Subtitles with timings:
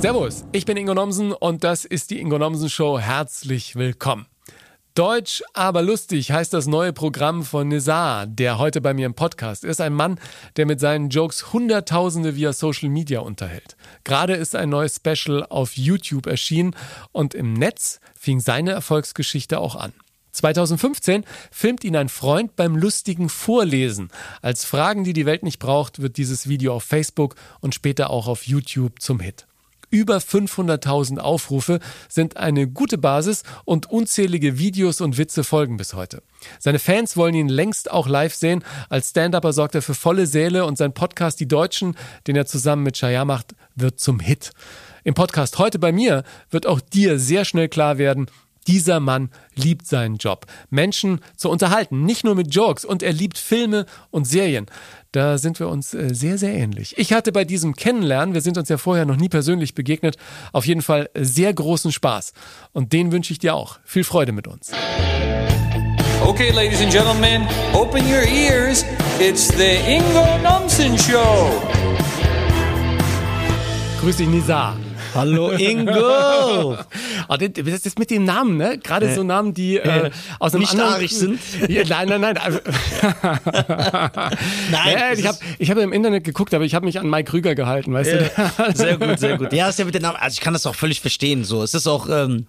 [0.00, 3.00] Servus, ich bin Ingo Nomsen und das ist die Ingo Nomsen Show.
[3.00, 4.26] Herzlich willkommen.
[4.94, 9.64] Deutsch, aber lustig heißt das neue Programm von Nizar, der heute bei mir im Podcast
[9.64, 9.80] ist.
[9.80, 10.20] Ein Mann,
[10.56, 13.76] der mit seinen Jokes Hunderttausende via Social Media unterhält.
[14.04, 16.76] Gerade ist ein neues Special auf YouTube erschienen
[17.10, 19.92] und im Netz fing seine Erfolgsgeschichte auch an.
[20.30, 24.10] 2015 filmt ihn ein Freund beim lustigen Vorlesen.
[24.42, 28.28] Als Fragen, die die Welt nicht braucht, wird dieses Video auf Facebook und später auch
[28.28, 29.48] auf YouTube zum Hit.
[29.90, 36.22] Über 500.000 Aufrufe sind eine gute Basis und unzählige Videos und Witze folgen bis heute.
[36.58, 38.64] Seine Fans wollen ihn längst auch live sehen.
[38.88, 42.82] Als Stand-Upper sorgt er für volle Säle und sein Podcast Die Deutschen, den er zusammen
[42.82, 44.52] mit Shaya macht, wird zum Hit.
[45.04, 48.26] Im Podcast heute bei mir wird auch dir sehr schnell klar werden,
[48.68, 53.38] dieser Mann liebt seinen Job, Menschen zu unterhalten, nicht nur mit Jokes, und er liebt
[53.38, 54.66] Filme und Serien.
[55.10, 56.96] Da sind wir uns äh, sehr, sehr ähnlich.
[56.98, 60.16] Ich hatte bei diesem Kennenlernen, wir sind uns ja vorher noch nie persönlich begegnet,
[60.52, 62.34] auf jeden Fall sehr großen Spaß.
[62.72, 63.78] Und den wünsche ich dir auch.
[63.84, 64.70] Viel Freude mit uns.
[66.22, 68.84] Okay, ladies and gentlemen, open your ears.
[69.18, 71.50] It's the Ingo Nomsen Show.
[74.00, 74.76] Grüß dich, Nizar.
[75.14, 76.76] Hallo Ingo!
[77.28, 78.78] Oh, das ist mit dem Namen, ne?
[78.78, 81.08] Gerade so Namen, die äh, aus einem Nicht anderen...
[81.08, 81.40] sind.
[81.68, 82.36] Ja, nein, nein, nein.
[82.38, 82.60] Also-
[84.70, 87.30] Nein, Ja, ich habe ich hab im Internet geguckt, aber ich habe mich an Mike
[87.30, 88.30] Krüger gehalten, weißt du?
[88.36, 89.52] Ja, sehr gut, sehr gut.
[89.58, 90.16] Ja, ist ja mit den Namen.
[90.16, 91.44] Also ich kann das auch völlig verstehen.
[91.44, 92.08] So, es ist auch.
[92.08, 92.46] Ähm,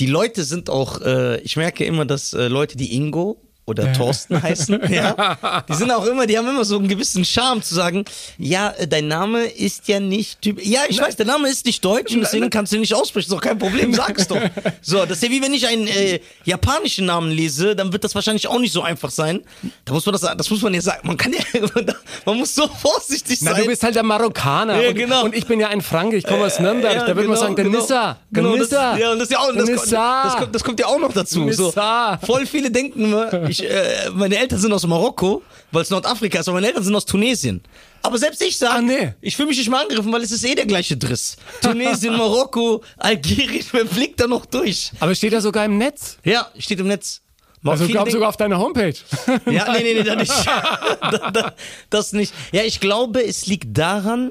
[0.00, 1.00] die Leute sind auch.
[1.00, 5.90] Äh, ich merke immer, dass äh, Leute, die Ingo oder Thorsten heißen, ja, die sind
[5.90, 8.04] auch immer, die haben immer so einen gewissen Charme zu sagen,
[8.38, 10.64] ja, äh, dein Name ist ja nicht typ.
[10.64, 13.26] Ja, ich weiß, der Name ist nicht deutsch und deswegen kannst du ihn nicht aussprechen.
[13.26, 14.40] Ist doch kein Problem, sag's doch.
[14.82, 18.14] So, das ist ja wie wenn ich einen äh, japanischen Namen lese, dann wird das
[18.14, 19.42] wahrscheinlich auch nicht so einfach sein.
[19.84, 21.06] Da muss man das, das muss man ja sagen.
[21.06, 21.40] Man kann ja,
[22.24, 23.62] man muss so vorsichtig Na, sein.
[23.62, 24.80] du bist halt der Marokkaner.
[24.80, 25.24] Ja, und, genau.
[25.24, 26.94] und ich bin ja ein Franke, ich komme aus Nürnberg.
[26.94, 27.78] Ja, da würde man genau, sagen, der genau.
[27.80, 28.18] Nissa.
[28.30, 28.92] Der Genau, Nissa.
[28.92, 31.50] Das, ja, und das ja auch, das, das, kommt, das kommt ja auch noch dazu.
[31.52, 36.40] So, voll viele denken immer, ich, äh, meine Eltern sind aus Marokko, weil es Nordafrika
[36.40, 37.62] ist, aber meine Eltern sind aus Tunesien.
[38.02, 39.14] Aber selbst ich sage, Ah, nee.
[39.20, 41.36] ich fühle mich nicht mal angegriffen, weil es ist eh der gleiche Driss.
[41.62, 44.92] Tunesien, Marokko, Algerien, wer blickt da noch durch?
[45.00, 46.18] Aber steht da sogar im Netz.
[46.24, 47.22] Ja, steht im Netz.
[47.64, 48.94] Also ich glaube sogar auf deiner Homepage.
[49.50, 50.46] ja, nee, nee, nee, das nicht.
[50.46, 51.54] Da- da-
[51.90, 52.32] das nicht.
[52.52, 54.30] Ja, ich glaube, es liegt daran,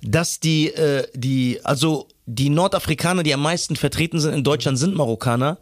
[0.00, 4.94] dass die, äh, die, also die Nordafrikaner, die am meisten vertreten sind in Deutschland, sind
[4.94, 5.58] Marokkaner.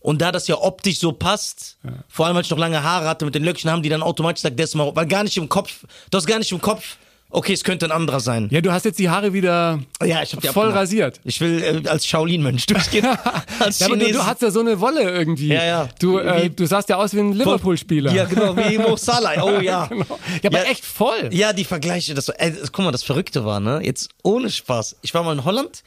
[0.00, 1.76] Und da das ja optisch so passt,
[2.08, 4.42] vor allem weil ich noch lange Haare hatte mit den Löckchen, haben die dann automatisch
[4.42, 5.02] gesagt, der ist Marokkaner.
[5.02, 6.96] Weil gar nicht im Kopf, du hast gar nicht im Kopf,
[7.30, 8.48] okay, es könnte ein anderer sein.
[8.52, 10.76] Ja, du hast jetzt die Haare wieder Ja, ich hab die voll abgemacht.
[10.82, 11.20] rasiert.
[11.24, 13.06] Ich will äh, als Shaolin-Mönch durchgehen.
[13.58, 15.48] als Ja, aber du, du hast ja so eine Wolle irgendwie.
[15.48, 15.88] Ja, ja.
[15.98, 18.12] Du, äh, Wie- du sahst ja aus wie ein Liverpool-Spieler.
[18.14, 19.42] Ja, genau, wie Mo Salah.
[19.42, 19.86] Oh ja.
[19.90, 20.06] genau.
[20.42, 20.70] Ja, aber Ja.
[20.70, 21.28] echt voll.
[21.32, 24.96] Ja, die Vergleiche, das, ey, das, guck mal, das Verrückte war, ne, jetzt ohne Spaß.
[25.02, 25.82] Ich war mal in Holland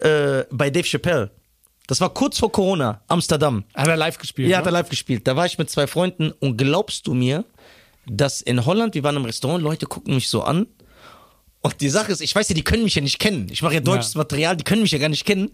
[0.00, 1.30] äh, bei Dave Chappelle.
[1.86, 3.64] Das war kurz vor Corona, Amsterdam.
[3.74, 4.48] Hat er live gespielt.
[4.48, 4.58] Ja, ne?
[4.58, 5.26] hat er live gespielt.
[5.26, 7.44] Da war ich mit zwei Freunden und glaubst du mir,
[8.06, 10.66] dass in Holland, wir waren im Restaurant, Leute gucken mich so an.
[11.60, 13.48] Und die Sache ist, ich weiß ja, die können mich ja nicht kennen.
[13.50, 14.18] Ich mache ja deutsches Ja.
[14.18, 15.50] Material, die können mich ja gar nicht kennen.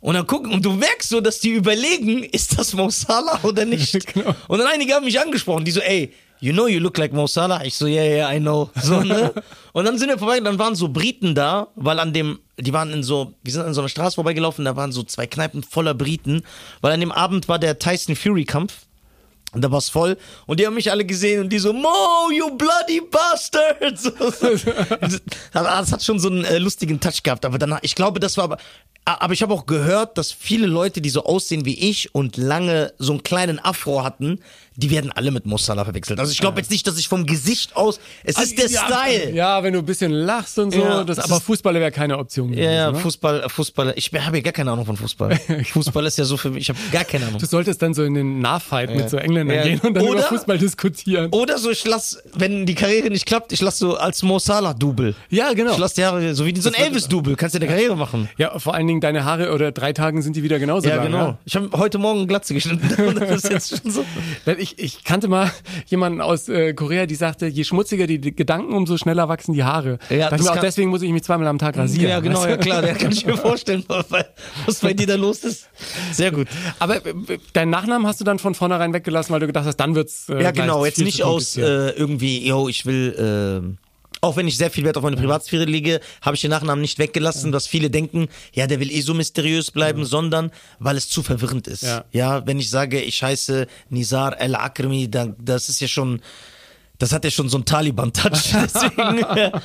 [0.00, 3.64] Und dann gucken, und du merkst so, dass die überlegen, ist das Mo Salah oder
[3.64, 3.94] nicht?
[4.12, 4.34] Genau.
[4.48, 6.12] Und dann einige haben mich angesprochen, die so, ey,
[6.44, 7.64] you know you look like Mo Salah?
[7.64, 8.70] Ich so, yeah, yeah, I know.
[8.82, 9.32] So, ne?
[9.72, 12.92] und dann sind wir vorbei, dann waren so Briten da, weil an dem, die waren
[12.92, 15.94] in so, wir sind an so einer Straße vorbeigelaufen, da waren so zwei Kneipen voller
[15.94, 16.42] Briten,
[16.82, 18.74] weil an dem Abend war der Tyson Fury Kampf.
[19.52, 20.18] Und da war's voll.
[20.46, 23.96] Und die haben mich alle gesehen und die so, Mo, you bloody bastard.
[23.96, 25.18] So, so.
[25.52, 27.44] das hat schon so einen äh, lustigen Touch gehabt.
[27.44, 28.58] Aber danach, ich glaube, das war aber.
[29.06, 32.92] Aber ich habe auch gehört, dass viele Leute, die so aussehen wie ich und lange
[32.98, 34.40] so einen kleinen Afro hatten,
[34.76, 36.18] die werden alle mit Mo Salah verwechselt.
[36.18, 38.00] Also ich glaube jetzt nicht, dass ich vom Gesicht aus.
[38.24, 39.32] Es ist der ja, Style.
[39.32, 40.80] Ja, wenn du ein bisschen lachst und so.
[40.80, 42.64] Ja, das, das aber Fußballer wäre keine Option gewesen.
[42.64, 42.98] Ja, ja, ne?
[42.98, 43.92] Fußball, Fußball.
[43.96, 45.36] Ich habe ja gar keine Ahnung von Fußball.
[45.72, 46.62] Fußball ist ja so für mich.
[46.62, 47.38] Ich habe gar keine Ahnung.
[47.38, 49.62] Du solltest dann so in den Nahfight mit so Engländern Ja.
[49.62, 51.30] gehen und dann über Oder- Fußball diskutieren.
[51.30, 54.74] Oder so, ich lass, wenn die Karriere nicht klappt, ich lass so als Mo Salah
[54.74, 55.14] Double.
[55.30, 55.72] Ja, genau.
[55.72, 58.28] Ich lass die Haare, so wie so ein Elvis-Double, kannst du eine Karriere machen.
[58.38, 61.06] Ja, vor allen Dingen deine Haare oder drei Tagen sind die wieder genauso Ja, lang.
[61.06, 61.38] genau.
[61.44, 62.88] Ich habe heute Morgen Glatze geschnitten.
[63.18, 64.04] das ist jetzt schon so.
[64.46, 64.54] Ja?
[64.58, 65.50] Ich, ich kannte mal
[65.86, 69.98] jemanden aus äh, Korea, die sagte, je schmutziger die Gedanken, umso schneller wachsen die Haare.
[70.10, 72.10] Ja, das mir auch deswegen muss ich mich zweimal am Tag rasieren.
[72.10, 72.50] Ja, genau, weißt du?
[72.50, 75.68] ja klar, der kann ich mir vorstellen, was bei dir da los ist.
[76.12, 76.48] Sehr gut.
[76.78, 77.14] Aber äh,
[77.52, 80.42] deinen Nachnamen hast du dann von vornherein weggelassen, weil du gedacht hast, dann wird's äh,
[80.42, 83.83] Ja, genau, jetzt nicht aus äh, irgendwie, yo, ich will, äh,
[84.24, 86.98] auch wenn ich sehr viel Wert auf meine Privatsphäre lege, habe ich den Nachnamen nicht
[86.98, 91.22] weggelassen, was viele denken, ja, der will eh so mysteriös bleiben, sondern weil es zu
[91.22, 91.82] verwirrend ist.
[91.82, 92.04] Ja.
[92.10, 96.22] Ja, wenn ich sage, ich heiße Nizar El Akrami, dann das ist ja schon,
[96.98, 98.54] das hat ja schon so einen Taliban-Touch.
[98.62, 99.60] Deswegen,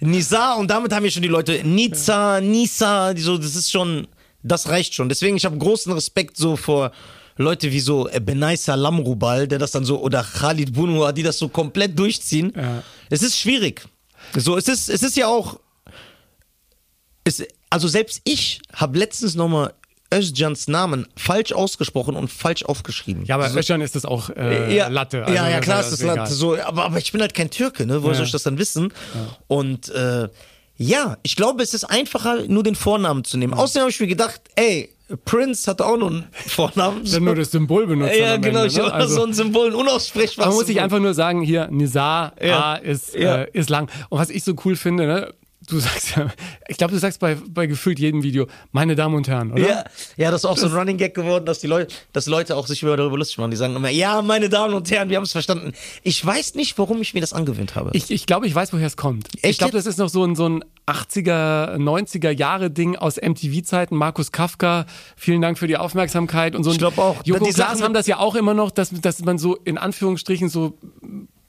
[0.00, 4.06] Nisa und damit haben wir schon die Leute Nizza, Nisa, die so, das ist schon,
[4.42, 5.08] das reicht schon.
[5.08, 6.92] Deswegen, ich habe großen Respekt so vor
[7.36, 11.38] Leute wie so äh, Benaisa Lamrubal, der das dann so, oder Khalid Bunua, die das
[11.38, 12.52] so komplett durchziehen.
[12.54, 12.82] Ja.
[13.08, 13.86] Es ist schwierig.
[14.36, 15.58] So, es ist, es ist ja auch,
[17.24, 19.72] es, also selbst ich habe letztens nochmal
[20.12, 23.24] Özcans Namen falsch ausgesprochen und falsch aufgeschrieben.
[23.24, 25.18] Ja, aber so, Özcan ist das auch äh, ja, Latte.
[25.18, 26.00] ja, also ja, das klar ist das.
[26.02, 26.32] Latte.
[26.34, 28.02] So, aber, aber ich bin halt kein Türke, ne?
[28.02, 28.16] Woher Ja.
[28.18, 28.92] soll ich das dann wissen?
[29.48, 30.28] Und äh,
[30.76, 33.54] ja, ich glaube, es ist einfacher, nur den Vornamen zu nehmen.
[33.54, 34.90] Außerdem habe ich mir gedacht, ey,
[35.24, 37.02] Prince hat auch noch einen Vornamen.
[37.10, 38.14] Dann nur das Symbol benutzt.
[38.16, 38.92] ja, genau, Ende, ich ne?
[38.92, 42.60] Also- so ein Symbol, ein unaussprechbares Man muss sich einfach nur sagen, hier, Nizar, Ja.
[42.72, 43.42] A ist, Ja.
[43.42, 43.90] äh, ist lang.
[44.08, 45.34] Und was ich so cool finde, ne,
[45.68, 46.30] du sagst ja,
[46.68, 49.60] ich glaube, du sagst bei, bei gefühlt jedem Video, meine Damen und Herren, oder?
[49.68, 49.84] Ja,
[50.16, 52.66] ja, das ist auch so ein Running Gag geworden, dass die Leute, dass Leute auch
[52.66, 53.50] sich über- darüber lustig machen.
[53.50, 55.72] Die sagen immer, ja, meine Damen und Herren, wir haben es verstanden.
[56.02, 57.90] Ich weiß nicht, warum ich mir das angewöhnt habe.
[57.92, 59.28] Ich, ich glaube, ich weiß, woher es kommt.
[59.36, 59.86] ich Echt glaube, jetzt?
[59.86, 63.96] das ist noch so ein, so ein 80er, 90er Jahre Ding aus MTV-Zeiten.
[63.96, 64.86] Markus Kafka,
[65.16, 66.72] vielen Dank für die Aufmerksamkeit und so.
[66.72, 67.16] Ich glaub auch.
[67.24, 70.48] Joko Die Sachen haben das ja auch immer noch, dass, dass man so in Anführungsstrichen
[70.48, 70.78] so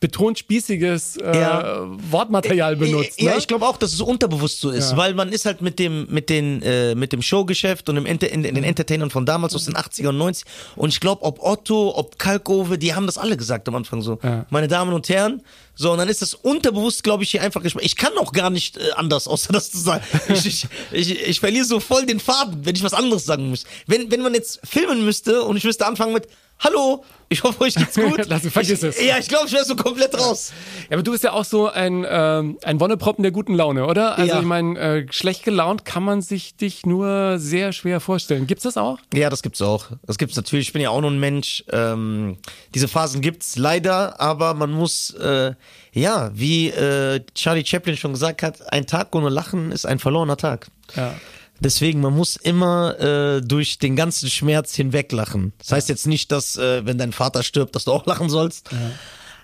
[0.06, 1.88] betont spießiges äh, Ja.
[2.12, 3.20] Wortmaterial benutzt.
[3.20, 3.38] Ja, ne?
[3.40, 4.98] ich glaube auch, dass es unterbewusst so ist, Ja.
[4.98, 8.30] weil man ist halt mit dem mit den äh, mit dem Showgeschäft und dem Enter
[8.32, 11.42] in, in den Entertainern von damals aus den 80er und 90 und ich glaube, ob
[11.42, 14.20] Otto, ob Kalkove, die haben das alle gesagt am Anfang so.
[14.22, 14.46] Ja.
[14.52, 15.42] Meine Damen und Herren,
[15.74, 17.86] so und dann ist das unterbewusst, glaube ich, hier einfach gesprochen.
[17.86, 20.04] Ich kann auch gar nicht äh, anders, außer das zu sagen.
[20.30, 23.64] ich, ich, ich, ich verliere so voll den Faden, wenn ich was anderes sagen muss.
[23.88, 26.28] Wenn wenn man jetzt filmen müsste und ich müsste anfangen mit
[26.60, 28.26] Hallo, ich hoffe, euch geht's gut.
[28.28, 29.04] Lass- vergiss ich, es.
[29.04, 30.54] Ja, ich glaube, ich wäre so komplett raus.
[30.90, 34.18] Ja, aber du bist ja auch so ein, ähm, ein Wonneproppen der guten Laune, oder?
[34.18, 34.40] Also Ja.
[34.40, 38.48] ich meine, äh, schlecht gelaunt kann man sich dich nur sehr schwer vorstellen.
[38.48, 39.00] Gibt's das auch?
[39.14, 39.88] Ja, das gibt's auch.
[40.08, 40.68] Das gibt's natürlich.
[40.68, 41.64] Ich bin ja auch nur ein Mensch.
[41.72, 42.38] Ähm,
[42.74, 45.54] diese Phasen gibt's leider, aber man muss, äh,
[45.92, 50.38] ja, wie äh, Charlie Chaplin schon gesagt hat, ein Tag ohne Lachen ist ein verlorener
[50.38, 50.68] Tag.
[50.96, 51.14] Ja.
[51.60, 55.54] Deswegen, man muss immer äh, durch den ganzen Schmerz hinweg lachen.
[55.60, 58.70] Das heißt jetzt nicht, dass, äh, wenn dein Vater stirbt, dass du auch lachen sollst.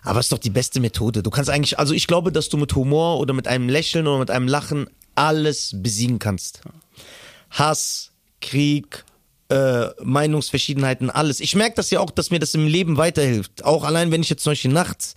[0.04, 1.24] Aber es ist doch die beste Methode.
[1.24, 4.20] Du kannst eigentlich, also ich glaube, dass du mit Humor oder mit einem Lächeln oder
[4.20, 6.62] mit einem Lachen alles besiegen kannst.
[7.52, 9.06] Hass, Krieg,
[9.50, 11.40] äh, Meinungsverschiedenheiten, alles.
[11.40, 13.64] Ich merke das ja auch, dass mir das im Leben weiterhilft.
[13.64, 15.16] Auch allein, wenn ich jetzt zum Beispiel nachts,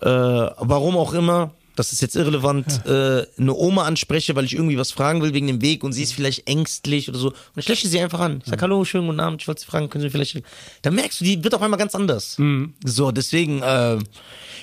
[0.00, 4.76] äh, warum auch immer, das ist jetzt irrelevant, äh, eine Oma anspreche, weil ich irgendwie
[4.78, 7.28] was fragen will wegen dem Weg und sie ist vielleicht ängstlich oder so.
[7.28, 8.40] Und ich lächle sie einfach an.
[8.44, 10.42] Ich sage, hallo, schönen guten Abend, ich wollte Sie fragen, können Sie vielleicht...
[10.82, 12.36] Dann merkst du, die wird auf einmal ganz anders.
[12.84, 13.98] So, deswegen, äh,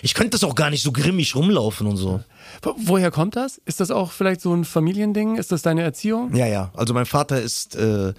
[0.01, 2.21] ich könnte das auch gar nicht so grimmig rumlaufen und so.
[2.61, 3.59] Wo- Woher kommt das?
[3.65, 5.37] Ist das auch vielleicht so ein Familiending?
[5.37, 6.35] Ist das deine Erziehung?
[6.35, 6.71] Ja, ja.
[6.75, 8.13] Also mein Vater ist äh,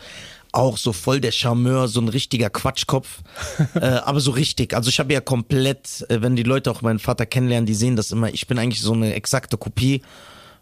[0.57, 3.21] auch so voll der Charmeur, so ein richtiger Quatschkopf.
[3.75, 4.75] äh, aber so richtig.
[4.75, 7.95] Also ich habe ja komplett, äh, wenn die Leute auch meinen Vater kennenlernen, die sehen
[7.95, 8.33] das immer.
[8.33, 10.03] Ich bin eigentlich so eine exakte Kopie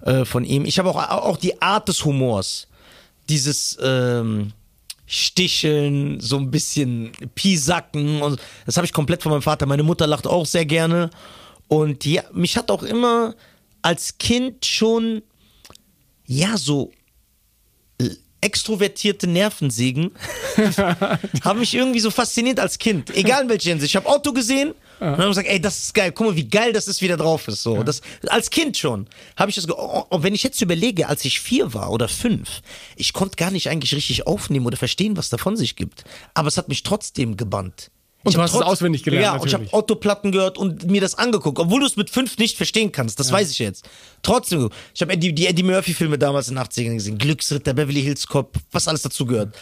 [0.02, 0.64] äh, von ihm.
[0.64, 2.66] Ich habe auch, auch die Art des Humors.
[3.28, 4.52] Dieses ähm,
[5.06, 8.20] Sticheln, so ein bisschen Piesacken.
[8.20, 9.66] Und das habe ich komplett von meinem Vater.
[9.66, 11.10] Meine Mutter lacht auch sehr gerne.
[11.68, 13.34] Und ja, mich hat auch immer
[13.80, 15.22] als Kind schon,
[16.26, 16.90] ja, so
[18.44, 20.12] extrovertierte Nervensägen
[21.42, 23.10] haben mich irgendwie so fasziniert als Kind.
[23.16, 23.92] Egal in welcher Hinsicht.
[23.92, 26.12] Ich habe Otto gesehen und habe gesagt, ey, das ist geil.
[26.12, 27.62] Guck mal, wie geil das ist, wie der drauf ist.
[27.62, 29.06] So, das als Kind schon
[29.36, 29.66] habe ich das.
[29.66, 32.60] ge- oh, oh, wenn ich jetzt überlege, als ich vier war oder fünf,
[32.96, 36.04] ich konnte gar nicht eigentlich richtig aufnehmen oder verstehen, was da von sich gibt.
[36.34, 37.90] Aber es hat mich trotzdem gebannt.
[38.24, 39.74] Und Ich du hast es auswendig gelernt, Ja, und ich habe natürlich.
[39.78, 43.20] Otto-Platten gehört und mir das angeguckt, obwohl du es mit fünf nicht verstehen kannst.
[43.20, 43.86] Das weiß ich jetzt.
[44.22, 47.18] Trotzdem, ich habe Eddie, die Eddie Murphy-Filme damals in den 80ern gesehen.
[47.18, 49.54] Glücksritter, Beverly Hills Cop, was alles dazu gehört.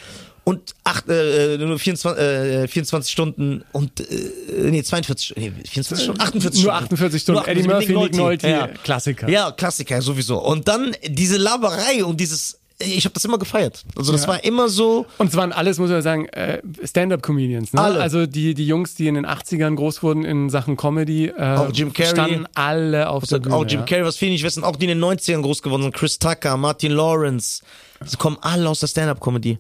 [0.45, 6.21] Und acht, äh, nur 24, äh, 24 Stunden und, äh, nee, 42, nee, 24 Stunden,
[6.21, 6.85] 48 Nur Stunden.
[6.85, 7.41] 48 Stunden.
[7.41, 8.67] Nur Eddie 48 Murphy, Nick Nolte, Ja.
[8.69, 9.29] Klassiker.
[9.29, 10.39] Ja, Klassiker, sowieso.
[10.43, 13.85] Und dann diese Laberei und dieses, ich habe das immer gefeiert.
[13.97, 14.29] Also das Ja.
[14.29, 17.73] war immer so, Und es waren alles, muss man sagen, äh, Stand-up-Comedians.
[17.73, 17.81] Ne?
[17.81, 18.01] Alle.
[18.01, 21.71] Also die, die Jungs, die in den 80ern groß wurden in Sachen Comedy, äh, Auch
[21.73, 22.11] Jim Carrey.
[22.11, 23.55] standen alle auf der Bühne.
[23.55, 23.85] auch Jim.
[23.85, 26.57] Carrey, was viele nicht wissen, auch die in den 90ern groß geworden sind, Chris Tucker,
[26.57, 27.63] Martin Lawrence,
[28.05, 29.59] sie kommen alle aus der Stand-Up-Comedy.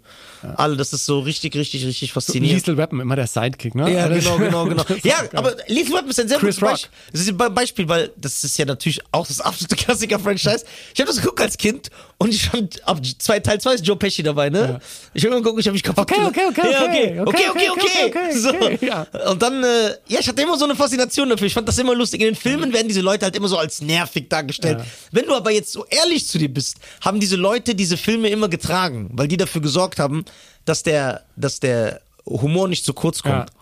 [0.56, 2.60] Alle, das ist so richtig, richtig, richtig faszinierend.
[2.66, 3.92] Lethal Weapon, immer der Sidekick, ne?
[3.92, 4.84] Ja, genau, genau, genau.
[5.02, 6.70] Ja, aber Lethal Weapon ist ein sehr Chris gutes.
[6.70, 6.90] Beispiel.
[7.12, 10.64] Das ist ein Beispiel, weil das ist ja natürlich auch das absolute Klassiker-Franchise.
[10.94, 13.96] Ich habe das geguckt als Kind und ich fand, ab zwei, Teil 2 ist Joe
[13.96, 14.80] Pesci dabei, ne?
[15.14, 17.20] Ich habe immer geguckt, ich habe mich kaputt Okay, okay, okay, ja, okay,
[17.50, 18.86] okay, okay, okay, So.
[18.86, 19.06] ja.
[19.30, 21.46] Und dann, äh, ja, ich hatte immer so eine Faszination dafür.
[21.46, 22.20] Ich fand das immer lustig.
[22.20, 24.78] In den Filmen werden diese Leute halt immer so als nervig dargestellt.
[24.78, 24.86] Ja.
[25.10, 28.48] Wenn du aber jetzt so ehrlich zu dir bist, haben diese Leute diese Filme immer
[28.48, 30.24] getragen, weil die dafür gesorgt haben,
[30.64, 33.50] dass der, dass der Humor nicht zu kurz kommt.
[33.50, 33.56] Ja.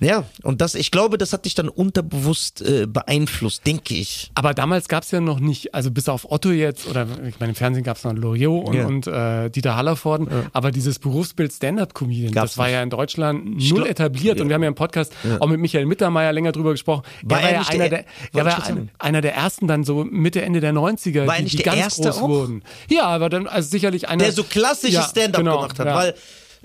[0.00, 4.30] Ja, und das, ich glaube, das hat dich dann unterbewusst äh, beeinflusst, denke ich.
[4.34, 7.50] Aber damals gab es ja noch nicht, also bis auf Otto jetzt, oder ich meine,
[7.52, 8.86] im Fernsehen gab es noch Loriot und, Ja.
[8.86, 12.74] und äh, Dieter Hallervorden, aber dieses Berufsbild Stand-Up-Comedian, das war nicht.
[12.74, 15.86] ja in Deutschland null glaub- etabliert und wir haben ja im Podcast auch mit Michael
[15.86, 17.02] Mittermeier länger drüber gesprochen.
[17.22, 19.84] War er war ja einer der- der, er war ja ein, einer der ersten dann
[19.84, 22.28] so Mitte, Ende der 90er, War er die, die ganz groß auch?
[22.28, 22.62] wurden.
[22.90, 24.24] Ja, aber dann, also sicherlich einer.
[24.24, 25.94] Der so klassisches Ja, Stand-up genau, gemacht hat, ja.
[25.94, 26.14] weil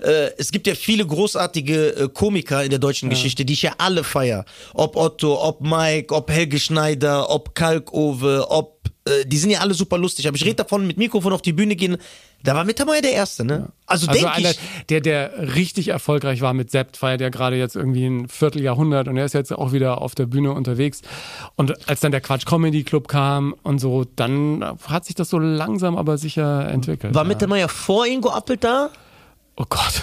[0.02, 3.74] äh, es gibt ja viele großartige äh, Komiker in der deutschen Geschichte, die ich ja
[3.78, 4.44] alle feier.
[4.74, 9.74] Ob Otto, ob Mike, ob Helge Schneider, ob Kalkove, ob äh, die sind ja alle
[9.74, 10.28] super lustig.
[10.28, 11.96] Aber ich rede davon, mit Mikrofon auf die Bühne gehen.
[12.44, 13.68] Da war Mittermeier der Erste, ne?
[13.86, 14.58] Also, Also denke ich.
[14.88, 19.16] der, der richtig erfolgreich war mit Sept, feiert ja gerade jetzt irgendwie ein Vierteljahrhundert und
[19.16, 21.02] er ist jetzt auch wieder auf der Bühne unterwegs.
[21.54, 25.38] Und als dann der Quatsch Comedy Club kam und so, dann hat sich das so
[25.38, 27.14] langsam aber sicher entwickelt.
[27.14, 27.28] War ja.
[27.28, 28.90] Mittermeier vor Ingo Appelt da?
[29.62, 30.02] Oh Gott.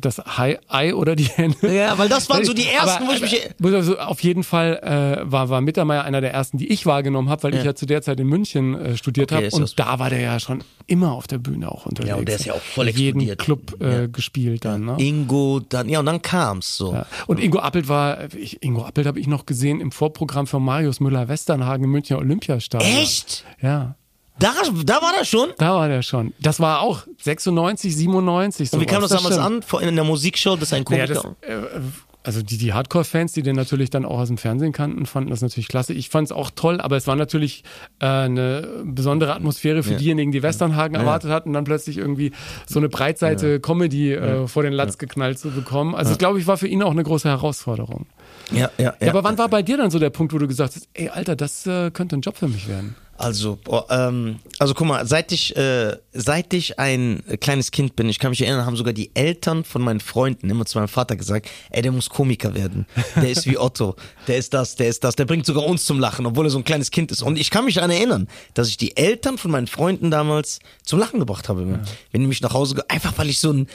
[0.00, 1.74] Das, Ei, Ei oder die Hände.
[1.74, 3.34] Ja, weil das waren so die ersten, Aber, wo ich mich.
[3.34, 4.78] äh, also auf jeden Fall
[5.26, 7.84] äh, war, war Mittermeier einer der ersten, die ich wahrgenommen habe, weil ich ja zu
[7.84, 9.56] der Zeit in München äh, studiert Okay, habe.
[9.56, 12.10] Und da war der ja schon immer auf der Bühne auch unterwegs.
[12.10, 13.38] Ja, und der ist ja auch voll Jeden explodiert.
[13.38, 14.84] Club äh, gespielt dann.
[14.84, 14.96] Ne?
[14.98, 16.92] Ingo, dann, ja, und dann kam's so.
[16.94, 17.06] Ja.
[17.26, 21.00] Und Ingo Appelt war, ich, Ingo Appelt habe ich noch gesehen im Vorprogramm von Marius
[21.00, 22.88] Müller-Westernhagen im Münchner Olympiastadion.
[22.98, 23.44] Echt?
[23.60, 23.96] Ja,
[24.40, 24.52] Da,
[24.84, 25.50] da war er schon?
[25.58, 26.32] da war der schon.
[26.40, 28.72] Das war auch 96, 97.
[28.72, 29.62] Und wie kam das damals an?
[29.62, 31.36] Vor- In der Musikshow, das ist ein Naja, Komiker.
[31.40, 31.80] das, äh,
[32.22, 35.40] also die, die Hardcore-Fans, die den natürlich dann auch aus dem Fernsehen kannten, fanden das
[35.40, 35.94] natürlich klasse.
[35.94, 37.64] Ich fand es auch toll, aber es war natürlich
[37.98, 42.32] äh, eine besondere Atmosphäre für diejenigen, die Westernhagen erwartet hatten, dann plötzlich irgendwie
[42.66, 45.94] so eine Breitseite Comedy äh, vor den Latz geknallt zu bekommen.
[45.94, 48.04] Also, glaube ich, war für ihn auch eine große Herausforderung.
[48.52, 50.76] ja, ja, Ja, aber wann war bei dir dann so der Punkt, wo du gesagt
[50.76, 52.96] hast, ey, Alter, das äh, könnte ein Job für mich werden?
[53.20, 53.58] Also,
[53.90, 58.30] ähm, also guck mal, seit ich, äh, seit ich ein kleines Kind bin, ich kann
[58.30, 61.82] mich erinnern, haben sogar die Eltern von meinen Freunden immer zu meinem Vater gesagt, ey,
[61.82, 62.86] der muss Komiker werden.
[63.16, 63.94] Der ist wie Otto.
[64.26, 65.16] Der ist das, der ist das.
[65.16, 67.22] Der bringt sogar uns zum Lachen, obwohl er so ein kleines Kind ist.
[67.22, 70.98] Und ich kann mich daran erinnern, dass ich die Eltern von meinen Freunden damals zum
[70.98, 71.78] Lachen gebracht habe.
[72.12, 73.66] Wenn die mich nach Hause, einfach weil ich so ein,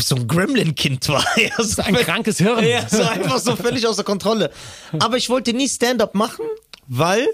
[0.00, 1.24] so ein Gremlin-Kind war.
[1.36, 2.64] Ja, so Ein krankes Hirn.
[2.64, 4.52] Ja, so einfach so völlig außer Kontrolle.
[5.00, 6.44] Aber ich wollte nie Stand-up machen,
[6.86, 7.26] weil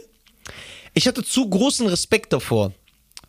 [0.94, 2.72] ich hatte zu großen Respekt davor.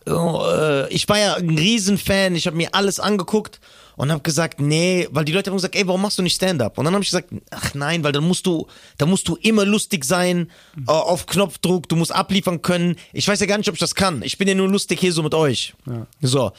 [0.08, 3.60] Oh, äh, Ich war ja ein Riesenfan, ich habe mir alles angeguckt
[3.98, 6.77] und habe gesagt, nee, weil die Leute haben gesagt, ey, warum machst du nicht Stand-up?
[6.77, 8.65] Und dann habe ich gesagt, ach nein, weil dann musst du,
[8.98, 10.50] dann musst du immer lustig sein,
[10.88, 12.96] äh, auf Knopfdruck, du musst abliefern können.
[13.13, 14.24] Ich weiß ja gar nicht, ob ich das kann.
[14.24, 15.75] Ich bin ja nur lustig hier so mit euch.
[16.22, 16.51] So,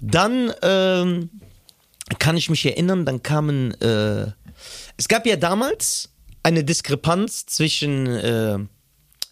[0.00, 1.30] dann ähm,
[2.18, 4.32] kann ich mich erinnern, dann kamen, äh,
[4.96, 6.08] es gab ja damals
[6.42, 8.58] eine Diskrepanz zwischen äh,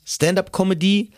[0.09, 1.11] Stand-up-Comedy,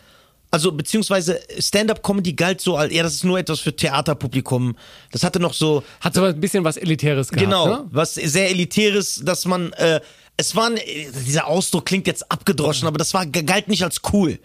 [0.51, 4.75] also beziehungsweise Stand-up-Comedy galt so als, ja, das ist nur etwas für Theaterpublikum.
[5.11, 7.45] Das hatte noch so, Hat so ein bisschen was Elitäres gehabt.
[7.45, 7.85] genau, Ne?
[7.91, 10.01] was sehr elitäres, dass man, äh,
[10.37, 10.79] es war, ein-
[11.25, 14.39] dieser Ausdruck klingt jetzt abgedroschen, aber das war, galt nicht als cool.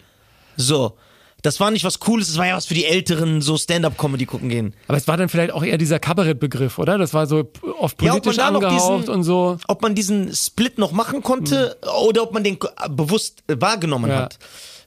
[0.55, 0.97] So.
[1.43, 4.49] Das war nicht was Cooles, das war ja was für die Älteren, so Stand-up-Comedy gucken
[4.49, 4.73] gehen.
[4.87, 6.97] Aber es war dann vielleicht auch eher dieser Kabarettbegriff, oder?
[6.97, 9.57] Das war so oft Ja, ob man politisch noch angehaucht diesen, und so.
[9.67, 14.09] ob man diesen Split noch machen konnte oder ob man den äh, bewusst äh, wahrgenommen
[14.09, 14.21] Ja.
[14.21, 14.39] hat.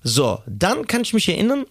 [0.02, 1.66] So, dann kann ich mich erinnern,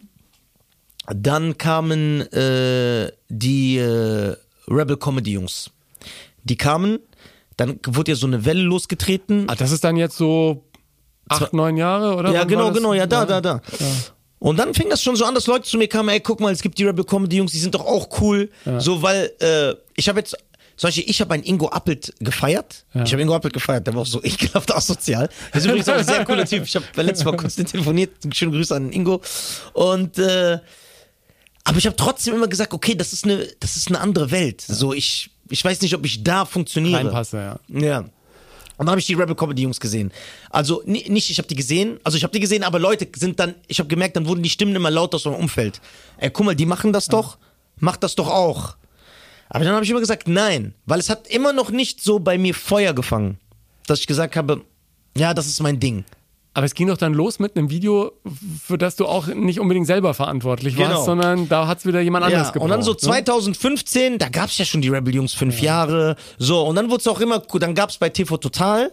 [1.07, 4.35] dann kamen äh, die äh,
[4.67, 5.71] Rebel Comedy Jungs.
[6.43, 6.99] Die kamen,
[7.57, 9.45] dann wurde ja so eine Welle losgetreten.
[9.49, 10.63] Ah, das ist dann jetzt so
[11.27, 12.31] acht, neun Jahre, oder?
[12.31, 13.61] Ja, Wann genau, genau, ja, da, da, da.
[14.39, 16.51] Und dann fing das schon so an, dass Leute zu mir kamen, ey, guck mal,
[16.53, 18.49] es gibt die Rebel Comedy Jungs, die sind doch auch cool.
[18.79, 20.37] So, weil äh, ich habe jetzt,
[20.77, 22.85] zum Beispiel, ich habe einen Ingo Appelt gefeiert.
[23.03, 25.29] Ich habe Ingo Appelt gefeiert, der war auch so ekelhaft asozial.
[25.53, 26.63] Der ist übrigens auch ein sehr cooler Typ.
[26.63, 28.11] Ich habe letztes Mal kurz telefoniert.
[28.33, 29.21] Schöne Grüße an Ingo.
[29.73, 30.59] Und äh,
[31.65, 34.61] aber ich habe trotzdem immer gesagt, okay, das ist eine, das ist eine andere Welt.
[34.61, 36.97] So, ich, ich weiß nicht, ob ich da funktioniere.
[36.97, 37.79] Reinpasse, ja.
[37.79, 38.05] Ja.
[38.79, 40.09] Und dann habe ich die Rebel Comedy Jungs gesehen.
[40.49, 43.37] Also ni- nicht, ich habe die gesehen, also ich habe die gesehen, aber Leute sind
[43.37, 45.81] dann, ich habe gemerkt, dann wurden die Stimmen immer lauter aus meinem Umfeld.
[46.17, 47.37] Ey, guck mal, die machen das doch,
[47.77, 48.77] macht das doch auch.
[49.49, 52.37] Aber dann habe ich immer gesagt, nein, weil es hat immer noch nicht so bei
[52.37, 53.37] mir Feuer gefangen,
[53.85, 54.61] dass ich gesagt habe,
[55.17, 56.05] ja, das ist mein Ding.
[56.59, 58.11] Aber es ging doch dann los mit einem Video,
[58.65, 61.05] für das du auch nicht unbedingt selber verantwortlich warst, Genau.
[61.05, 62.65] sondern da hat es wieder jemand anderes Ja, gebraucht.
[62.65, 62.97] und dann so ne?
[62.97, 66.17] 2015, da gab's ja schon die Rebel Jungs fünf Jahre.
[66.37, 68.91] So, und dann wurde es auch immer, dann gab's bei TV Total,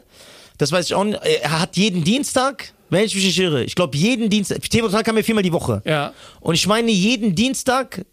[0.58, 3.74] das weiß ich auch nicht, er hat jeden Dienstag, wenn ich mich nicht irre, ich
[3.74, 5.82] glaube jeden Dienstag, TV Total kam ja viermal die Woche.
[5.84, 6.12] Ja.
[6.38, 8.06] Und ich meine, jeden Dienstag,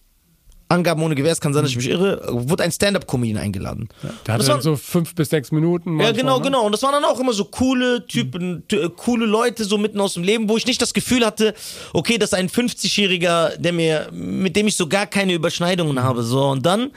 [0.69, 3.89] Angaben ohne Gewehr, es kann sein, dass ich mich irre, wurde ein Stand-Up-Comedian eingeladen.
[4.01, 5.89] Der Das hatte war- dann so fünf bis sechs Minuten.
[5.91, 6.43] ja, manchmal, genau, ne?
[6.45, 6.65] genau.
[6.65, 9.99] Und das waren dann auch immer so coole Typen, t- äh, coole Leute so mitten
[10.01, 11.53] aus dem Leben, wo ich nicht das Gefühl hatte,
[11.93, 16.23] okay, das ist ein 50-Jähriger, der mir, mit dem ich so gar keine Überschneidungen habe.
[16.23, 16.91] So, und dann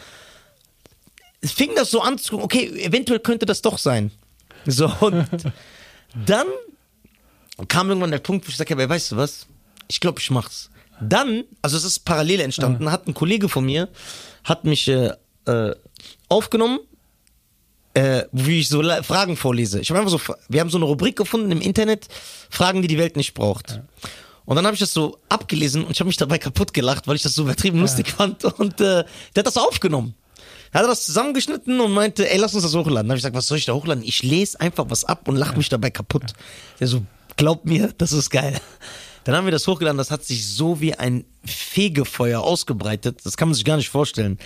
[1.44, 4.10] fing das so an zu gucken, okay, eventuell könnte das doch sein.
[4.66, 5.26] So, und
[6.26, 6.46] dann
[7.68, 9.46] kam irgendwann der Punkt, wo ich sagte, ja, weißt du was?
[9.88, 10.70] Ich glaube, ich mach's.
[11.00, 13.88] Dann, also es ist parallel entstanden, hat ein Kollege von mir,
[14.44, 15.12] hat mich äh,
[15.46, 15.74] äh,
[16.28, 16.80] aufgenommen,
[17.94, 19.80] äh, wie ich so Fragen vorlese.
[19.80, 22.08] Ich habe einfach so, wir haben so eine Rubrik gefunden im Internet,
[22.50, 23.80] Fragen, die die Welt nicht braucht.
[24.44, 27.16] Und dann habe ich das so abgelesen und ich habe mich dabei kaputt gelacht, weil
[27.16, 28.44] ich das so übertrieben lustig fand.
[28.44, 30.14] Und äh, der hat das aufgenommen.
[30.72, 33.08] Er hat das zusammengeschnitten und meinte, ey, lass uns das hochladen.
[33.08, 34.04] Dann habe ich gesagt, was soll ich da hochladen?
[34.04, 36.34] Ich lese einfach was ab und lache mich dabei kaputt.
[36.78, 37.02] Der so,
[37.36, 38.60] glaub mir, das ist geil.
[39.26, 43.20] Dann haben wir das hochgeladen, das hat sich so wie ein Fegefeuer ausgebreitet.
[43.24, 44.38] Das kann man sich gar nicht vorstellen.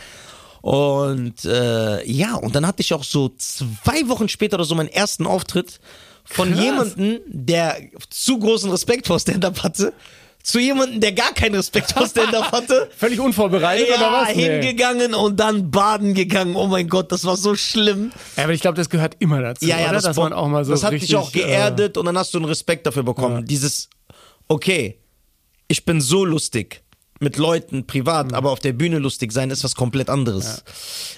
[0.63, 4.89] Und äh, ja, und dann hatte ich auch so zwei Wochen später oder so meinen
[4.89, 5.81] ersten Auftritt
[6.25, 6.63] von Krass.
[6.65, 7.77] jemandem, der
[8.11, 9.93] zu großen Respekt vor Stand-Up hatte,
[10.43, 12.89] zu jemandem, der gar keinen Respekt vor Stand-Up hatte.
[12.97, 14.35] Völlig unvorbereitet oder Ja, was?
[14.37, 14.49] Nee.
[14.61, 16.57] hingegangen und dann baden gegangen.
[16.57, 18.13] Oh mein Gott, das war so schlimm.
[18.37, 19.67] Ja, aber ich glaube, das gehört immer dazu.
[19.67, 19.93] Ja, ja, oder?
[19.95, 22.17] das, dass war- man auch mal so das hat richtig, dich auch geerdet und dann
[22.17, 23.45] hast du einen Respekt dafür bekommen.
[23.47, 23.89] Dieses,
[24.51, 24.99] okay,
[25.69, 26.83] ich bin so lustig
[27.21, 30.65] mit Leuten privat, aber auf der Bühne lustig sein ist was komplett anderes.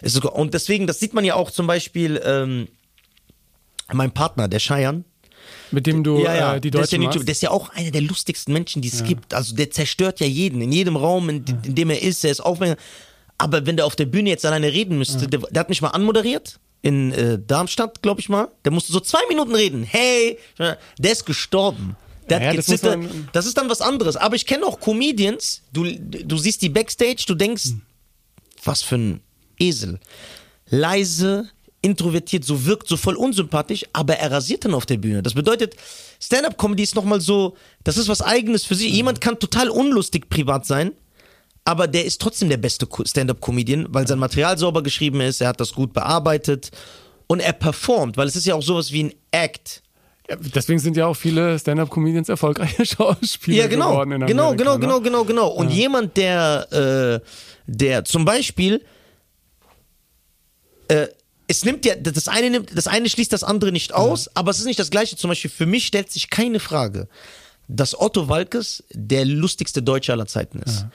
[0.02, 2.68] Sogar, und deswegen, das sieht man ja auch zum Beispiel, ähm,
[3.92, 5.04] mein Partner, der Cheyenne,
[5.70, 7.28] Äh, mit dem du äh, die der, ist ja Deutschen nicht, machst.
[7.28, 9.32] der ist ja auch einer der lustigsten Menschen, die es gibt.
[9.32, 12.40] Also der zerstört ja jeden, in jedem Raum, in, in dem er ist, er ist
[12.40, 12.78] aufmerksam.
[13.38, 15.88] Aber wenn der auf der Bühne jetzt alleine reden müsste, der, der hat mich mal
[15.88, 18.48] anmoderiert in äh, Darmstadt, glaube ich mal.
[18.64, 19.82] Der musste so zwei Minuten reden.
[19.84, 21.96] Hey, der ist gestorben.
[22.38, 24.16] Der Ja, hat das man- das ist dann was anderes.
[24.16, 27.70] Aber ich kenne auch Comedians, du, du siehst die Backstage, du denkst,
[28.64, 29.20] was für ein
[29.58, 29.98] Esel.
[30.68, 31.48] Leise,
[31.82, 35.22] introvertiert, so wirkt so voll unsympathisch, aber er rasiert dann auf der Bühne.
[35.22, 35.74] Das bedeutet,
[36.20, 38.92] Stand-up-Comedy ist nochmal so, das ist was Eigenes für sich.
[38.92, 40.92] Jemand kann total unlustig privat sein,
[41.64, 45.48] aber der ist trotzdem der beste Co- Stand-up-Comedian, weil sein Material sauber geschrieben ist, er
[45.48, 46.70] hat das gut bearbeitet
[47.26, 49.82] und er performt, weil es ist ja auch sowas wie ein Act.
[50.32, 53.90] Ja, deswegen sind ja auch viele Stand-Up-Comedians erfolgreiche Schauspieler Ja, genau.
[53.90, 54.80] geworden in Genau, Amerika, genau, ne?
[54.80, 55.48] genau, genau, genau.
[55.48, 57.26] Und jemand, der, äh,
[57.66, 58.82] der zum Beispiel,
[60.88, 61.06] äh,
[61.48, 64.58] es nimmt ja, das eine nimmt, das eine schließt das andere nicht aus, aber es
[64.58, 65.16] ist nicht das gleiche.
[65.16, 67.08] Zum Beispiel, für mich stellt sich keine Frage,
[67.68, 70.86] dass Otto Walkes der lustigste Deutsche aller Zeiten ist.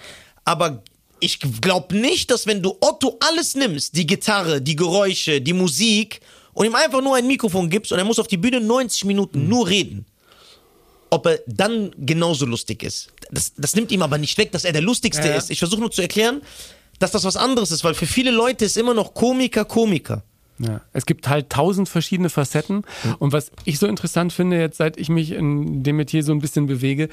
[0.46, 0.82] Aber
[1.20, 6.22] ich glaube nicht, dass wenn du Otto alles nimmst, die Gitarre, die Geräusche, die Musik,
[6.58, 9.48] und ihm einfach nur ein Mikrofon gibst und er muss auf die Bühne 90 Minuten
[9.48, 10.08] nur reden,
[11.12, 13.10] ob er dann genauso lustig ist.
[13.30, 15.52] Das, das nimmt ihm aber nicht weg, dass er der lustigste Ja, ist.
[15.52, 16.42] Ich versuche nur zu erklären,
[16.98, 20.24] dass das was anderes ist, weil für viele Leute ist immer noch Komiker Komiker.
[20.58, 22.82] Ja, es gibt halt tausend verschiedene Facetten.
[23.20, 26.42] Und was ich so interessant finde, jetzt seit ich mich in dem Metier so ein
[26.42, 27.10] bisschen bewege,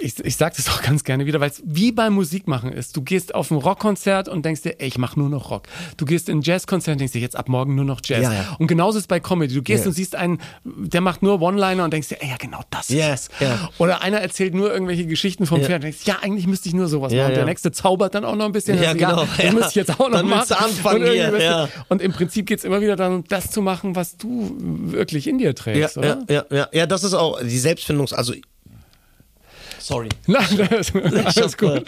[0.00, 2.96] ich, ich sage das auch ganz gerne wieder, weil es wie beim Musikmachen ist.
[2.96, 5.64] Du gehst auf ein Rockkonzert und denkst dir, ey, ich mache nur noch Rock.
[5.96, 8.22] Du gehst in ein Jazzkonzert und denkst dir, jetzt ab morgen nur noch Jazz.
[8.22, 8.56] Ja, ja.
[8.58, 9.54] Und genauso ist es bei Comedy.
[9.54, 9.88] Du gehst Ja.
[9.88, 13.12] und siehst einen, der macht nur One-Liner und denkst dir, ey, ja, genau das Ja,
[13.12, 13.40] ist es.
[13.46, 13.68] ja.
[13.78, 15.66] Oder einer erzählt nur irgendwelche Geschichten vom Ja.
[15.66, 17.26] Pferd und denkst, ja, eigentlich müsste ich nur sowas Ja, machen.
[17.30, 17.46] Und der ja.
[17.46, 18.80] nächste zaubert dann auch noch ein bisschen.
[18.82, 19.24] Ja, genau.
[19.38, 19.52] Ja.
[19.52, 20.52] muss ich jetzt auch noch Dann machen.
[20.52, 21.68] anfangen Und hier, ja.
[21.88, 25.38] und im Prinzip geht es immer wieder darum, das zu machen, was du wirklich in
[25.38, 26.24] dir Ja, trägst, ja, oder?
[26.28, 28.12] ja, ja, ja, das ist auch die Selbstfindungs...
[28.12, 28.34] Also,
[29.80, 30.08] sorry.
[30.26, 31.84] Nein, das, ist gut.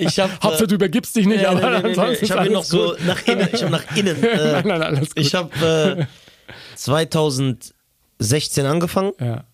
[0.00, 2.56] Ich hab, Hauptsache, du übergibst dich nicht, Nee, aber nee, nee, ansonsten Ich habe noch
[2.58, 3.06] alles so gut.
[3.06, 3.48] nach innen.
[3.52, 4.22] Ich habe nach innen.
[4.24, 5.18] Äh, Nein, nein, alles gut.
[5.24, 6.06] Ich habe äh,
[6.76, 9.44] 2016 angefangen Ja.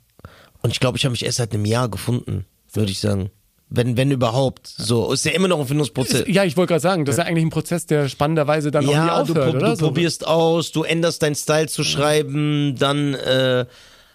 [0.63, 3.31] und ich glaube, ich habe mich erst seit einem Jahr gefunden, würde ich sagen.
[3.71, 4.67] Wenn, wenn überhaupt.
[4.67, 6.25] So, ist ja immer noch ein Findungsprozess.
[6.27, 8.89] Ja, ich wollte gerade sagen, das ist ja eigentlich ein Prozess, der spannenderweise dann auch
[8.89, 9.69] nie Ja, du, aufhört, pro- oder?
[9.71, 9.87] du So.
[9.89, 13.67] probierst aus, du änderst deinen Style zu schreiben, dann äh,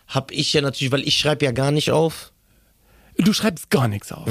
[0.08, 2.33] habe ich ja natürlich, weil ich schreibe ja gar nicht auf.
[3.18, 4.28] Du schreibst gar nichts auf.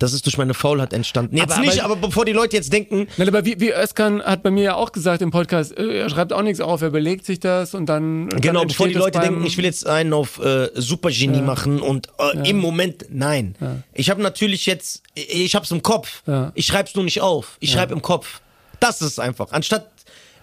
[0.00, 1.36] Das ist durch meine Faulheit entstanden.
[1.36, 4.20] Jetzt Aber- nicht, aber- aber bevor die Leute jetzt denken, Nein, aber wie, wie Özkan
[4.22, 6.88] hat bei mir ja auch gesagt im Podcast, äh, er schreibt auch nichts auf, er
[6.88, 8.28] überlegt sich das und dann.
[8.28, 12.08] Genau, dann bevor die Leute denken, ich will jetzt einen auf äh, Supergenie machen und
[12.18, 13.54] äh, im Moment nein.
[13.92, 16.22] Ich habe natürlich jetzt, ich habe es im Kopf.
[16.26, 16.50] Ja.
[16.56, 17.56] Ich schreibe es nur nicht auf.
[17.60, 18.40] Ich schreibe im Kopf.
[18.80, 19.52] Das ist es einfach.
[19.52, 19.92] Anstatt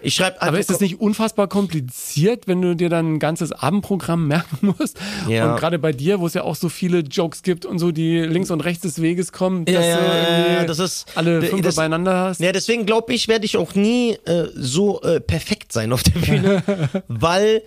[0.02, 4.28] ich schreibe Aber ist das nicht unfassbar kompliziert, wenn du dir dann ein ganzes Abendprogramm
[4.30, 5.00] merken musst?
[5.28, 5.52] Ja.
[5.54, 8.20] Und gerade bei dir, wo es ja auch so viele Jokes gibt und so, die
[8.20, 11.76] links und rechts des Weges kommen, dass ja, du ja, das ist- alle fünf das-
[11.76, 12.40] beieinander hast?
[12.42, 16.20] Ja, deswegen glaube ich, werde ich auch nie äh, so äh, perfekt sein auf der
[16.20, 16.64] Bühne,
[17.08, 17.62] weil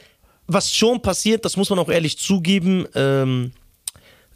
[0.47, 3.53] was schon passiert, das muss man auch ehrlich zugeben, ähm,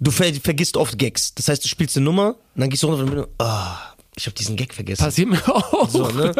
[0.00, 1.34] du ver vergisst oft Gags.
[1.34, 3.76] Das heißt, du spielst eine Nummer und dann gehst du runter Bühne, ah,
[4.16, 5.04] ich habe diesen Gag vergessen.
[5.04, 5.88] Passiert mir auch.
[5.90, 6.32] So, ne?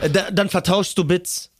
[0.00, 1.50] Äh, da, dann vertauschst du Bits.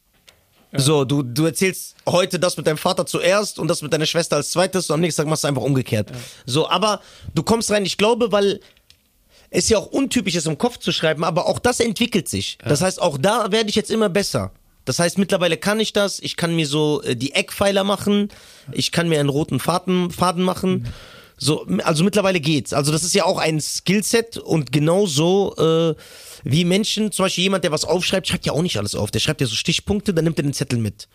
[0.72, 4.36] So, du, du erzählst heute das mit deinem Vater zuerst und das mit deiner Schwester
[4.36, 6.12] als zweites und am nächsten Tag machst du einfach umgekehrt.
[6.46, 7.00] So, aber
[7.34, 8.60] du kommst rein, ich glaube, weil
[9.50, 12.56] ist ja auch untypisch, es im Kopf zu schreiben, aber auch das entwickelt sich.
[12.64, 14.52] Das heißt, auch da werde ich jetzt immer besser.
[14.84, 16.20] Das heißt, mittlerweile kann ich das.
[16.20, 18.28] Ich kann mir so äh, die Eckpfeiler machen.
[18.72, 20.86] Ich kann mir einen roten Faden, Faden machen.
[21.42, 22.72] So, also mittlerweile geht's.
[22.74, 25.94] Also das ist ja auch ein Skillset und genauso äh,
[26.44, 29.10] wie Menschen, zum Beispiel jemand, der was aufschreibt, schreibt ja auch nicht alles auf.
[29.10, 31.08] Der schreibt ja so Stichpunkte, dann nimmt er den Zettel mit.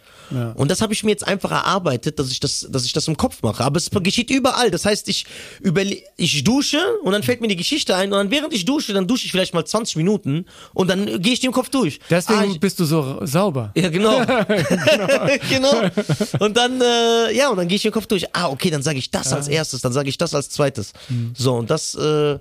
[0.56, 3.16] Und das habe ich mir jetzt einfach erarbeitet, dass ich das, dass ich das im
[3.16, 3.64] Kopf mache.
[3.64, 4.72] Aber es geschieht überall.
[4.72, 5.26] Das heißt, ich
[5.62, 8.94] überle ich dusche und dann fällt mir die Geschichte ein und dann während ich dusche,
[8.94, 12.00] dann dusche ich vielleicht mal 20 Minuten und dann gehe ich im Kopf durch.
[12.10, 13.72] Deswegen Ah, ich- bist du so sauber.
[13.78, 14.18] ja, genau.
[15.50, 15.90] genau.
[16.40, 18.26] Und dann, äh, ja, und dann gehe ich den Kopf durch.
[18.36, 20.94] Ah, okay, dann sage ich das als erstes, dann sage ich das als zweites.
[21.36, 22.40] So, und das, äh,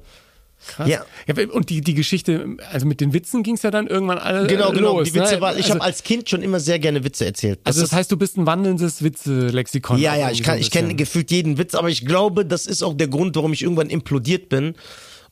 [0.66, 0.88] Krass.
[0.88, 1.04] Ja.
[1.52, 4.72] und die, die Geschichte, also mit den Witzen ging es ja dann irgendwann alle genau,
[4.72, 4.98] genau.
[4.98, 5.08] los.
[5.08, 5.40] die Witze ne?
[5.40, 7.60] war, ich also, habe als Kind schon immer sehr gerne Witze erzählt.
[7.64, 9.98] also das ist- heißt, du bist ein wandelndes Witze-Lexikon.
[9.98, 12.82] ja, ja, ich, kann, so ich kenne gefühlt jeden Witz, aber ich glaube, das ist
[12.82, 14.74] auch der Grund, warum ich irgendwann implodiert bin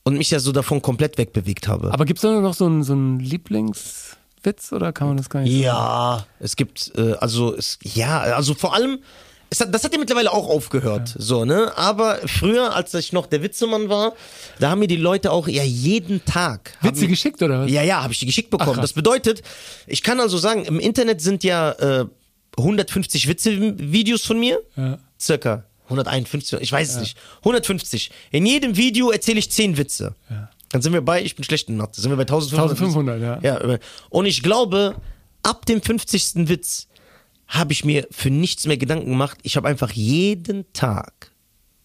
[0.02, 1.92] und mich ja so davon komplett wegbewegt habe.
[1.92, 5.40] Aber gibt es da noch so einen, so einen Lieblingswitz oder kann man das gar
[5.40, 8.98] nicht Ja, es gibt, äh, also, es, ja, also vor allem,
[9.61, 11.73] hat, das hat ja mittlerweile auch aufgehört, so, ne?
[11.77, 14.15] Aber früher, als ich noch der Witzemann war,
[14.59, 16.77] da haben mir die Leute auch ja jeden Tag.
[16.81, 17.71] Witze geschickt oder was?
[17.71, 18.77] Ja, ja, habe ich die geschickt bekommen.
[18.79, 19.43] Ach, das bedeutet,
[19.87, 22.07] ich kann also sagen, im Internet sind ja äh,
[22.59, 24.99] 150 Witze-Videos von mir, Ja.
[25.21, 28.11] circa 151, ich weiß es nicht, 150.
[28.31, 30.15] In jedem Video erzähle ich 10 Witze.
[30.71, 32.71] Dann sind wir bei, ich bin schlecht in Mathe, sind wir bei 1500.
[32.81, 33.59] 1500, ja.
[33.73, 34.95] Ja, und ich glaube,
[35.43, 36.49] ab dem 50.
[36.49, 36.87] Witz
[37.53, 39.38] habe ich mir für nichts mehr Gedanken gemacht.
[39.43, 41.31] Ich habe einfach jeden Tag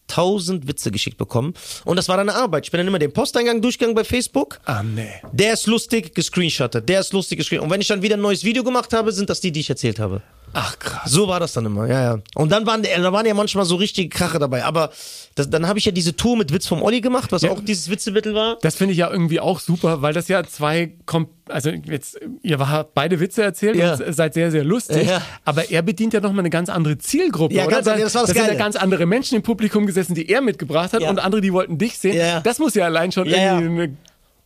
[0.10, 1.54] 1000 Witze geschickt bekommen.
[1.84, 2.66] Und das war dann eine Arbeit.
[2.66, 4.60] Ich bin dann immer den Posteingang durchgegangen bei Facebook.
[4.64, 5.10] Ah, nee.
[5.34, 6.88] Der ist lustig, gescreenshottet.
[6.88, 7.66] Der ist lustig, gescreenshottet.
[7.66, 9.70] Und wenn ich dann wieder ein neues Video gemacht habe, sind das die, die ich
[9.70, 10.22] erzählt habe.
[10.60, 11.12] Ach, krass.
[11.12, 12.18] So war das dann immer, ja, ja.
[12.34, 14.66] Und dann waren, da waren ja manchmal so richtige Krache dabei.
[14.66, 14.90] Aber
[15.36, 17.52] das, dann habe ich ja diese Tour mit Witz vom Olli gemacht, was Ja.
[17.52, 18.58] auch dieses Witzemittel war.
[18.64, 20.94] Das finde ich ja irgendwie auch super, weil das ja zwei,
[21.48, 23.94] also jetzt, ihr habt beide Witze erzählt Ja.
[23.94, 25.22] und seid sehr, sehr lustig, Ja.
[25.46, 27.82] aber er bedient ja nochmal eine ganz andere Zielgruppe, Ja, oder?
[27.84, 30.92] ganz das war das sind ja ganz andere Menschen im Publikum gesessen, die er mitgebracht
[30.94, 32.18] hat und andere, die wollten dich sehen.
[32.18, 32.40] Ja.
[32.40, 33.98] Das muss ja allein schon irgendwie eine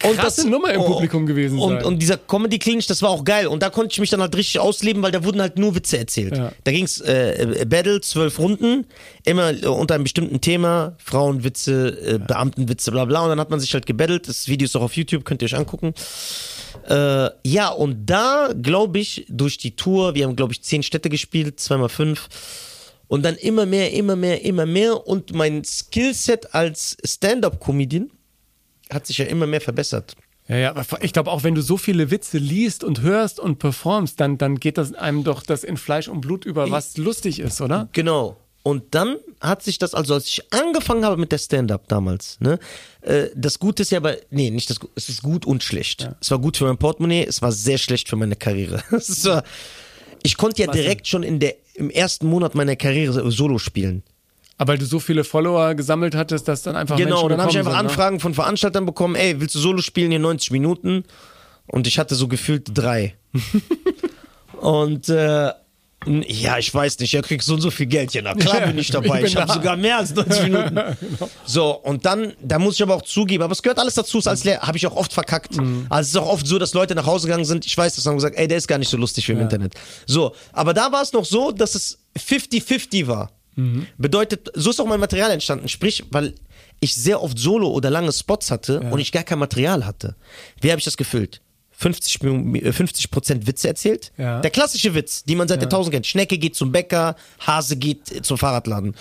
[0.01, 1.85] krasse Nummer im oh, Publikum gewesen und, sein.
[1.85, 3.47] Und dieser Comedy Clinch, das war auch geil.
[3.47, 5.97] Und da konnte ich mich dann halt richtig ausleben, weil da wurden halt nur Witze
[5.97, 6.37] erzählt.
[6.37, 6.51] Ja.
[6.63, 8.85] Da ging's äh, Battle, zwölf Runden,
[9.25, 13.21] immer äh, unter einem bestimmten Thema, Frauenwitze, äh, Beamtenwitze, bla bla.
[13.23, 14.27] Und dann hat man sich halt gebettelt.
[14.27, 15.93] Das Video ist auch auf YouTube, könnt ihr euch angucken.
[16.89, 21.09] Äh, ja, und da glaube ich, durch die Tour, wir haben glaube ich zehn Städte
[21.09, 22.27] gespielt, zweimal fünf.
[23.07, 25.05] Und dann immer mehr, immer mehr, immer mehr.
[25.05, 28.09] Und mein Skillset als Stand-up-Comedian
[28.91, 30.15] hat sich ja immer mehr verbessert.
[30.47, 33.59] ja, ja, aber ich glaube auch, wenn du so viele Witze liest und hörst und
[33.59, 37.39] performst, dann, dann geht das einem doch das in Fleisch und Blut über, was lustig
[37.39, 37.89] ist, oder?
[37.93, 38.37] Genau.
[38.63, 42.59] Und dann hat sich das, also als ich angefangen habe mit der Stand-Up damals, ne,
[43.01, 46.09] äh, das Gute ist ja aber, nee, nicht das Gute, es ist gut und schlecht.
[46.21, 48.83] Es war gut für mein Portemonnaie, es war sehr schlecht für meine Karriere.
[48.91, 49.43] War,
[50.23, 54.03] ich konnte ja direkt schon in der, im ersten Monat meiner Karriere Solo spielen.
[54.57, 57.51] Aber weil du so viele Follower gesammelt hattest, dass dann einfach Genau, Menschen dann habe
[57.51, 57.89] ich einfach sind, ne?
[57.89, 61.03] Anfragen von Veranstaltern bekommen, ey, willst du Solo spielen hier 90 Minuten?
[61.67, 63.15] Und ich hatte so gefühlt drei.
[64.61, 65.51] und äh,
[66.05, 68.13] ja, ich weiß nicht, er kriegt so und so viel Geld.
[68.13, 69.21] Ja, na klar Ja, bin ich dabei.
[69.21, 70.97] ich Ich habe sogar mehr als 90 Minuten.
[71.45, 74.27] So, und dann, da muss ich aber auch zugeben, aber es gehört alles dazu, ist
[74.27, 75.57] als Lehrer, habe ich auch oft verkackt.
[75.57, 75.85] Mhm.
[75.89, 78.05] Also es ist auch oft so, dass Leute nach Hause gegangen sind, ich weiß das,
[78.07, 79.75] haben gesagt, ey, der ist gar nicht so lustig wie im Internet.
[80.07, 83.29] So, aber da war es noch so, dass es 50-50 war.
[83.55, 83.87] Mhm.
[83.97, 85.67] Bedeutet, so ist auch mein Material entstanden.
[85.67, 86.33] Sprich, weil
[86.79, 90.15] ich sehr oft Solo oder lange Spots hatte und ich gar kein Material hatte.
[90.61, 91.41] Wie habe ich das gefüllt?
[91.71, 94.11] 50, Mio- äh, 50% Witze erzählt.
[94.17, 94.39] Ja.
[94.39, 96.07] Der klassische Witz, die man seit Jahrtausenden kennt.
[96.07, 98.95] Schnecke geht zum Bäcker, Hase geht äh, zum Fahrradladen.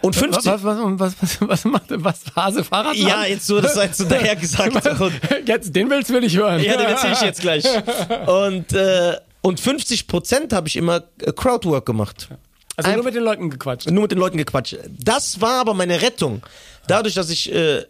[0.00, 0.44] Und 50.
[0.46, 2.96] Was, was, was, was, was macht was Hase Fahrrad?
[2.96, 4.74] Ja, jetzt so, das heißt so daher gesagt.
[5.00, 5.12] Und,
[5.46, 6.60] Jetzt, den willst will ich hören.
[6.60, 7.64] ja, den erzähle ich jetzt gleich.
[8.26, 12.28] Und, äh, und 50% habe ich immer äh, Crowdwork gemacht.
[12.76, 13.90] Also nur mit den Leuten gequatscht.
[13.90, 14.78] Nur mit den Leuten gequatscht.
[14.88, 16.42] Das war aber meine Rettung.
[16.86, 17.84] Dadurch, dass ich äh,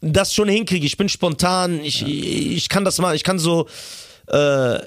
[0.00, 3.66] das schon hinkriege, ich bin spontan, ich, ich kann das mal, ich kann so,
[4.28, 4.78] äh,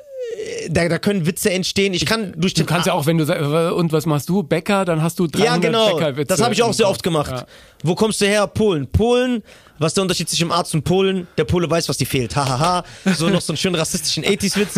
[0.70, 1.94] da, da können Witze entstehen.
[1.94, 4.44] Ich kann durch Du den kannst ja auch, wenn du sagst, und was machst du?
[4.44, 6.24] Bäcker, dann hast du 300 ja, genau.
[6.24, 7.32] Das habe ich auch sehr oft gemacht.
[7.32, 7.46] Ja.
[7.84, 8.48] Wo kommst du her?
[8.48, 8.88] Polen.
[8.88, 9.44] Polen.
[9.84, 11.28] Was ist der Unterschied zwischen Arzt und Polen?
[11.38, 12.36] Der Pole weiß, was die fehlt.
[12.36, 12.84] Hahaha.
[13.16, 14.78] So noch so einen schönen rassistischen 80s-Witz.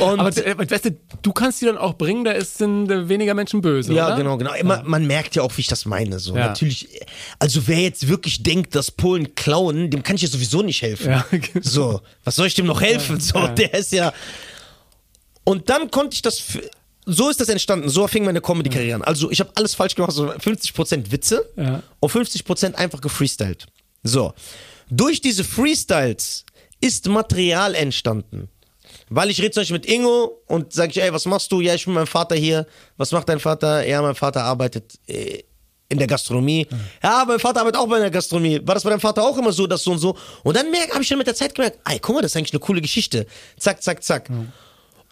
[0.00, 3.08] Und Aber äh, weißt du, du kannst die dann auch bringen, da ist, sind äh,
[3.08, 4.16] weniger Menschen böse, Ja, oder?
[4.16, 4.50] genau, genau.
[4.64, 6.18] Man, man merkt ja auch, wie ich das meine.
[6.18, 6.36] So.
[6.36, 6.48] Ja.
[6.48, 6.88] Natürlich,
[7.38, 11.10] also wer jetzt wirklich denkt, dass Polen klauen, dem kann ich ja sowieso nicht helfen.
[11.10, 11.42] Ja, genau.
[11.62, 13.20] So, was soll ich dem noch helfen?
[13.20, 14.12] So, der ist ja.
[15.44, 16.38] Und dann konnte ich das.
[16.40, 16.68] f-
[17.06, 17.88] So ist das entstanden.
[17.88, 19.02] So fing meine Comedy-Karriere an.
[19.02, 20.12] Also, ich habe alles falsch gemacht.
[20.12, 21.82] So 50% Witze Ja.
[22.00, 23.66] und 50% einfach gefreestylt.
[24.02, 24.32] So.
[24.90, 26.44] Durch diese Freestyles
[26.80, 28.48] ist Material entstanden.
[29.08, 31.60] Weil ich rede zum Beispiel mit Ingo und sage ich, ey, was machst du?
[31.60, 32.66] Ja, ich bin mit meinem Vater hier.
[32.96, 33.86] Was macht dein Vater?
[33.86, 35.42] Ja, mein Vater arbeitet äh,
[35.88, 36.66] in der Gastronomie.
[37.02, 38.60] Ja, mein Vater arbeitet auch bei der Gastronomie.
[38.64, 40.16] War das bei deinem Vater auch immer so, das so und so?
[40.44, 42.52] Und dann habe ich dann mit der Zeit gemerkt, ey, guck mal, das ist eigentlich
[42.52, 43.26] eine coole Geschichte.
[43.58, 44.30] Zack, zack, zack.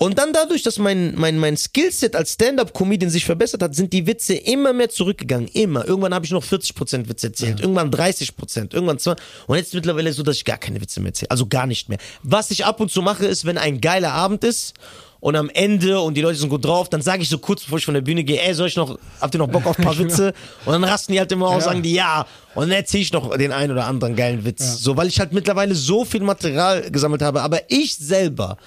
[0.01, 4.07] Und dann dadurch, dass mein, mein, mein Skillset als Stand-Up-Comedian sich verbessert hat, sind die
[4.07, 5.49] Witze immer mehr zurückgegangen.
[5.49, 5.89] Immer.
[5.89, 7.59] Irgendwann habe ich noch 40% Witze erzählt.
[7.59, 8.73] Irgendwann 30%.
[8.73, 9.17] Irgendwann 20%.
[9.49, 11.33] Und jetzt mittlerweile so, dass ich gar keine Witze mehr erzähle.
[11.33, 11.99] Also gar nicht mehr.
[12.23, 14.75] Was ich ab und zu mache, ist, wenn ein geiler Abend ist
[15.19, 17.79] und am Ende und die Leute sind gut drauf, dann sage ich so kurz, bevor
[17.79, 19.85] ich von der Bühne gehe, ey, soll ich noch, habt ihr noch Bock auf ein
[19.85, 20.33] paar Witze?
[20.65, 22.25] Und dann rasten die halt immer aus, sagen die ja.
[22.55, 24.79] Und dann erzähle ich noch den einen oder anderen geilen Witz.
[24.79, 27.43] So, weil ich halt mittlerweile so viel Material gesammelt habe.
[27.43, 28.59] Aber ich selber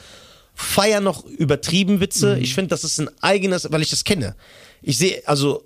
[0.62, 2.38] feier noch übertrieben Witze.
[2.40, 4.36] Ich finde, das ist ein eigenes, weil ich das kenne.
[4.82, 5.66] Ich sehe, also,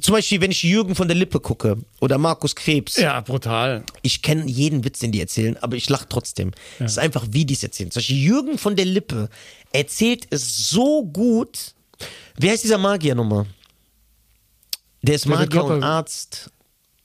[0.00, 3.84] zum Beispiel, wenn ich Jürgen von der Lippe gucke oder Markus Krebs, Ja, brutal.
[4.02, 6.52] ich kenne jeden Witz, den die erzählen, aber ich lache trotzdem.
[6.80, 7.90] Es ist einfach, wie die es erzählen.
[7.90, 9.28] Zum Beispiel Jürgen von der Lippe
[9.72, 11.74] erzählt es so gut.
[12.36, 13.46] Wer ist dieser Magier nochmal?
[15.02, 16.50] Der ist Der Magier und Arzt.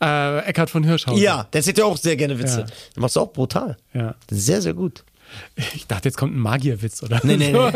[0.01, 1.21] Äh, Eckhard von Hirschhausen.
[1.21, 2.61] Ja, der erzählt ja auch sehr gerne Witze.
[2.61, 2.65] Ja.
[2.95, 3.77] Der macht es auch brutal.
[3.93, 4.15] Ja.
[4.31, 5.03] Sehr, sehr gut.
[5.75, 7.19] Ich dachte, jetzt kommt ein Magierwitz, oder?
[7.23, 7.71] Nee, nee, nee.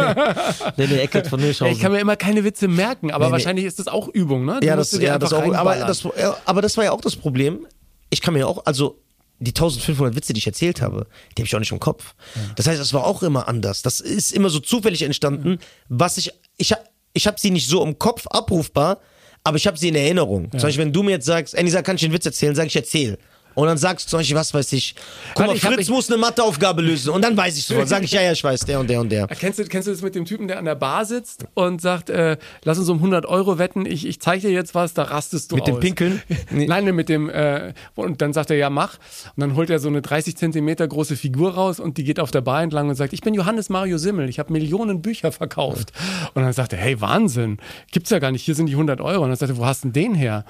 [0.78, 1.74] nee, nee, Eckert von Ja, Hirschhausen.
[1.76, 3.32] ich kann mir immer keine Witze merken, aber Nee, nee.
[3.34, 4.60] wahrscheinlich ist das auch Übung, ne?
[4.64, 5.54] Ja, das, ja, das auch.
[5.54, 7.66] Aber das, ja, aber das war ja auch das Problem.
[8.10, 9.00] Ich kann mir auch, also
[9.40, 12.16] die 1500 Witze, die ich erzählt habe, die habe ich auch nicht im Kopf.
[12.56, 13.82] Das heißt, das war auch immer anders.
[13.82, 16.82] Das ist immer so zufällig entstanden, was ich, ich habe
[17.14, 19.00] ich hab sie nicht so im Kopf abrufbar,
[19.44, 20.50] aber ich habe sie in Erinnerung.
[20.52, 22.76] Zum Beispiel, wenn du mir jetzt sagst, Anisa, kann ich einen Witz erzählen, sag ich,
[22.76, 23.18] erzähl.
[23.56, 24.96] Und dann sagst du zum Beispiel, was weiß ich,
[25.34, 27.10] guck Warte, mal, ich hab- Fritz ich- muss eine Matheaufgabe lösen.
[27.12, 29.10] Und dann weiß ich sofort, sag ich, ja, ja, ich weiß, der und der und
[29.10, 29.28] der.
[29.40, 32.10] Kennst du, kennst du das mit dem Typen, der an der Bar sitzt und sagt,
[32.10, 35.52] äh, lass uns um 100 Euro wetten, ich, ich zeige dir jetzt was, da rastest
[35.52, 35.82] du Mit dem aus.
[35.82, 36.22] Pinkeln?
[36.52, 36.68] Nee.
[36.68, 38.98] Nein, nee, mit dem, äh, und dann sagt er, ja, mach.
[39.36, 42.32] Und dann holt er so eine 30 Zentimeter große Figur raus und die geht auf
[42.32, 45.92] der Bar entlang und sagt, ich bin Johannes Mario Simmel, ich habe Millionen Bücher verkauft.
[46.34, 47.58] Und dann sagt er, hey, Wahnsinn,
[47.92, 49.24] gibt's ja gar nicht, hier sind die 100 Euro.
[49.24, 50.46] Und dann sagt er, wo hast denn den her?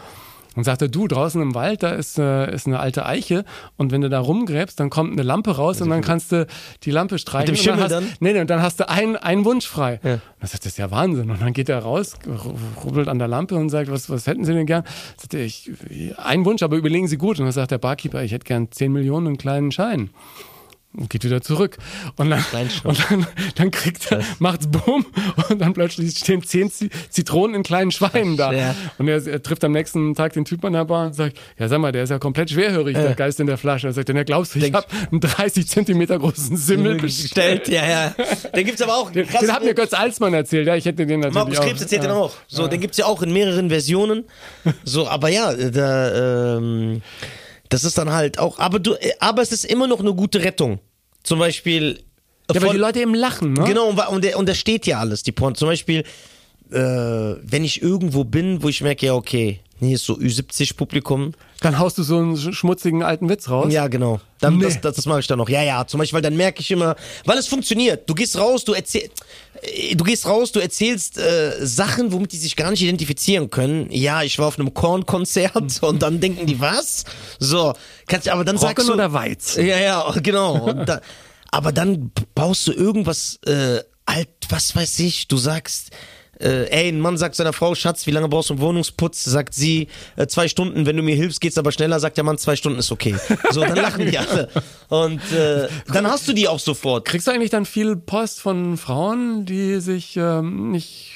[0.55, 3.43] Und sagt er, du, draußen im Wald, da ist, äh, ist eine alte Eiche
[3.77, 6.47] und wenn du da rumgräbst, dann kommt eine Lampe raus und dann kannst du
[6.83, 7.47] die Lampe streichen.
[7.47, 8.07] dem und Schimmel hast, dann?
[8.21, 9.99] Nee, nee, und dann hast du einen, einen Wunsch frei.
[10.03, 10.13] Ja.
[10.13, 11.29] Und dann sagt das ist ja Wahnsinn.
[11.29, 14.45] Und dann geht er raus, ru- rubbelt an der Lampe und sagt, was, was hätten
[14.45, 14.83] Sie denn gern?
[15.17, 15.71] Sagt er, ich,
[16.17, 17.37] einen Wunsch, aber überlegen Sie gut.
[17.39, 20.09] Und dann sagt der Barkeeper, ich hätte gern 10 Millionen und einen kleinen Schein.
[20.97, 21.77] Und geht wieder zurück.
[22.15, 22.43] Und dann,
[22.83, 25.05] und dann, dann kriegt er, macht's Bumm
[25.49, 28.53] und dann plötzlich stehen zehn Zi- Zitronen in kleinen Schweinen da.
[28.53, 28.75] Ja.
[28.97, 31.67] Und er, er trifft am nächsten Tag den Typ an der Bar und sagt, ja
[31.67, 33.87] sag mal, der ist ja komplett schwerhörig, der Geist in der Flasche.
[33.87, 37.67] Er sagt, dann glaubst du, ich habe einen 30 Zentimeter großen Simmel bestellt.
[37.67, 38.15] ja, ja.
[38.55, 39.11] Den gibt's aber auch.
[39.11, 41.63] Den, den hat mir Götz Alsmann erzählt, ja, ich hätte den natürlich Markus auch.
[41.65, 42.09] Krebs erzählt ja.
[42.09, 42.33] den auch.
[42.47, 44.23] So, den gibt's ja auch in mehreren Versionen.
[44.83, 47.01] So, aber ja, da, ähm,
[47.75, 48.57] das ist dann halt auch.
[48.59, 50.79] Aber du, äh, aber es ist immer noch eine gute Rettung.
[51.23, 51.99] Zum Beispiel.
[52.49, 53.63] Ja, weil von- die Leute eben lachen, ne?
[53.65, 55.55] Genau, und, und, und da steht ja alles, die Porn.
[55.55, 56.03] Zum Beispiel,
[56.71, 61.33] äh, wenn ich irgendwo bin, wo ich merke, ja, okay, hier ist so Ü70-Publikum.
[61.61, 63.71] Dann haust du so einen sch- schmutzigen alten Witz raus.
[63.73, 64.19] Ja, genau.
[64.39, 64.63] Dann, Nee.
[64.65, 65.49] das, das, das mache ich dann noch.
[65.49, 68.09] Ja, ja, zum Beispiel, weil dann merke ich immer, weil es funktioniert.
[68.09, 69.11] Du gehst raus, du erzählst,
[69.95, 73.89] du gehst raus, du erzählst äh, Sachen, womit die sich gar nicht identifizieren können.
[73.91, 77.03] Ja, ich war auf einem Korn-Konzert und dann denken die, was?
[77.39, 77.73] So,
[78.07, 79.55] kannst aber dann sagst Rocken du, oder Weiz?
[79.55, 80.71] ja, ja, genau.
[80.73, 81.01] Da,
[81.51, 85.89] aber dann baust du irgendwas, äh, alt, was weiß ich, du sagst,
[86.39, 89.23] äh, ey, ein Mann sagt seiner Frau, Schatz, wie lange brauchst du einen Wohnungsputz?
[89.23, 92.37] Sagt sie, äh, zwei Stunden, wenn du mir hilfst, geht's aber schneller, sagt der Mann,
[92.37, 93.15] zwei Stunden ist okay.
[93.51, 94.49] So, dann lachen die alle.
[94.89, 97.05] Und äh, dann hast du die auch sofort.
[97.05, 101.11] Kriegst du eigentlich dann viel Post von Frauen, die sich ähm, nicht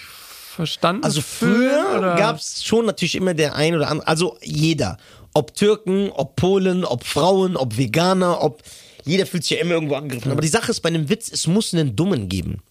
[0.55, 2.15] verstanden Also früher oder?
[2.15, 4.97] gab's schon natürlich immer der ein oder andere, also jeder.
[5.33, 8.63] Ob Türken, ob Polen, ob Frauen, ob Veganer, ob
[9.05, 10.31] jeder fühlt sich ja immer irgendwo angegriffen.
[10.31, 12.61] Aber die Sache ist bei einem Witz, es muss einen Dummen geben.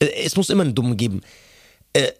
[0.00, 1.22] Äh, Es muss immer einen Dummen geben.
[1.94, 2.12] Äh,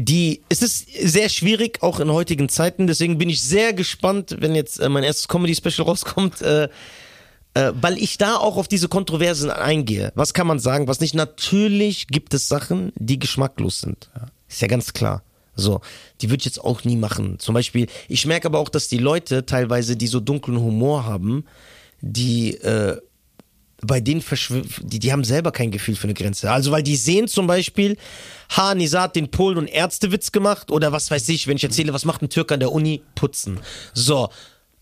[0.00, 2.86] Die, es ist sehr schwierig, auch in heutigen Zeiten.
[2.86, 6.68] Deswegen bin ich sehr gespannt, wenn jetzt äh, mein erstes Comedy-Special rauskommt, äh,
[7.54, 10.12] äh, weil ich da auch auf diese Kontroversen eingehe.
[10.14, 11.14] Was kann man sagen, was nicht?
[11.14, 14.08] Natürlich gibt es Sachen, die geschmacklos sind.
[14.48, 15.24] Ist ja ganz klar.
[15.56, 15.80] So,
[16.20, 17.40] die würde ich jetzt auch nie machen.
[17.40, 21.44] Zum Beispiel, ich merke aber auch, dass die Leute teilweise, die so dunklen Humor haben,
[22.00, 23.00] die äh,
[23.80, 24.22] bei denen
[24.82, 26.50] die, die haben selber kein Gefühl für eine Grenze.
[26.50, 27.96] Also, weil die sehen zum Beispiel,
[28.56, 31.92] ha, Nisa hat den Polen- und Ärztewitz gemacht oder was weiß ich, wenn ich erzähle,
[31.92, 33.02] was macht ein Türk an der Uni?
[33.14, 33.60] Putzen.
[33.94, 34.30] So,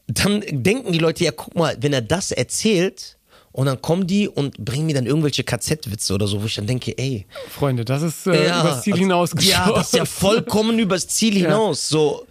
[0.06, 3.18] dann denken die Leute, ja, guck mal, wenn er das erzählt
[3.52, 6.66] und dann kommen die und bringen mir dann irgendwelche KZ-Witze oder so, wo ich dann
[6.66, 9.50] denke, ey, Freunde, das ist äh, übers Ziel also- hinausgeschossen.
[9.50, 11.88] Ja, das ist ja vollkommen übers Ziel hinaus.
[11.88, 12.26] So,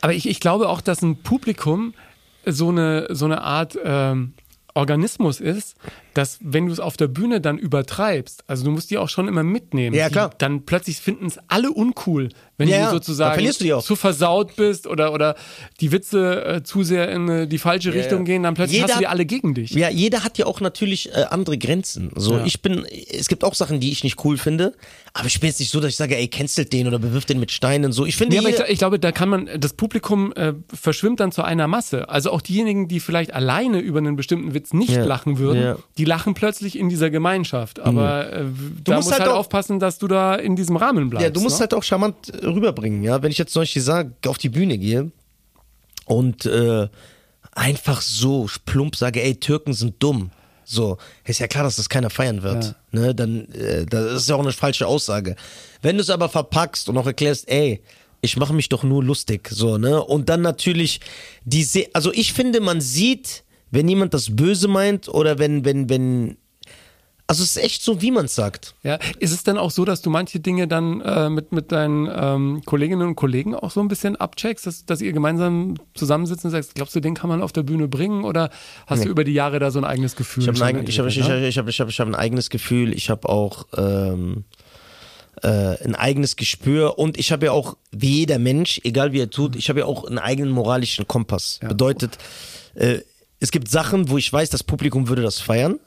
[0.00, 1.94] Aber ich, ich glaube auch, dass ein Publikum
[2.46, 4.32] so eine, so eine Art ähm,
[4.74, 5.76] Organismus ist,
[6.14, 9.28] dass wenn du es auf der Bühne dann übertreibst, also du musst die auch schon
[9.28, 9.94] immer mitnehmen.
[9.94, 10.30] Ja, klar.
[10.30, 13.84] Die, dann plötzlich finden es alle uncool, wenn Ja, du ja, sozusagen du die auch.
[13.84, 15.34] zu versaut bist oder, oder
[15.80, 18.24] die Witze äh, zu sehr in äh, die falsche Richtung ja.
[18.24, 19.70] gehen, dann plötzlich Jeder hast du die alle gegen dich.
[19.70, 22.10] Ja, jeder hat ja auch natürlich äh, andere Grenzen.
[22.16, 22.44] So, Ja.
[22.44, 24.74] ich bin, es gibt auch Sachen, die ich nicht cool finde,
[25.14, 27.40] aber ich bin jetzt nicht so, dass ich sage, ey, cancelt den oder bewirft den
[27.40, 27.92] mit Steinen.
[27.92, 31.20] So, ich finde, Ja, aber ich, ich glaube, da kann man, das Publikum äh, verschwimmt
[31.20, 32.08] dann zu einer Masse.
[32.08, 35.04] Also auch diejenigen, die vielleicht alleine über einen bestimmten Witz nicht Ja.
[35.04, 35.76] lachen würden, Ja.
[36.00, 37.78] Die lachen plötzlich in dieser Gemeinschaft.
[37.78, 38.44] Aber äh,
[38.82, 41.24] da musst halt halt aufpassen, dass du da in diesem Rahmen bleibst.
[41.24, 41.60] ja, du musst ne?
[41.60, 43.22] halt auch charmant äh, rüberbringen, ja.
[43.22, 45.12] Wenn ich jetzt zum Beispiel sage, auf die Bühne gehe
[46.06, 46.88] und äh,
[47.52, 50.30] einfach so plump sage, ey, Türken sind dumm.
[50.64, 52.76] So, ist ja klar, dass das keiner feiern wird.
[52.92, 55.36] Ne, dann, äh, das ist ja auch eine falsche Aussage.
[55.82, 57.82] Wenn du es aber verpackst und auch erklärst, ey,
[58.22, 60.02] ich mache mich doch nur lustig, so, ne?
[60.02, 61.00] Und dann natürlich
[61.44, 65.88] die, Se also ich finde, man sieht, wenn jemand das böse meint oder wenn, wenn,
[65.88, 66.36] wenn,
[67.26, 68.74] also es ist echt so, wie man es sagt.
[68.82, 72.08] Ja, ist es denn auch so, dass du manche Dinge dann äh, mit, mit deinen
[72.12, 76.50] ähm, Kolleginnen und Kollegen auch so ein bisschen abcheckst, dass, dass ihr gemeinsam zusammensitzt und
[76.50, 78.50] sagst, glaubst du, den kann man auf der Bühne bringen oder
[78.88, 80.42] hast du über die Jahre da so ein eigenes Gefühl?
[80.42, 81.48] Ich habe ein, eigen- ich hab, ich, entwickelt, ich, ne?
[81.48, 84.42] ich hab, ich hab, ich hab ein eigenes Gefühl, ich habe auch ähm,
[85.44, 85.48] äh,
[85.84, 89.54] ein eigenes Gespür und ich habe ja auch, wie jeder Mensch, egal wie er tut,
[89.54, 91.60] ich habe ja auch einen eigenen moralischen Kompass.
[91.62, 92.18] Bedeutet,
[92.74, 92.98] äh,
[93.40, 95.80] es gibt Sachen, wo ich weiß, das Publikum würde das feiern,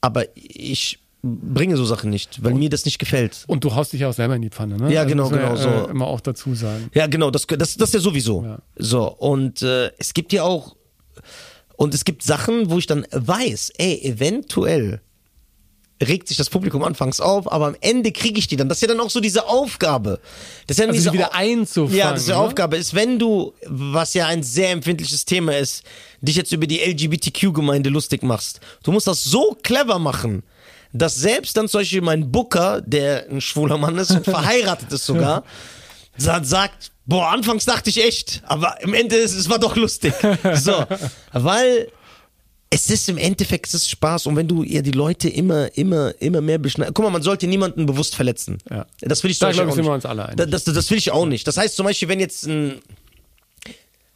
[0.00, 3.44] aber ich bringe so Sachen nicht, weil mir das nicht gefällt.
[3.46, 4.92] Und du haust dich ja auch selber in die Pfanne, ne?
[4.92, 5.68] Ja, genau, man genau, ja, so.
[5.68, 6.90] Äh, immer auch dazu sagen.
[6.94, 8.42] Ja, genau, das, das, das ist ja sowieso.
[8.42, 8.58] Ja.
[8.76, 10.76] So, und äh, es gibt ja auch,
[11.76, 15.00] und es gibt Sachen, wo ich dann weiß, ey, eventuell
[16.02, 18.68] regt sich das Publikum anfangs auf, aber am Ende kriege ich die dann.
[18.68, 20.20] Das ist ja dann auch so diese Aufgabe.
[20.66, 22.38] Das ist ja Also diese die wieder einzufangen, Ja, das ist die ne?
[22.38, 22.76] Aufgabe.
[22.78, 25.84] Ist, wenn du, was ja ein sehr empfindliches Thema ist,
[26.22, 28.60] dich jetzt über die LGBTQ-Gemeinde lustig machst.
[28.82, 30.42] Du musst das so clever machen,
[30.92, 35.06] dass selbst dann zum Beispiel mein Booker, der ein schwuler Mann ist und verheiratet ist
[35.06, 35.44] sogar,
[36.16, 40.12] sa- sagt, boah, anfangs dachte ich echt, aber im Ende ist, es war doch lustig.
[40.54, 40.84] So,
[41.32, 41.88] weil
[42.72, 46.12] es ist im Endeffekt es ist Spaß und wenn du ja die Leute immer, immer,
[46.20, 46.94] immer mehr beschneidest.
[46.94, 48.58] Guck mal, man sollte niemanden bewusst verletzen.
[48.70, 48.86] Ja.
[49.00, 49.94] Das will ich Da, zum Beispiel glaub ich, auch sind wir nicht.
[49.96, 50.50] uns alle einig.
[50.52, 51.46] Das, das, das will ich auch nicht.
[51.48, 52.80] Das heißt zum Beispiel, wenn jetzt ein,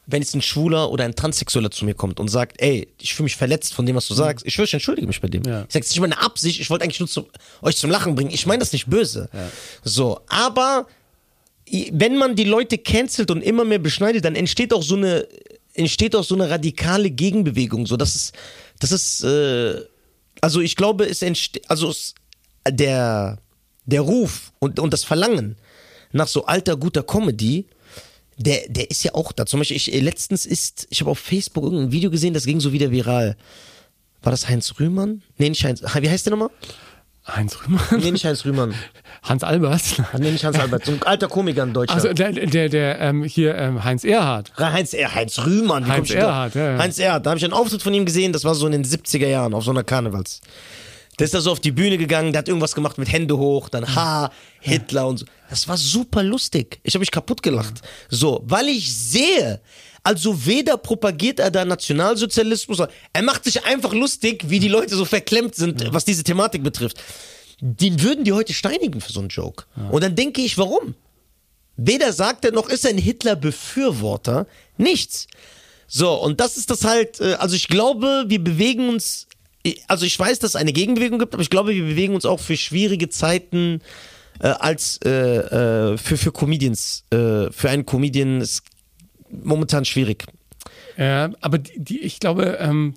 [0.07, 3.25] wenn jetzt ein Schwuler oder ein Transsexueller zu mir kommt und sagt, ey, ich fühle
[3.25, 5.43] mich verletzt von dem, was du sagst, ich schwöre, ich entschuldige mich bei dem.
[5.45, 5.65] Ja.
[5.67, 7.27] Ich sage, es ist nicht meine Absicht, ich wollte eigentlich nur zum,
[7.63, 8.31] euch zum Lachen bringen.
[8.31, 9.31] Ich meine das nicht böse.
[9.83, 10.87] So, aber
[11.93, 15.27] wenn man die Leute cancelt und immer mehr beschneidet, dann entsteht auch so eine
[15.75, 17.87] entsteht auch so eine radikale Gegenbewegung.
[17.87, 18.33] So, das ist,
[18.81, 19.83] das ist, äh,
[20.41, 22.15] also ich glaube, es entsteht, also es,
[22.69, 23.39] der,
[23.85, 25.57] der Ruf und, und das Verlangen
[26.13, 27.67] nach so alter guter Comedy,
[28.37, 29.47] der, der ist ja auch da.
[29.47, 32.61] Zum Beispiel, ich, äh, letztens ist, ich habe auf Facebook irgendein Video gesehen, das ging
[32.61, 33.37] so wieder viral.
[34.23, 35.23] War das Heinz Rühmann?
[35.39, 35.83] Nee, nicht Heinz.
[35.83, 36.51] Wie heißt der nochmal?
[37.27, 37.85] Heinz Rühmann?
[38.01, 38.75] Nee, nicht Heinz Rühmann.
[39.23, 39.97] Hans Albers?
[40.19, 40.85] Nee, nicht Hans Albert.
[40.85, 42.03] So ein alter Komiker in Deutschland.
[42.03, 44.53] Also der, der, der ähm, hier ähm, Heinz Erhardt.
[44.59, 45.87] Heinz, er Heinz Rühmann.
[45.87, 46.11] wie Heinz?
[46.11, 46.79] Erhardt, ja, ja.
[46.79, 47.25] Heinz Erhardt.
[47.25, 49.55] Da habe ich einen Auftritt von ihm gesehen, das war so in den 70er Jahren,
[49.55, 50.41] auf so einer Karnevals.
[51.19, 53.69] Der ist da so auf die Bühne gegangen, der hat irgendwas gemacht mit Hände hoch,
[53.69, 55.27] dann Ha, Hitler und so.
[55.49, 56.81] Das war super lustig.
[56.83, 57.83] Ich habe mich kaputt gelacht.
[58.09, 59.61] So, weil ich sehe,
[60.03, 62.81] also weder propagiert er da Nationalsozialismus,
[63.13, 67.01] er macht sich einfach lustig, wie die Leute so verklemmt sind, was diese Thematik betrifft.
[67.61, 69.65] Den würden die heute steinigen für so einen Joke.
[69.91, 70.95] Und dann denke ich, warum?
[71.77, 74.47] Weder sagt er noch ist er ein Hitler-Befürworter.
[74.77, 75.27] Nichts.
[75.87, 79.27] So, und das ist das halt, äh, also ich glaube, wir bewegen uns,
[79.89, 82.41] also ich weiß, dass es eine Gegenbewegung gibt, aber ich glaube, wir bewegen uns auch
[82.41, 83.81] für schwierige Zeiten
[84.41, 87.05] äh, als äh, äh, für, für Comedians.
[87.11, 88.63] Äh, für einen Comedian ist
[89.31, 90.25] momentan schwierig.
[90.97, 92.95] Ja, aber die, die, ich glaube, ähm,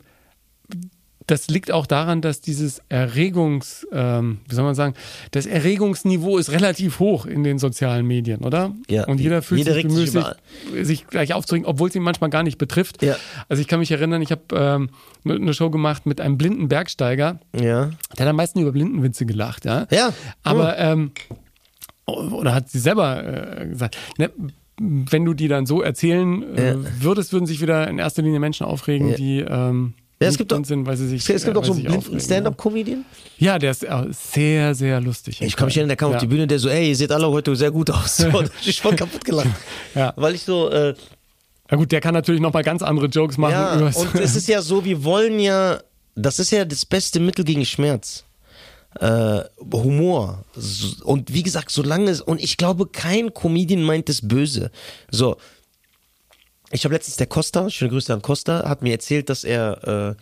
[1.28, 4.94] das liegt auch daran, dass dieses Erregungs, ähm, wie soll man sagen,
[5.32, 8.74] das Erregungsniveau ist relativ hoch in den sozialen Medien, oder?
[8.90, 9.06] Ja.
[9.08, 10.26] Und jeder fühlt Jeder sich bemüht, sich,
[10.88, 13.04] sich gleich aufzuregen, obwohl es ihn manchmal gar nicht betrifft.
[13.04, 13.18] Ja.
[13.50, 14.90] Also ich kann mich erinnern, ich habe ähm,
[15.26, 17.92] eine eine Show gemacht mit einem blinden Bergsteiger, Ja.
[18.18, 19.86] der hat am meisten über Blindenwitze gelacht, ja.
[19.92, 20.14] Ja.
[20.44, 21.12] Aber, ähm,
[22.06, 24.32] oder hat sie selber äh, gesagt, ne,
[24.80, 26.76] wenn du die dann so erzählen äh, Ja.
[27.02, 29.16] würdest, würden sich wieder in erster Linie Menschen aufregen, Ja.
[29.16, 31.70] die ähm, Ja, es gibt doch- sind, weil sie sich Es gibt äh, auch so
[31.74, 33.06] weil sie einen blinden aufregen, Stand-Up-Comedian.
[33.38, 33.60] Ja.
[33.60, 35.42] der ist äh, sehr, sehr lustig.
[35.42, 36.16] Ich kann mich erinnern, der kam ja.
[36.18, 38.18] auf die Bühne, der so, ey, ihr seht alle heute sehr gut aus.
[38.18, 39.50] So, hab ich voll kaputt gelacht.
[39.94, 40.14] Ja.
[40.16, 40.96] Weil ich so, äh,
[41.70, 43.52] Ja gut, der kann natürlich nochmal ganz andere Jokes machen.
[43.52, 45.80] Ja, und es ist ja so, wir wollen ja,
[46.16, 48.24] das ist ja das beste Mittel gegen Schmerz.
[49.00, 49.42] Äh,
[49.72, 50.44] Humor.
[50.56, 54.72] So- Und wie gesagt, solange es, und ich glaube, kein Comedian meint es böse.
[55.12, 55.38] So.
[56.72, 60.16] Ich habe letztens der Costa, schöne Grüße an Costa, hat mir erzählt, dass er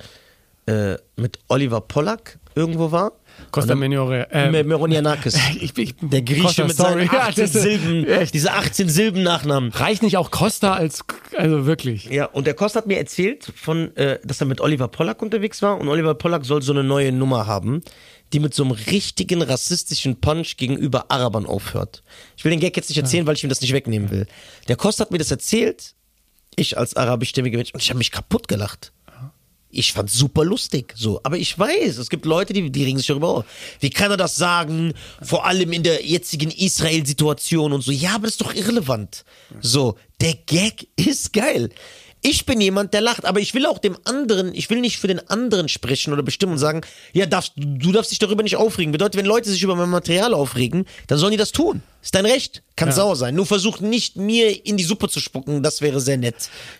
[0.67, 3.11] äh, äh, mit Oliver Pollack irgendwo war.
[3.51, 4.27] Costa Und dann- Meniore.
[4.31, 5.35] Ähm, Me- Meronianakis.
[5.59, 7.09] ich, ich, Der Grieche Costa, mit seinen sorry.
[7.11, 8.33] Ja, 18 das ist- Silben, echt.
[8.33, 9.71] diese 18 Silben Nachnamen.
[9.71, 11.03] Reicht nicht auch Costa als,
[11.35, 12.05] also wirklich.
[12.05, 15.61] Ja, und der Costa hat mir erzählt, von, äh, dass er mit Oliver Pollack unterwegs
[15.61, 17.81] war und Oliver Pollack soll so eine neue Nummer haben,
[18.33, 22.03] die mit so einem richtigen rassistischen Punch gegenüber Arabern aufhört.
[22.37, 24.27] Ich will den Gag jetzt nicht erzählen, weil ich ihm das nicht wegnehmen will.
[24.67, 25.93] Der Costa hat mir das erzählt,
[26.55, 28.91] ich als arabischstämmiger Mensch, und ich habe mich kaputt gelacht.
[29.69, 31.19] Ich fand's super lustig, so.
[31.23, 33.45] Aber ich weiß, es gibt Leute, die, die regen sich darüber auf.
[33.81, 34.93] Wie kann er das sagen?
[35.21, 37.91] Vor allem in der jetzigen Israel-Situation und so.
[37.91, 39.25] Ja, aber das ist doch irrelevant.
[39.59, 41.71] So, der Gag ist geil.
[42.21, 45.07] Ich bin jemand, der lacht, aber ich will auch dem anderen, ich will nicht für
[45.07, 46.81] den anderen sprechen oder bestimmen und sagen,
[47.13, 48.91] ja, darfst, du darfst dich darüber nicht aufregen.
[48.91, 51.83] Bedeutet, wenn Leute sich über mein Material aufregen, dann sollen die das tun.
[52.05, 52.61] Ist dein Recht.
[52.75, 53.33] Kann sauer sein.
[53.33, 56.35] Nur versuch nicht mir in die Suppe zu spucken, das wäre sehr nett.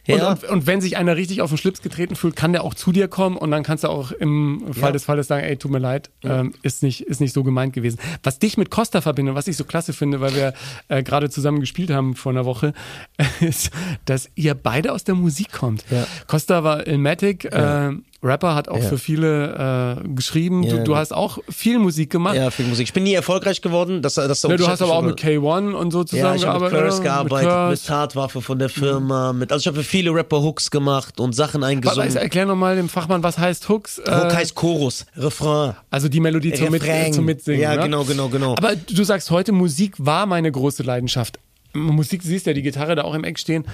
[0.05, 0.30] Ja?
[0.30, 2.76] Und, und, und wenn sich einer richtig auf den Schlips getreten fühlt, kann der auch
[2.76, 4.91] zu dir kommen und dann kannst du auch im Fall Ja.
[4.91, 7.97] des Falles sagen, ey, tut mir leid, ähm, ist, nicht, ist nicht so gemeint gewesen.
[8.21, 10.53] Was dich mit Costa verbindet, und was ich so klasse finde, weil wir
[10.89, 12.73] äh, gerade zusammen gespielt haben vor einer Woche,
[13.39, 13.71] ist,
[14.05, 15.86] dass ihr beide aus der Musik kommt.
[15.89, 16.05] Ja.
[16.28, 17.91] Costa war Ilmatic, äh,
[18.26, 18.89] Rapper, hat auch Ja.
[18.89, 20.63] für viele äh, geschrieben.
[20.63, 20.78] Ja.
[20.78, 22.36] Du, du hast auch viel Musik gemacht.
[22.36, 22.88] Ja, viel Musik.
[22.88, 24.01] Ich bin nie erfolgreich geworden.
[24.01, 26.69] Das, das Ne, du hast aber auch mit K1 und so ja, ich habe mit
[26.71, 26.80] zusammengearbeitet.
[26.80, 27.86] Curse gearbeitet, mit, Curse.
[27.88, 31.61] Tatwaffe von der Firma, mit, also ich habe für viele Rapper Hooks gemacht und Sachen
[31.61, 32.15] Was, eingesungen.
[32.17, 33.97] erklär nochmal dem Fachmann, was heißt Hooks?
[33.99, 35.76] Hook Äh, heißt Chorus, Refrain.
[35.91, 37.61] Also die Melodie zum, Mit, zum Mitsingen.
[37.61, 37.84] Ja, ne?
[37.84, 38.53] genau, genau, genau.
[38.57, 41.39] Aber du sagst heute, Musik war meine große Leidenschaft.
[41.73, 43.65] Musik, du siehst ja die Gitarre da auch im Eck stehen.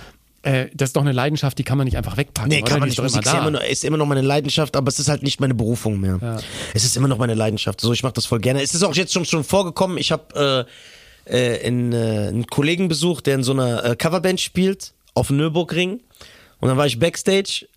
[0.44, 2.50] Äh, das ist doch eine Leidenschaft, die kann man nicht einfach wegpacken.
[2.50, 2.66] Nee, oder?
[2.72, 3.00] kann man Die nicht.
[3.00, 3.48] ist Musik ist, immer ja da.
[3.48, 6.42] immer noch, ist immer noch meine Leidenschaft, aber es ist halt nicht meine Berufung mehr.
[6.74, 7.80] Es ist immer noch meine Leidenschaft.
[7.80, 8.62] So, ich mache das voll gerne.
[8.62, 9.98] Es ist auch jetzt schon, schon vorgekommen.
[9.98, 10.68] Ich habe
[11.28, 15.30] äh, äh, in, äh, einen Kollegen besucht, der in so einer äh, Coverband spielt, auf
[15.30, 16.00] Nürburgring.
[16.60, 17.68] Und dann war ich Backstage,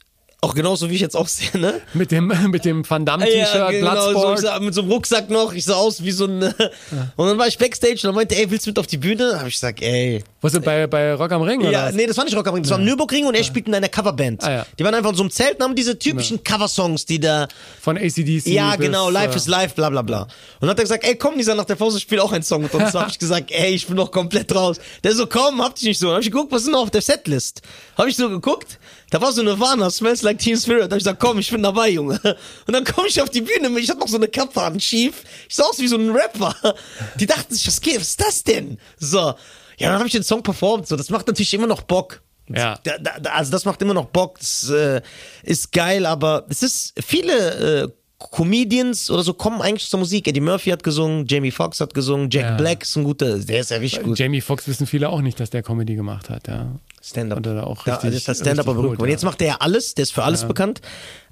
[0.45, 1.81] auch genauso wie ich jetzt aussehe, ne?
[1.95, 5.53] Mit dem, mit dem Van Damme-T-Shirt, Ja, genau, so, sah, mit so einem Rucksack noch,
[5.55, 6.43] ich sah aus wie so ein.
[7.17, 9.39] Und dann war ich Backstage und dann meinte, ey, willst du mit auf die Bühne?
[9.41, 10.23] Hab ich gesagt, ey.
[10.41, 11.61] Was ist bei, bei Rock am Ring?
[11.61, 13.45] Oder Ja, nee, das war nicht Rock am Ring, das war am Nürburgring und er
[13.45, 14.45] spielt in einer Coverband.
[14.45, 14.67] Ah, ja.
[14.79, 17.49] Die waren einfach in so einem Zelt und haben diese typischen Coversongs, die da.
[17.81, 18.47] Von ACDC.
[18.47, 20.23] Ja, genau, Life äh, is Life, bla bla bla.
[20.23, 20.29] Und
[20.61, 22.75] dann hat er gesagt, ey, komm, dieser nach der Pause spielt auch einen Song mit
[22.75, 22.93] uns.
[22.93, 24.79] Da hab ich gesagt, ey, ich bin noch komplett raus.
[25.03, 26.07] Der so, komm, hab dich nicht so.
[26.07, 27.63] Dann hab ich geguckt, was ist noch auf der Setlist?
[27.97, 28.79] Hab ich so geguckt,
[29.11, 30.83] da war so eine Nirvana, Smells Like Teen Spirit.
[30.83, 32.19] Da hab ich gesagt, komm, ich bin dabei, Junge.
[32.67, 35.23] Und dann komme ich auf die Bühne, ich hatte noch so eine Kappe an, schief.
[35.49, 36.55] Ich sah aus wie so ein Rapper.
[37.21, 38.79] Die dachten sich, was geht, was ist das denn?
[38.99, 39.35] So.
[39.79, 40.87] Ja, dann habe ich den Song performt.
[40.89, 42.23] So, das macht natürlich immer noch Bock.
[42.49, 42.79] Ja.
[42.85, 44.39] Da, da- also das macht immer noch Bock.
[44.39, 45.01] Das äh,
[45.43, 47.89] ist geil, aber es ist viele äh,
[48.31, 50.27] Comedians oder so kommen eigentlich zur Musik.
[50.29, 52.57] Eddie Murphy hat gesungen, Jamie Foxx hat gesungen, Jack Ja.
[52.57, 54.19] Black ist ein guter, der ist ja richtig gut.
[54.19, 56.49] Jamie Foxx wissen viele auch nicht, dass der Comedy gemacht hat.
[56.49, 56.69] Ja.
[57.05, 57.39] Stand-up.
[57.39, 58.99] Und er auch Da richtig- ist das Stand-up berühmt.
[59.01, 59.13] Und ja.
[59.13, 60.81] jetzt macht er ja alles, der ist für alles bekannt.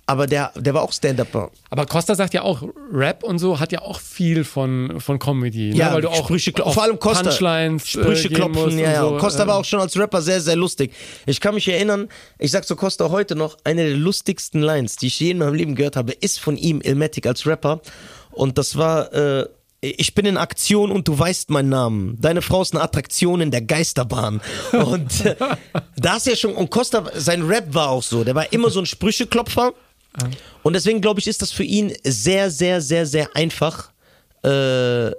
[0.05, 1.51] Aber der, der war auch Stand-Upper.
[1.71, 2.63] Aber Costa sagt ja auch,
[2.93, 5.71] Rap und so hat ja auch viel von, von Comedy.
[5.71, 5.95] Ja, ne?
[5.95, 7.23] weil du auch Sprüche auf Vor allem Costa.
[7.23, 9.01] Punchlines Sprüche äh, klopfen, ja, ja.
[9.03, 9.17] so.
[9.19, 10.93] Costa äh, war auch schon als Rapper sehr, sehr lustig.
[11.25, 12.09] Ich kann mich erinnern,
[12.39, 15.55] ich sag zu Costa heute noch, eine der lustigsten Lines, die ich je in meinem
[15.55, 17.81] Leben gehört habe, ist von ihm, Ilmatic als Rapper.
[18.33, 19.47] Und das war, äh,
[19.85, 22.17] ich bin in Aktion und du weißt meinen Namen.
[22.21, 24.41] Deine Frau ist eine Attraktion in der Geisterbahn.
[24.73, 25.35] Und äh,
[25.97, 28.79] da ist ja schon, und Costa, sein Rap war auch so, der war immer so
[28.79, 29.75] ein Sprücheklopfer.
[30.63, 33.91] Und deswegen glaube ich, ist das für ihn sehr, sehr, sehr, sehr einfach,
[34.45, 35.11] äh,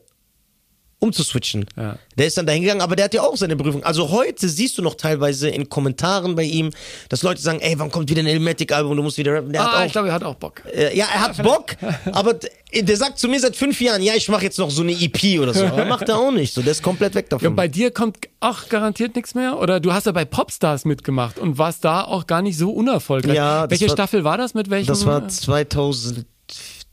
[1.04, 1.66] umzuswitchen.
[1.78, 1.98] Ja.
[2.18, 3.84] Der ist dann dahin gegangen, aber der hat ja auch seine Berufung.
[3.84, 6.72] Also heute siehst du noch teilweise in Kommentaren bei ihm,
[7.10, 9.52] dass Leute sagen, ey, wann kommt wieder ein Ilmatic-Album, du musst wieder rappen.
[9.52, 10.62] Der Ah, hat ich auch, glaube, er hat auch Bock.
[10.74, 11.66] äh, ja, er hat Bock,
[12.12, 12.36] aber
[12.76, 15.40] der sagt zu mir seit fünf Jahren, ja, ich mache jetzt noch so eine EP
[15.40, 15.66] oder so.
[15.66, 17.48] Aber macht er auch nicht so, der ist komplett weg Ja, davon.
[17.50, 19.60] und bei dir kommt auch garantiert nichts mehr?
[19.60, 23.36] Oder du hast ja bei Popstars mitgemacht und warst da auch gar nicht so unerfolgreich.
[23.36, 24.54] Ja, Welche war- Staffel war das?
[24.54, 24.88] Mit welchem?
[24.88, 25.28] das war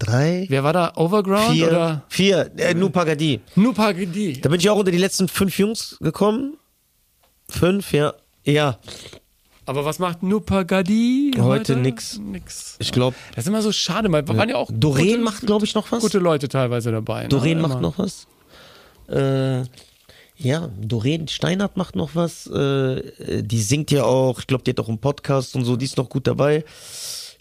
[0.05, 0.93] 2003, Wer war da?
[0.97, 3.41] Overground vier, oder vier, äh, Nupagadi.
[3.55, 4.41] Nupagidi?
[4.41, 6.57] Da bin ich auch unter die letzten fünf Jungs gekommen.
[7.49, 8.15] Fünf, ja.
[8.45, 8.79] Ja,
[9.67, 12.19] Aber was macht Nupagadi Heute nix.
[12.19, 12.77] Nix.
[12.79, 15.65] ich glaube, Das ist immer so schade, weil waren ja auch Doreen gute, macht, glaube
[15.67, 16.01] ich, noch was.
[16.01, 17.25] gute Leute teilweise dabei.
[17.25, 17.29] Ne?
[17.29, 17.69] Doreen Immer.
[17.69, 18.27] macht noch was.
[19.09, 19.65] Äh,
[20.37, 22.47] ja, Doreen Steinhardt macht noch was.
[22.47, 25.85] Äh, die singt ja auch, ich glaube, die hat auch einen Podcast und so, die
[25.85, 26.65] ist noch gut dabei.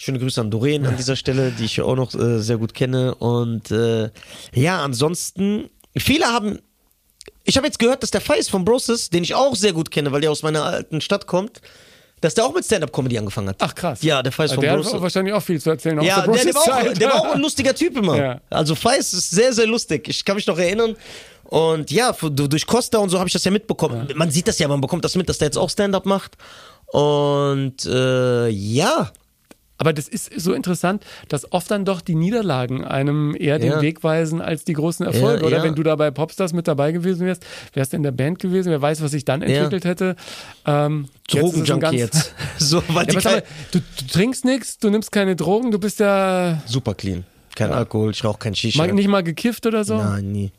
[0.02, 2.74] Schöne Grüße an Doreen an dieser Stelle, die ich ja auch noch äh, sehr gut
[2.74, 3.16] kenne.
[3.16, 4.10] Und äh,
[4.54, 6.60] ja, ansonsten, viele haben.
[7.43, 10.14] Ich habe jetzt gehört, dass der Feist von Broses, den ich auch sehr gut kenne,
[10.14, 11.60] weil der aus meiner alten Stadt kommt,
[12.22, 13.58] dass der auch mit Stand-Up-Comedy angefangen hat.
[13.60, 14.02] Ach krass.
[14.02, 14.93] Ja, der Feist von Der Broses.
[14.93, 16.02] hat wahrscheinlich auch viel zu erzählen.
[16.02, 18.16] Ja, der der, der, war auch, der war auch ein lustiger Typ immer.
[18.16, 18.41] Ja.
[18.50, 20.08] Also Feist ist sehr, sehr lustig.
[20.08, 20.95] Ich kann mich noch erinnern.
[21.43, 24.08] Und ja, durch Costa und so habe ich das ja mitbekommen.
[24.16, 26.38] Man sieht das ja, man bekommt das mit, dass der jetzt auch Stand-up macht.
[26.86, 29.12] Und äh, ja,
[29.80, 33.82] Aber das ist so interessant, dass oft dann doch die Niederlagen einem eher den Ja.
[33.82, 35.40] Weg weisen als die großen Erfolge.
[35.42, 35.64] Ja, Oder ja.
[35.64, 38.70] wenn du da bei Popstars mit dabei gewesen wärst, wärst du in der Band gewesen,
[38.72, 40.16] wer weiß, was sich dann entwickelt hätte.
[40.66, 42.34] Ähm, Drogenjunkie jetzt.
[42.58, 46.62] So, weil die aber du, du trinkst nichts, du nimmst keine Drogen, du bist ja
[46.66, 47.24] super clean.
[47.56, 48.86] Kein Alkohol, ich rauche kein Shisha.
[48.88, 49.96] nicht mal gekifft oder so.
[49.98, 50.52] Nein, nie.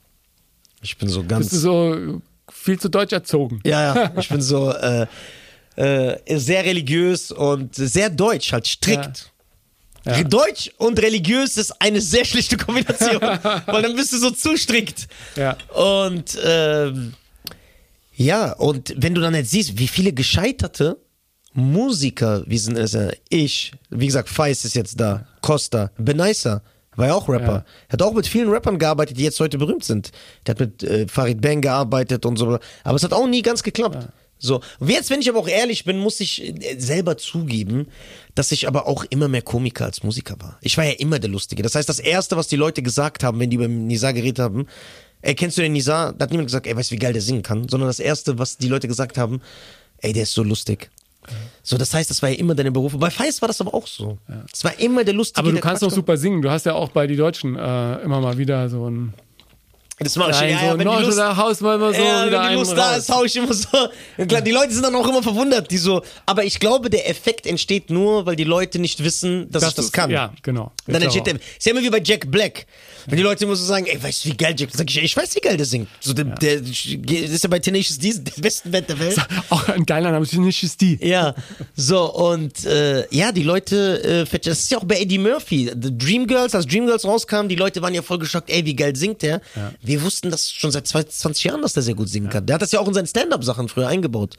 [0.82, 1.50] Ich bin so ganz.
[1.50, 3.60] Bist du so viel zu deutsch erzogen.
[3.64, 4.10] Ja, ja.
[4.18, 5.06] Ich bin so äh,
[5.80, 9.32] äh, sehr religiös und sehr deutsch, halt strikt.
[10.04, 10.22] Ja.
[10.24, 13.20] Deutsch und religiös ist eine sehr schlechte Kombination,
[13.66, 15.08] weil dann bist du so zu strikt.
[15.36, 15.56] Ja.
[15.74, 17.14] Und ähm,
[18.14, 20.98] ja, und wenn du dann jetzt siehst, wie viele gescheiterte
[21.52, 26.62] Musiker, wie sind es, äh, ich, wie gesagt, Feist ist jetzt da, Costa, Benaisa,
[26.96, 27.64] war ja auch Rapper.
[27.66, 27.92] Ja.
[27.92, 30.10] Hat auch mit vielen Rappern gearbeitet, die jetzt heute berühmt sind.
[30.46, 32.58] Der hat mit äh, Farid Bang gearbeitet und so.
[32.84, 34.08] Aber es hat auch nie ganz geklappt.
[34.42, 34.60] So.
[34.80, 37.86] Und jetzt, wenn ich aber auch ehrlich bin, muss ich äh, selber zugeben,
[38.34, 40.58] dass ich aber auch immer mehr Komiker als Musiker war.
[40.62, 41.62] Ich war ja immer der Lustige.
[41.62, 44.66] Das heißt, das Erste, was die Leute gesagt haben, wenn die über Nizar geredet haben,
[45.22, 46.12] ey, kennst du den Nizar?
[46.14, 47.68] Da hat niemand gesagt, ey, weißt du, wie geil der singen kann?
[47.68, 49.40] Sondern das Erste, was die Leute gesagt haben,
[49.98, 50.90] ey, der ist so lustig.
[51.62, 52.96] So, das heißt, das war ja immer deine Berufe.
[52.96, 54.16] Bei Feist war das aber auch so.
[54.52, 55.38] Es war immer der Lustige.
[55.38, 56.40] Aber du kannst doch Quatsch- super singen.
[56.40, 59.12] Du hast ja auch bei die Deutschen äh, immer mal wieder so ein
[60.02, 61.92] Das mache ich Nein, ja, so ja, wenn die Nord- Lust, oder Haus mal immer
[61.92, 63.68] so ja, wenn die Lust da ist, hau ich immer so.
[64.16, 66.02] Ja, Klar, die Leute sind dann auch immer verwundert, die so.
[66.24, 69.84] Aber ich glaube, der Effekt entsteht nur, weil die Leute nicht wissen, dass ich das
[69.86, 70.10] ist- kann.
[70.10, 70.72] Ja, genau.
[70.86, 71.34] Dann Ich entsteht der.
[71.34, 72.66] Ist ja immer wie bei Jack Black.
[73.06, 75.16] Wenn die Leute immer so sagen, ey, weißt du, wie geil Jack Sag ich, ich
[75.16, 75.88] weiß, wie geil der singt.
[76.00, 79.18] So, der, der ist ja bei Tenacious D, der besten Band der Welt.
[79.50, 79.68] auch.
[79.68, 80.98] Ein geiler Name, ist die.
[81.06, 81.34] Ja,
[81.76, 85.70] so und äh, ja, die Leute, äh, das ist ja auch bei Eddie Murphy.
[85.80, 89.22] The Dreamgirls, als Dreamgirls rauskam, die Leute waren ja voll geschockt, ey, wie geil singt
[89.22, 89.40] der.
[89.90, 92.46] Wir wussten das schon seit 20 Jahren, dass der sehr gut singen kann.
[92.46, 94.36] Der hat das ja auch in seinen Stand-Up-Sachen früher eingebaut.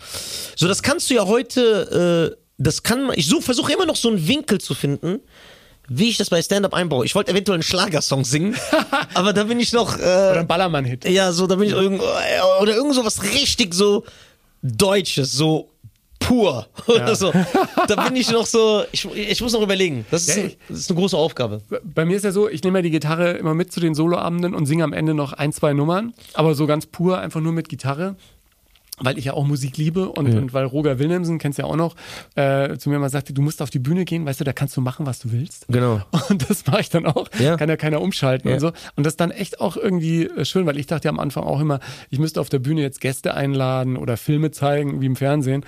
[0.55, 4.07] So, das kannst du ja heute, äh, das kann man, ich versuche immer noch so
[4.07, 5.19] einen Winkel zu finden,
[5.89, 7.05] wie ich das bei Stand-Up einbaue.
[7.05, 8.55] Ich wollte eventuell einen Schlagersong singen,
[9.13, 11.03] aber da bin ich noch, äh, Oder ein Ballermann-Hit.
[11.09, 12.05] ja, so, da bin ich irgendwo,
[12.61, 14.05] oder irgend so was richtig so
[14.61, 15.70] Deutsches, so
[16.21, 17.33] pur oder so.
[17.87, 20.05] Da bin ich noch so, ich, ich muss noch überlegen.
[20.09, 21.61] Das ist, Ja, ich- das ist eine große Aufgabe.
[21.83, 24.55] Bei mir ist ja so, ich nehme ja die Gitarre immer mit zu den Soloabenden
[24.55, 27.67] und singe am Ende noch ein, zwei Nummern, aber so ganz pur, einfach nur mit
[27.67, 28.15] Gitarre.
[29.03, 31.75] Weil ich ja auch Musik liebe und, und weil Roger Wilhelmsen, kennst du ja auch
[31.75, 31.95] noch,
[32.35, 34.77] äh, zu mir mal sagte, du musst auf die Bühne gehen, weißt du, da kannst
[34.77, 35.65] du machen, was du willst.
[35.69, 36.01] Genau.
[36.29, 37.27] Und das mache ich dann auch.
[37.39, 37.57] Ja.
[37.57, 38.53] Kann ja keiner umschalten Ja.
[38.55, 38.67] und so.
[38.95, 41.45] Und das ist dann echt auch irgendwie äh, schön, weil ich dachte ja am Anfang
[41.45, 41.79] auch immer,
[42.11, 45.65] ich müsste auf der Bühne jetzt Gäste einladen oder Filme zeigen, wie im Fernsehen.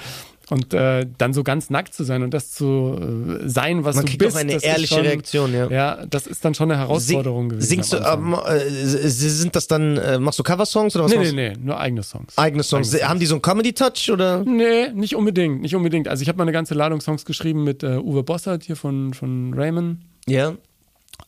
[0.50, 4.06] Und äh, dann so ganz nackt zu sein und das zu äh, sein, was Man
[4.06, 4.38] du kriegt auch bist.
[4.38, 5.70] eine das ist ehrliche schon, Reaktion, ja.
[5.70, 7.68] Ja, das ist dann schon eine Herausforderung gewesen.
[7.68, 8.60] Singst du, ähm, äh,
[9.08, 12.04] sind das dann, äh, machst du Coversongs oder was Nee, machst nee, nee, nur eigene
[12.04, 12.38] Songs.
[12.38, 12.94] Eigene Songs.
[12.94, 14.44] Eigene Haben die so einen Comedy-Touch oder?
[14.44, 16.08] Nee, nicht unbedingt, nicht unbedingt.
[16.10, 19.14] Also ich habe mal eine ganze Ladung Songs geschrieben mit äh, Uwe Bossert hier von,
[19.14, 20.00] von Raymond.
[20.28, 20.54] Ja.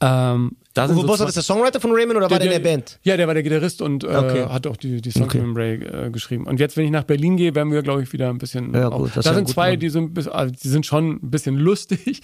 [0.01, 2.99] Ähm, da Uwe zwei- ist der Songwriter von Raymond oder war der in der Band?
[3.01, 4.45] Ja, der war der Gitarrist und äh, Okay.
[4.47, 5.39] hat auch die, die Songs Okay.
[5.41, 5.75] mit Ray
[6.07, 6.45] äh, geschrieben.
[6.45, 8.73] Und jetzt, wenn ich nach Berlin gehe, werden wir, glaube ich, wieder ein bisschen.
[8.73, 9.79] Ja, gut, das ist da ja sind zwei, Mann.
[9.79, 12.21] die sind, also die sind schon ein bisschen lustig,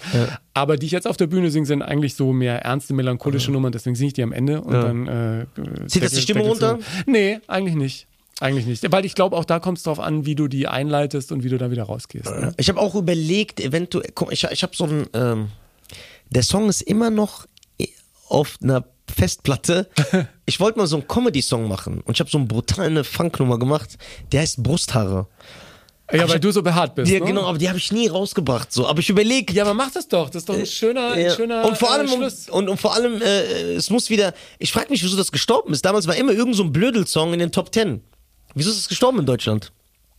[0.54, 3.72] aber die ich jetzt auf der Bühne singe, sind eigentlich so mehr ernste, melancholische Nummern.
[3.72, 5.06] Deswegen singe ich die am Ende und dann.
[5.08, 5.46] Äh,
[5.88, 6.78] Zieht das die Stimmung runter?
[7.06, 8.06] Nee, eigentlich nicht.
[8.40, 8.92] Eigentlich nicht.
[8.92, 11.48] Weil ich glaube, auch da kommt es drauf an, wie du die einleitest und wie
[11.48, 12.26] du da wieder rausgehst.
[12.26, 12.52] Ne?
[12.58, 15.48] Ich habe auch überlegt, eventuell, guck, ich, ich habe so ein, ähm,
[16.30, 17.46] der Song ist immer noch
[18.32, 19.88] auf einer Festplatte.
[20.44, 23.96] Ich wollte mal so einen Comedy-Song machen und ich habe so eine brutale Funknummer gemacht,
[24.32, 25.28] der heißt Brusthaare.
[26.12, 27.10] Ja, weil du so behaart bist.
[27.10, 27.24] Die, ne?
[27.26, 28.70] Genau, aber die habe ich nie rausgebracht.
[28.72, 29.52] So, aber ich überlege.
[29.54, 30.28] Ja, aber mach das doch.
[30.28, 31.30] Das ist doch ein schöner, Ja.
[31.30, 32.48] ein schöner und vor allem, äh, Schluss.
[32.50, 34.34] und, und vor allem, äh, es muss wieder.
[34.58, 35.84] Ich frage mich, wieso das gestorben ist.
[35.84, 38.02] Damals war immer irgend so ein Blödel-Song in den Top Ten.
[38.54, 39.72] Wieso ist es gestorben in Deutschland?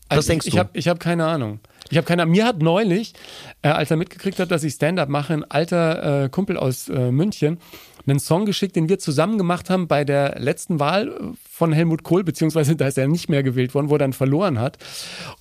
[0.09, 0.55] Was Also denkst ich, du?
[0.55, 1.59] Ich habe ich hab keine Ahnung.
[1.91, 2.31] Ich habe keine Ahnung.
[2.31, 3.13] Mir hat neulich,
[3.61, 7.11] äh, als er mitgekriegt hat, dass ich Stand-up mache, ein alter äh, Kumpel aus äh,
[7.11, 7.59] München
[8.05, 11.11] einen Song geschickt, den wir zusammen gemacht haben bei der letzten Wahl äh,
[11.49, 14.59] von Helmut Kohl, beziehungsweise da ist er nicht mehr gewählt worden, wo er dann verloren
[14.59, 14.77] hat.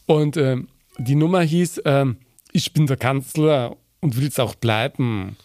[0.07, 2.19] Und ähm, die Nummer hieß ähm,
[2.53, 5.37] Ich bin der Kanzler und will's auch bleiben.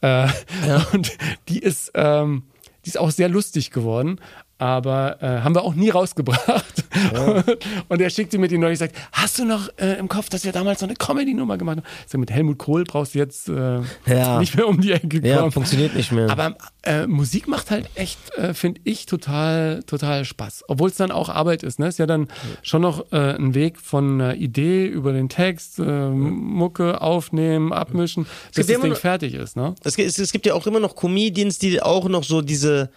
[0.00, 0.28] Äh,
[0.92, 1.16] Und
[1.48, 2.44] die ist, ähm,
[2.84, 4.20] die ist auch sehr lustig geworden.
[4.60, 6.84] Aber äh, haben wir auch nie rausgebracht.
[7.88, 10.44] Und er schickte mir die neulich und sagt, hast du noch äh, im Kopf, dass
[10.44, 11.86] wir damals so eine Comedy-Nummer gemacht haben?
[12.04, 14.38] Ich sag, mit Helmut Kohl brauchst du jetzt äh, Ja.
[14.40, 15.24] nicht mehr um die Ecke kommen.
[15.24, 16.28] Ja, funktioniert nicht mehr.
[16.30, 20.64] Aber äh, Musik macht halt echt, äh, finde ich, total, total Spaß.
[20.68, 21.78] Obwohl es dann auch Arbeit ist.
[21.78, 21.88] Ne?
[21.88, 22.28] Ist ja dann
[22.62, 28.66] schon noch äh, ein Weg von einer Idee über den Text, Mucke aufnehmen, abmischen, bis
[28.66, 29.56] gibt das Ding noch- fertig ist.
[29.56, 29.74] Ne?
[29.84, 32.90] Es, gibt- es, es gibt ja auch immer noch Comedians, die auch noch so diese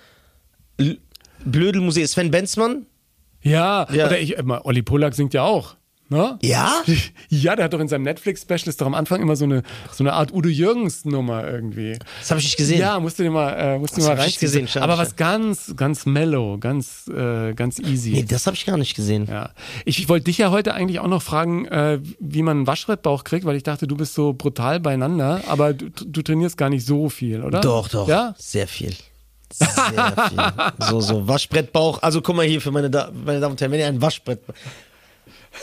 [1.46, 2.08] Blödelmusik.
[2.08, 2.86] Sven Benzmann?
[3.42, 4.08] Ja, Ja.
[4.08, 5.76] oder ich, äh, Olli Polak singt ja auch.
[6.10, 6.38] Ne?
[6.44, 6.72] Ja?
[7.30, 10.04] Ja, der hat doch in seinem Netflix-Special ist doch am Anfang immer so eine, so
[10.04, 11.98] eine Art Udo Jürgens-Nummer irgendwie.
[12.20, 12.80] Das habe ich nicht gesehen.
[12.80, 14.40] Ja, musst du dir mal, äh, musst du Das mal reinziehen.
[14.42, 18.12] gesehen, schade, Aber was ganz, ganz mellow, ganz, äh, ganz easy.
[18.12, 19.26] Nee, das habe ich gar nicht gesehen.
[19.28, 19.50] Ja.
[19.86, 23.24] Ich, ich wollte dich ja heute eigentlich auch noch fragen, äh, wie man einen Waschbrettbauch
[23.24, 26.86] kriegt, weil ich dachte, du bist so brutal beieinander, aber du, du trainierst gar nicht
[26.86, 27.62] so viel, oder?
[27.62, 28.08] Doch, doch.
[28.08, 28.36] Ja?
[28.38, 28.94] Sehr viel.
[29.60, 30.88] Sehr viel.
[30.90, 32.02] So, so Waschbrettbauch.
[32.02, 34.40] Also guck mal hier für meine, da meine Damen und Herren, wenn ihr ein Waschbrett,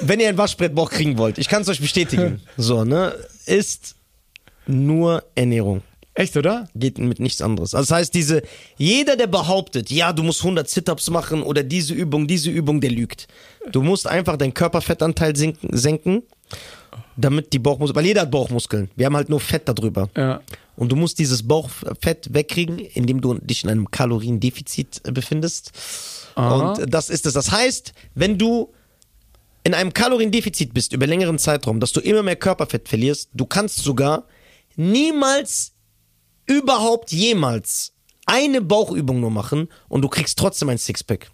[0.01, 2.41] wenn ihr ein Waschbrettbauch kriegen wollt, ich kann es euch bestätigen.
[2.57, 3.14] So, ne,
[3.47, 3.97] ist
[4.66, 5.82] nur Ernährung.
[6.14, 6.68] Echt, oder?
[6.74, 7.74] Geht mit nichts anderes.
[7.74, 8.43] Also das heißt, diese,
[8.76, 12.91] jeder, der behauptet, ja, du musst 100 Sit-Ups machen oder diese Übung, diese Übung, der
[12.91, 13.28] lügt.
[13.70, 16.22] Du musst einfach deinen Körperfettanteil senken, senken
[17.16, 18.91] damit die Bauchmuskeln, weil jeder hat Bauchmuskeln.
[18.97, 20.09] Wir haben halt nur Fett darüber.
[20.16, 20.41] Ja.
[20.76, 25.72] Und du musst dieses Bauchfett wegkriegen, indem du dich in einem Kaloriendefizit äh, befindest.
[26.34, 26.72] Aha.
[26.72, 27.34] Und das ist es.
[27.34, 28.72] Das heißt, wenn du
[29.62, 33.78] in einem Kaloriendefizit bist über längeren Zeitraum, dass du immer mehr Körperfett verlierst, du kannst
[33.78, 34.24] sogar
[34.76, 35.72] niemals,
[36.46, 37.92] überhaupt jemals
[38.26, 41.30] eine Bauchübung nur machen und du kriegst trotzdem ein Sixpack.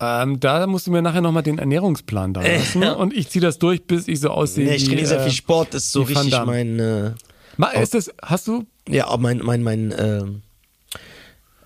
[0.00, 2.82] Ähm, da musst du mir nachher nochmal den Ernährungsplan da lassen.
[2.98, 4.64] Und ich ziehe das durch, bis ich so aussehe.
[4.64, 7.10] Nee, ich trainiere sehr äh, viel Sport, ist so richtig mein, äh,
[7.82, 8.64] ist das, hast du?
[8.88, 10.42] ja, mein, mein, mein, ähm,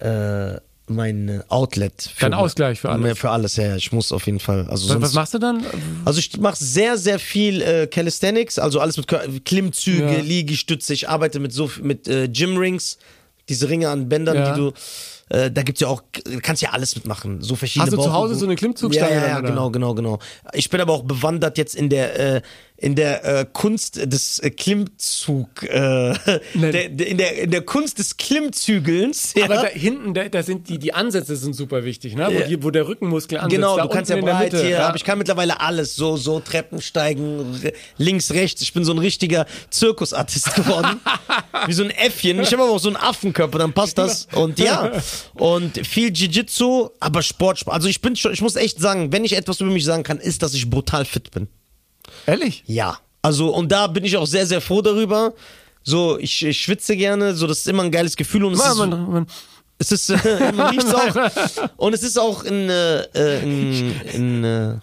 [0.01, 2.11] äh, mein äh, Outlet.
[2.14, 3.18] Für, Dein Ausgleich für alles.
[3.18, 3.64] Für alles, ja.
[3.68, 3.76] ja.
[3.76, 4.66] Ich muss auf jeden Fall.
[4.68, 5.64] Also Was, was machst du dann?
[6.05, 9.07] Also ich mache sehr, sehr viel äh, Calisthenics, also alles mit
[9.45, 10.20] Klimmzüge, Ja.
[10.20, 10.93] Liegestütze.
[10.93, 12.99] Ich arbeite mit so mit äh, Gymrings,
[13.49, 14.53] diese Ringe an Bändern, Ja.
[14.55, 14.72] die du.
[15.28, 16.03] Äh, da gibt's ja auch,
[16.43, 17.40] kannst ja alles mitmachen.
[17.43, 18.30] So verschiedene Hast du zu Bauchübungen.
[18.30, 20.18] Hause so eine Klimmzugstange Ja, ja, ja genau, genau, genau.
[20.53, 22.43] Ich bin aber auch bewandert jetzt in der äh,
[22.82, 26.14] in der äh, Kunst des äh, Klimmzug, äh,
[26.54, 29.34] der, in der in der Kunst des Klimmzügelns.
[29.42, 29.46] Ja.
[29.46, 32.28] Aber da hinten, da, da sind die, die Ansätze sind super wichtig, ne?
[32.30, 33.54] Wo, die, wo der Rückenmuskel ansetzt.
[33.54, 34.88] Genau, du kannst ja breit hier, ja.
[34.88, 37.60] aber ich kann mittlerweile alles, so, so Treppen steigen,
[37.96, 38.60] links, rechts.
[38.62, 41.00] Ich bin so ein richtiger Zirkusartist geworden.
[41.66, 42.40] Wie so ein Äffchen.
[42.40, 44.28] Ich habe aber auch so einen Affenkörper, dann passt das.
[44.34, 44.92] Und ja,
[45.34, 47.62] und viel Jiu-Jitsu, aber Sport.
[47.66, 50.18] Also ich bin schon, ich muss echt sagen, wenn ich etwas über mich sagen kann,
[50.18, 51.48] ist, dass ich brutal fit bin.
[52.26, 52.62] Ehrlich?
[52.66, 52.98] Ja.
[53.22, 55.32] Also, und da bin ich auch sehr, sehr froh darüber.
[55.84, 58.76] So, ich, ich schwitze gerne, so, das ist immer ein geiles Gefühl und es ist,
[58.78, 59.26] Man, man, man,
[59.78, 61.14] es ist, äh, man auch.
[61.76, 64.74] Und es ist auch ein, äh, äh, ein, ein äh,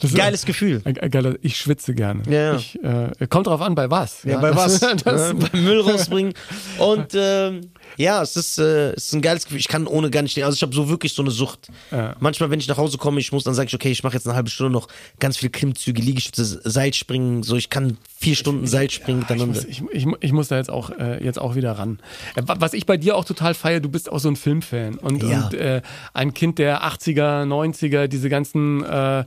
[0.00, 0.82] das ist geiles Gefühl.
[0.84, 2.22] ein- ein geiler- Ich schwitze gerne.
[2.28, 2.56] Ja, ja.
[2.56, 4.24] Ich, äh, kommt drauf an, bei was.
[4.24, 4.80] Ja, bei was?
[4.80, 5.46] Das, das, ne?
[5.50, 6.34] Beim Müll rausbringen.
[6.78, 9.58] Und ähm, ja, es ist, äh, es ist ein geiles Gefühl.
[9.58, 10.42] Ich kann ohne gar nicht.
[10.44, 11.68] Also ich habe so wirklich so eine Sucht.
[11.90, 12.14] Ja.
[12.20, 14.26] Manchmal, wenn ich nach Hause komme, ich muss, dann sage ich, okay, ich mache jetzt
[14.26, 17.42] eine halbe Stunde noch ganz viel Klimmzüge, Liegestütze, Seilspringen.
[17.42, 19.54] So, ich kann vier Stunden Seilspringen ich, miteinander.
[19.60, 21.98] muss, ich, ich, ich muss da jetzt auch, äh, jetzt auch wieder ran.
[22.36, 24.94] Äh, wa- Was ich bei dir auch total feiere, du bist auch so ein Filmfan
[24.96, 25.46] und, Ja.
[25.46, 25.82] und äh,
[26.14, 29.24] ein Kind der 80er, 90er, diese ganzen äh,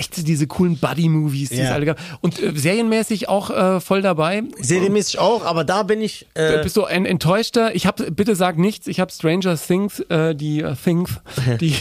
[0.00, 1.74] echt diese coolen Buddy-Movies, die es Ja.
[1.74, 1.98] alle gab.
[2.20, 4.42] Und äh, serienmäßig auch äh, voll dabei.
[4.60, 6.26] Serienmäßig auch, aber da bin ich.
[6.34, 7.74] Äh, Bist du ein enttäuschter?
[7.74, 8.86] Ich habe, bitte sag nichts.
[8.86, 11.10] Ich habe Stranger Things, äh, die äh, Things,
[11.60, 11.74] die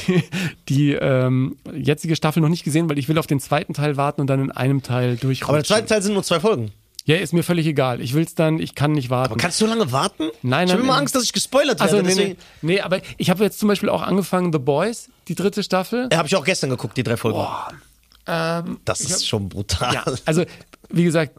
[0.68, 4.22] die ähm, jetzige Staffel noch nicht gesehen, weil ich will auf den zweiten Teil warten
[4.22, 5.48] und dann in einem Teil durchrutschen.
[5.50, 6.72] aber der zweite Teil sind nur zwei Folgen.
[7.06, 8.02] Ja, ist mir völlig egal.
[8.02, 9.32] Ich will's dann, ich kann nicht warten.
[9.34, 10.30] Aber kannst du so lange warten?
[10.44, 11.00] Nein, Ich habe nein, immer nein.
[11.02, 11.98] Angst, dass ich gespoilert werde.
[11.98, 15.34] also nee, nee, nee, aber ich habe jetzt zum Beispiel auch angefangen The Boys, die
[15.34, 16.08] dritte Staffel.
[16.12, 17.40] Ja, habe ich auch gestern geguckt, die drei Folgen.
[18.30, 19.94] Ähm, das ist schon brutal.
[19.94, 20.46] ja, also
[20.90, 21.34] wie gesagt,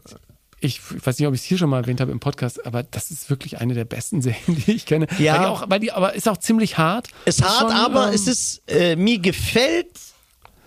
[0.59, 2.83] ich, ich weiß nicht, ob ich es hier schon mal erwähnt habe im Podcast, aber
[2.83, 5.07] das ist wirklich eine der besten Serien, die ich kenne.
[5.17, 5.33] Ja.
[5.33, 7.07] Weil die auch, weil die, aber ist auch ziemlich hart.
[7.25, 9.87] Ist hart, schon, aber ähm, es ist, äh, mir gefällt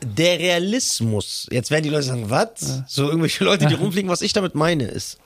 [0.03, 1.47] der Realismus.
[1.51, 2.83] Jetzt werden die Leute sagen, was?
[2.89, 4.11] So irgendwelche Leute, die rumfliegen.
[4.11, 5.19] Was ich damit meine ist,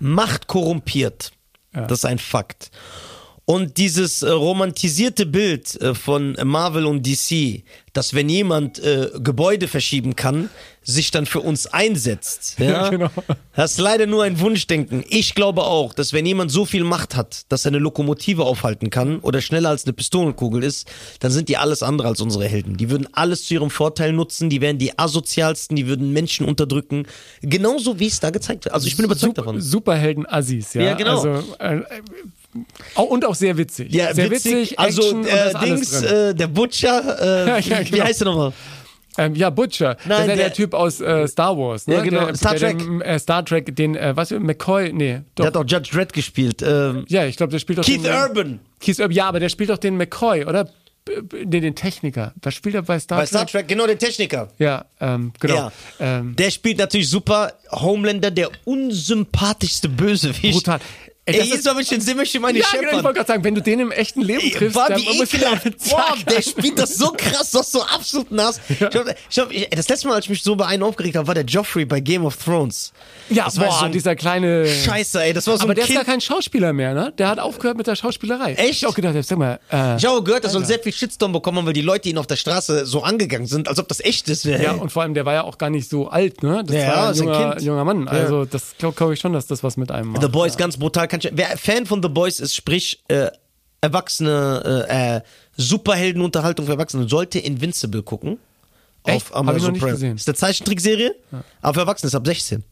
[0.00, 1.30] Macht korrumpiert.
[1.72, 2.70] Das ist ein Fakt.
[3.50, 9.66] Und dieses äh, romantisierte Bild äh, von Marvel und DC, dass wenn jemand äh, Gebäude
[9.66, 10.50] verschieben kann,
[10.84, 12.60] sich dann für uns einsetzt.
[12.60, 13.10] Ja, Ja, genau.
[13.56, 15.04] Das ist leider nur ein Wunschdenken.
[15.08, 18.88] Ich glaube auch, dass wenn jemand so viel Macht hat, dass er eine Lokomotive aufhalten
[18.88, 20.88] kann oder schneller als eine Pistolenkugel ist,
[21.18, 22.76] dann sind die alles andere als unsere Helden.
[22.76, 27.04] Die würden alles zu ihrem Vorteil nutzen, die wären die asozialsten, die würden Menschen unterdrücken.
[27.42, 28.74] Genauso wie es da gezeigt wird.
[28.74, 29.60] Also ich bin überzeugt Super, davon.
[29.60, 30.82] Superhelden-Assis, ja.
[30.82, 31.20] Ja, genau.
[31.20, 31.80] Also, äh,
[32.94, 33.92] und auch sehr witzig.
[33.94, 34.52] Ja, sehr witzig.
[34.72, 34.78] witzig.
[34.78, 37.96] also Action, äh, Dings, äh, der Butcher, äh, Ja, genau.
[37.96, 38.52] wie heißt der nochmal?
[39.18, 39.96] Ähm, ja, Butcher.
[39.96, 41.86] das ist ja der, der- Typ aus äh, Star Wars.
[41.86, 41.94] Ne?
[41.96, 42.26] Ja, genau.
[42.26, 42.78] Der, Star der, Trek.
[42.78, 45.44] Den, äh, Star Trek, den, äh, was, McCoy, nee, doch.
[45.44, 46.62] Der hat auch Judge Dredd gespielt.
[46.62, 48.60] Ähm, ja, ich glaube, der spielt doch Keith den, Urban.
[48.80, 50.70] Keith Urban, ja, aber der spielt doch den McCoy, oder?
[51.32, 52.34] Nee, den Techniker.
[52.42, 53.28] Was spielt er bei Star Bei Trek?
[53.28, 54.48] Star Trek, genau, der Techniker.
[54.58, 55.54] Ja, ähm, genau.
[55.54, 55.72] Ja.
[55.98, 57.54] Ähm, Der spielt natürlich super.
[57.72, 60.52] Homelander, der unsympathischste Bösewicht.
[60.54, 60.78] brutal.
[61.30, 63.14] Ey, Ey, das jedes ist- ich den sehe, möchte ich meine Ja, genau, ich wollte
[63.18, 65.64] gerade sagen, wenn du den im echten Leben triffst, War dann ekelhaft.
[65.64, 68.60] dann- Boah, der spielt das so krass, das ist so absolut nass.
[68.68, 71.16] Ich glaub, ich glaub, ich, das letzte Mal, als ich mich so bei einem aufgeregt
[71.16, 72.92] habe, war der Joffrey bei Game of Thrones.
[73.28, 74.66] Ja, Das war boah, so ein dieser kleine.
[74.66, 75.98] Scheiße, ey, das war so Aber ein der ist Kind.
[75.98, 77.12] gar kein Schauspieler mehr, ne?
[77.18, 78.54] Der hat aufgehört mit der Schauspielerei.
[78.54, 78.70] Echt?
[78.82, 81.58] Ich auch gedacht, sag mal, äh, ich habe gehört, dass er sehr viel Shitstorm bekommen
[81.58, 84.28] haben, weil die Leute ihn auf der Straße so angegangen sind, als ob das echt
[84.28, 84.44] ist.
[84.44, 86.62] ja, und vor allem, der war ja auch gar nicht so alt, ne?
[86.66, 87.62] Das Ja, war ein ist ein junger, Kind.
[87.62, 88.08] junger Mann.
[88.08, 90.22] Also, das glaube glaub ich schon, dass das was mit einem macht.
[90.22, 91.06] The Boys ganz brutal.
[91.08, 93.28] Kann ich, wer Fan von The Boys ist, sprich äh,
[93.80, 95.20] erwachsene äh, äh,
[95.56, 98.38] Superheldenunterhaltung für Erwachsene, sollte Invincible gucken.
[99.04, 99.16] Echt?
[99.16, 99.92] Auf Hab ich Amazon noch nicht Prime.
[99.92, 100.16] gesehen.
[100.16, 101.14] Ist eine Zeichentrickserie,
[101.62, 102.62] aber für Erwachsene ist ab 16.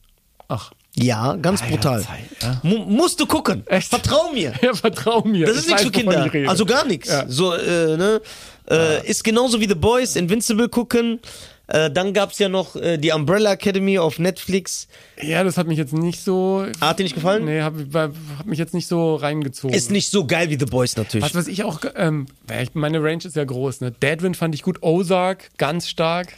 [0.49, 0.73] Ach.
[0.97, 2.03] Ja, ganz ja, brutal.
[2.03, 2.61] Zeit, ja.
[2.63, 3.65] Mu musst du gucken.
[3.67, 3.89] Echt?
[3.89, 4.53] Vertrau mir.
[4.63, 5.47] Ja, vertrau mir.
[5.47, 6.51] Das ist Ich nichts weiß, für Kinder.
[6.51, 7.09] Also gar nichts.
[7.09, 7.25] Ja.
[7.29, 8.21] So, äh, ne?
[8.69, 11.21] Äh, Ist genauso wie The Boys, Invincible gucken.
[11.69, 14.89] Äh, dann gab's ja noch äh, die Umbrella Academy auf Netflix.
[15.23, 16.64] Ja, das hat mich jetzt nicht so.
[16.81, 17.45] Hat dir nicht gefallen?
[17.45, 19.77] Nee, hab, hab mich jetzt nicht so reingezogen.
[19.77, 21.25] Ist nicht so geil wie The Boys natürlich.
[21.25, 22.27] was, was ich auch, ähm,
[22.62, 23.91] ich- meine Range ist ja groß, ne?
[23.93, 26.29] Deadwind fand ich gut, Ozark, ganz stark.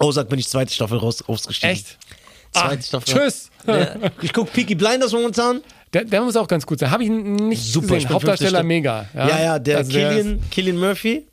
[0.00, 1.74] Ozark bin ich zweite Staffel raus, rausgestiegen.
[1.76, 1.98] Echt?
[2.52, 3.14] Zweite Ah, Staffel.
[3.14, 3.50] Tschüss.
[3.66, 3.94] Ja.
[4.20, 5.60] Ich guck Peaky Blinders momentan.
[5.92, 6.90] Der, der muss auch ganz gut sein.
[6.90, 8.08] Habe ich nicht Super, ich gesehen.
[8.08, 9.06] bin Hauptdarsteller 50 mega.
[9.14, 11.26] Ja, Ja, ja, der Also der Killian, Killian Murphy.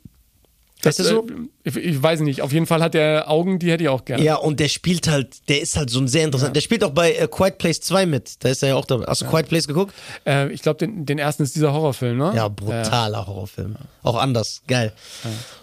[0.82, 1.26] Das, Weißt du so?
[1.26, 2.42] äh, ich, ich weiß nicht.
[2.42, 4.22] Auf jeden Fall hat er Augen, die hätte ich auch gerne.
[4.22, 6.56] Ja, und der spielt halt, der ist halt so ein sehr interessant.
[6.56, 8.42] Der spielt auch bei äh, Quiet Place 2 mit.
[8.44, 9.04] Da ist er ja auch dabei.
[9.06, 9.94] Hast du Quiet Place geguckt?
[10.26, 12.32] Äh, ich glaube, den, den ersten ist dieser Horrorfilm, ne?
[12.34, 13.76] Ja, brutaler Horrorfilm.
[14.02, 14.62] Auch anders.
[14.66, 14.92] Geil.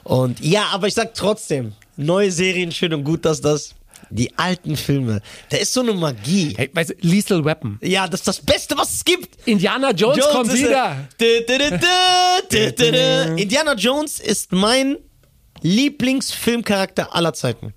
[0.04, 3.74] Und ja, aber ich sag trotzdem, neue Serien schön und gut, dass das.
[4.10, 5.22] Die alten Filme.
[5.50, 6.54] Da ist so eine Magie.
[6.56, 7.78] Hey, weißt du, Lethal Weapon.
[7.82, 9.46] Ja, das ist das Beste, was es gibt.
[9.46, 10.96] Indiana Jones, kommt ist, wieder.
[11.20, 13.34] äh.
[13.42, 14.96] Indiana Jones ist mein
[15.62, 17.74] Lieblingsfilmcharakter aller Zeiten.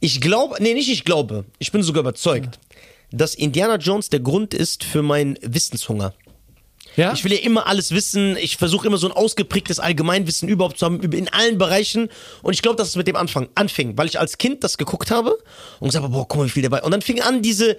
[0.00, 2.58] Ich glaube, nee, nicht ich glaube, ich bin sogar überzeugt,
[3.10, 6.12] dass Indiana Jones der Grund ist für meinen Wissenshunger.
[6.96, 7.12] Ja?
[7.12, 8.36] Ich will ja immer alles wissen.
[8.38, 12.08] Ich versuche immer so ein ausgeprägtes Allgemeinwissen überhaupt zu haben, in allen Bereichen.
[12.42, 15.10] Und ich glaube, dass es mit dem Anfang anfing, weil ich als Kind das geguckt
[15.10, 15.36] habe
[15.80, 16.82] und gesagt habe, boah, guck mal, wie viel dabei.
[16.82, 17.76] Und dann fing an diese,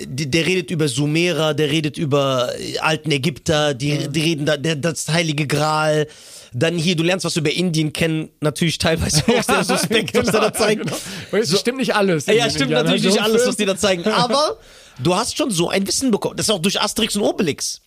[0.00, 4.56] die- der redet über Sumerer, der redet über äh, alten Ägypter, die, die reden da,
[4.56, 6.08] der, das Heilige Gral.
[6.58, 10.40] Dann hier, du lernst was über Indien kennen, natürlich teilweise auch sehr suspekt, was der
[10.40, 10.84] da zeigt.
[10.84, 10.96] Genau.
[11.30, 12.24] Weißt, du, Stimmt nicht alles.
[12.26, 14.04] Ja, stimmt Indiana natürlich nicht alles, was die da zeigen.
[14.10, 14.56] Aber
[15.02, 16.36] du hast schon so ein Wissen bekommen.
[16.36, 17.82] Das ist auch durch Asterix und Obelix.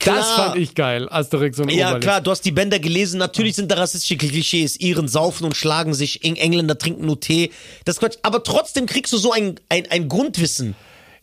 [0.00, 0.24] Klar.
[0.48, 2.04] fand ich geil, Asterix und Ja, Obelix.
[2.04, 3.18] klar, du hast die Bänder gelesen.
[3.18, 4.76] Natürlich sind da rassistische Klischees.
[4.80, 6.24] Iren saufen und schlagen sich.
[6.24, 7.52] Eng- Engländer trinken nur Tee.
[7.84, 8.16] Das Quatsch.
[8.22, 10.74] Aber trotzdem kriegst du so ein, ein, ein Grundwissen.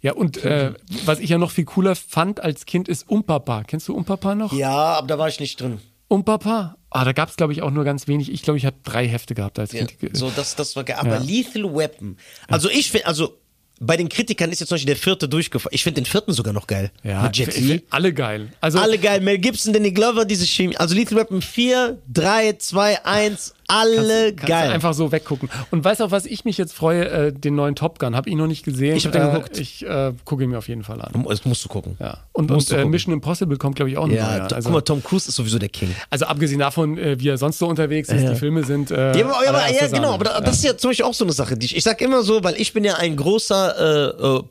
[0.02, 0.72] Ja, und äh,
[1.06, 3.64] was ich ja noch viel cooler fand als Kind ist Umpapa.
[3.68, 4.54] Kennst du Umpapa noch?
[4.54, 5.80] Ja, aber da war ich nicht drin.
[6.12, 6.76] Umpapa?
[6.90, 8.32] Ah, da gab es, glaube ich, auch nur ganz wenig.
[8.32, 10.18] Ich glaube, ich habe drei Hefte gehabt als Ja, Kind.
[10.18, 10.98] so, das, das war geil.
[11.00, 11.22] Aber Ja.
[11.22, 12.18] Lethal Weapon.
[12.50, 13.38] Also ich finde, also
[13.80, 15.74] bei den Kritikern ist jetzt zum Beispiel der vierte durchgefallen.
[15.74, 16.92] Ich finde den vierten sogar noch geil.
[17.04, 17.82] Ja, Mit Jet Li.
[17.90, 18.50] alle geil.
[18.60, 19.22] Also, Alle geil.
[19.22, 20.76] Mel Gibson, Danny Glover, diese Chemie.
[20.78, 23.56] Also Lethal Weapon 4, 3, 2, 1.
[23.72, 24.68] Alle Kannst geil.
[24.68, 25.50] du einfach so weggucken.
[25.72, 27.08] Und weißt du, auf was ich mich jetzt freue?
[27.10, 28.16] Äh, den neuen Top Gun.
[28.16, 28.96] Habe ich noch nicht gesehen.
[28.96, 29.58] Ich hab den äh, geguckt.
[29.58, 31.26] Ich äh, gucke ihn mir auf jeden Fall an.
[31.28, 31.96] das musst du gucken.
[32.00, 32.18] Ja.
[32.34, 32.90] Und, und äh, gucken.
[32.92, 34.14] Mission Impossible kommt, glaube ich, auch noch.
[34.14, 35.96] Ja, to- also, guck mal, Tom Cruise ist sowieso der King.
[36.10, 38.92] also abgesehen davon, äh, wie er sonst so unterwegs ist, die Filme sind.
[38.92, 41.14] Äh, Ja, aber, ja, aber, ja genau, aber da, das ist ja zum Beispiel auch
[41.14, 41.58] so eine Sache.
[41.58, 44.44] Die ich, ich sag immer so, weil ich bin ja ein großer,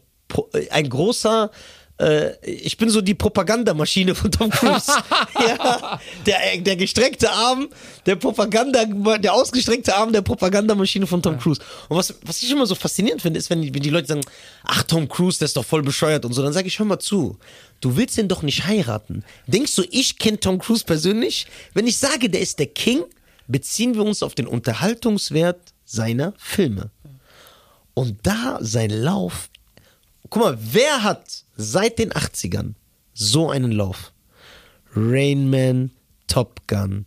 [0.70, 1.50] ein großer,
[2.00, 4.90] äh, ich bin so die Propagandamaschine von Tom Cruise.
[5.46, 7.68] ja, der, der gestreckte Arm,
[8.06, 8.86] der Propaganda,
[9.18, 11.60] der ausgestreckte Arm der Propagandamaschine von Tom Cruise.
[11.88, 14.22] Und was, was ich immer so faszinierend finde, ist, wenn die, wenn die Leute sagen,
[14.64, 16.98] ach, Tom Cruise, der ist doch voll bescheuert und so, dann sage ich, hör mal
[16.98, 17.38] zu.
[17.82, 19.22] Du willst den doch nicht heiraten.
[19.46, 21.46] Denkst du, ich kenne Tom Cruise persönlich?
[21.74, 23.04] Wenn ich sage, der ist der King,
[23.46, 26.90] beziehen wir uns auf den Unterhaltungswert seiner Filme.
[27.92, 29.49] Und da sein Lauf.
[30.30, 32.74] Guck mal, wer hat seit den 80ern
[33.12, 34.12] so einen Lauf?
[34.94, 35.90] Rain Man,
[36.26, 37.06] Top Gun,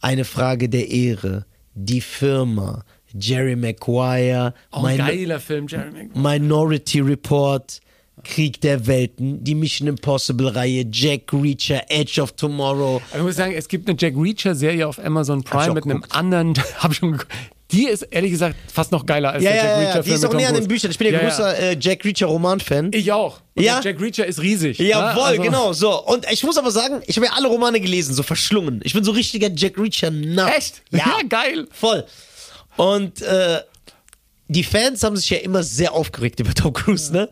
[0.00, 6.10] Eine Frage der Ehre, Die Firma, Jerry Maguire, Auch ein Min- geiler Film, Jeremy.
[6.14, 7.80] Minority Report,
[8.24, 13.00] Krieg der Welten, die Mission Impossible Reihe, Jack Reacher, Edge of Tomorrow.
[13.16, 16.14] Ich muss sagen, es gibt eine Jack Reacher-Serie auf Amazon Prime mit einem geguckt.
[16.16, 16.54] anderen.
[16.78, 17.32] Hab schon geguckt.
[17.72, 20.04] Die ist ehrlich gesagt fast noch geiler als Ja, der ja, Jack ja, ja, Reacher-Film.
[20.04, 20.68] die ist auch näher an den.
[20.68, 20.90] Büchern.
[20.90, 22.90] Ich bin ja, Ja, großer Äh, Jack Reacher Roman-Fan.
[22.92, 23.40] Ich auch.
[23.54, 23.80] Und Ja?
[23.80, 24.78] der Jack Reacher ist riesig.
[24.78, 26.04] Jawohl, Also- genau, so.
[26.06, 28.80] Und ich muss aber sagen, ich habe ja alle Romane gelesen, so verschlungen.
[28.84, 30.48] Ich bin so richtiger Jack Reacher-Nut.
[30.56, 30.82] Echt?
[30.90, 31.66] Ja, Ja, geil.
[31.72, 32.04] Voll.
[32.76, 33.60] Und äh,
[34.48, 37.28] die Fans haben sich ja immer sehr aufgeregt über Tom Cruise, ne?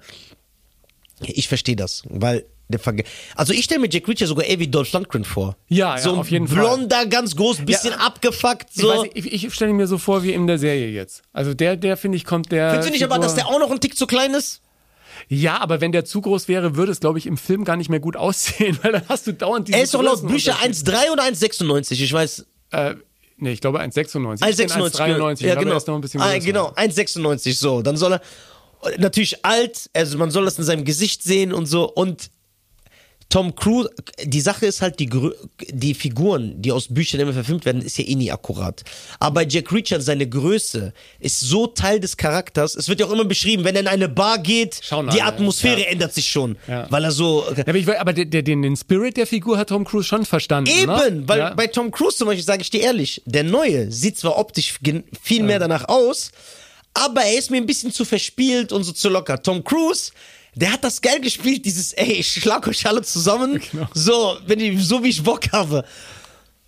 [1.20, 3.04] Ich verstehe das, weil der Verge
[3.34, 5.56] Also ich stelle mir Jack Reacher sogar eher wie Dolph Lundgren vor.
[5.68, 6.58] Ja, ja, so auf jeden Fall.
[6.58, 7.98] blonder, ganz groß, bisschen Ja.
[7.98, 8.88] abgefuckt, Ich, so.
[8.88, 11.22] weiß nicht, ich, ich stelle mir so vor wie in der Serie jetzt.
[11.32, 12.70] Also der, der finde ich, kommt der.
[12.70, 14.60] Findest du nicht aber, dass der auch noch ein Tick zu klein ist?
[15.28, 17.90] Ja, aber wenn der zu groß wäre, würde es, glaube ich, im Film gar nicht
[17.90, 20.96] mehr gut aussehen, weil dann hast du dauernd diese Er ist doch laut Bücher Größenunterschiede.
[21.08, 21.92] 1,3 oder 1,96.
[22.02, 22.46] Ich weiß.
[22.70, 22.94] Äh,
[23.38, 24.48] nee, ich glaube 1,96.
[24.48, 25.00] Ich bin 1,96.
[25.00, 25.32] 1,93.
[25.34, 25.76] Ich Ja, genau.
[26.18, 27.82] ah, genau, 1,96 so.
[27.82, 28.20] Dann soll er
[28.98, 32.30] natürlich alt, also man soll das in seinem Gesicht sehen und so und
[33.30, 33.90] Tom Cruise,
[34.24, 35.10] die Sache ist halt, die,
[35.68, 38.82] die Figuren, die aus Büchern immer verfilmt werden, ist ja eh nie akkurat.
[39.18, 42.74] Aber bei Jack Reacher, seine Größe ist so Teil des Charakters.
[42.74, 45.34] Es wird ja auch immer beschrieben, wenn er in eine Bar geht, Schauen die alle,
[45.34, 45.86] Atmosphäre ja.
[45.88, 46.56] ändert sich schon.
[46.66, 46.86] Ja.
[46.90, 47.44] Weil er so.
[47.54, 50.70] Ja, aber aber der, der, den, den Spirit der Figur hat Tom Cruise schon verstanden.
[50.70, 51.22] Eben, ne?
[51.26, 51.54] weil ja.
[51.54, 54.78] bei Tom Cruise zum Beispiel, sage ich dir ehrlich, der Neue sieht zwar optisch
[55.22, 56.30] viel mehr danach aus,
[56.94, 59.42] aber er ist mir ein bisschen zu verspielt und so zu locker.
[59.42, 60.12] Tom Cruise,
[60.60, 63.86] der hat das geil gespielt, dieses, ey, ich schlag euch alle zusammen, Genau.
[63.94, 65.84] so, wenn ich, so wie ich Bock habe.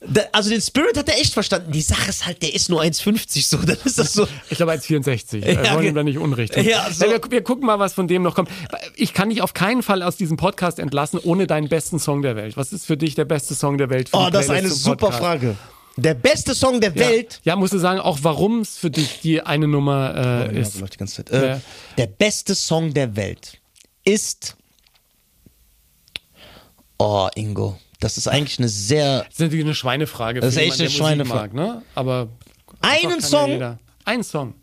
[0.03, 1.73] Da, also den Spirit hat er echt verstanden.
[1.73, 4.27] Die Sache ist halt, der ist nur 1,50 so, dann ist das so.
[4.49, 5.45] Ich glaube 1,64.
[5.45, 6.57] Ja, Ja, wollen ihm da nicht Unrecht.
[6.57, 7.05] Ja, so.
[7.05, 8.49] Ja, wir, wir gucken mal, was von dem noch kommt.
[8.97, 12.35] Ich kann dich auf keinen Fall aus diesem Podcast entlassen, ohne deinen besten Song der
[12.35, 12.57] Welt.
[12.57, 14.09] Was ist für dich der beste Song der Welt?
[14.09, 15.21] Für Oh, das ist eine super Podcast?
[15.23, 15.57] Frage.
[15.99, 17.07] Der beste Song der Ja.
[17.11, 17.41] Welt.
[17.45, 20.15] Ja, musst du sagen, auch warum es für dich die eine Nummer
[20.49, 20.81] äh, Ja, ist.
[20.81, 21.31] läuft die ganze Zeit.
[21.31, 21.59] Äh.
[21.99, 23.60] Der beste Song der Welt
[24.05, 24.57] ist.
[26.99, 27.79] Oh, Ingo.
[28.01, 29.21] Das ist eigentlich eine sehr.
[29.25, 30.41] Das ist natürlich eine Schweinefrage.
[30.41, 31.55] Das ist echt eine Schweinefrage.
[31.55, 31.83] Mag, ne?
[31.95, 32.29] Aber
[32.81, 33.51] Einen ja Song?
[33.51, 33.79] jeder.
[34.05, 34.55] Ein Song.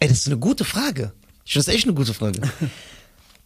[0.00, 1.12] Ey, das ist eine gute Frage.
[1.44, 2.40] Ich finde das echt eine gute Frage.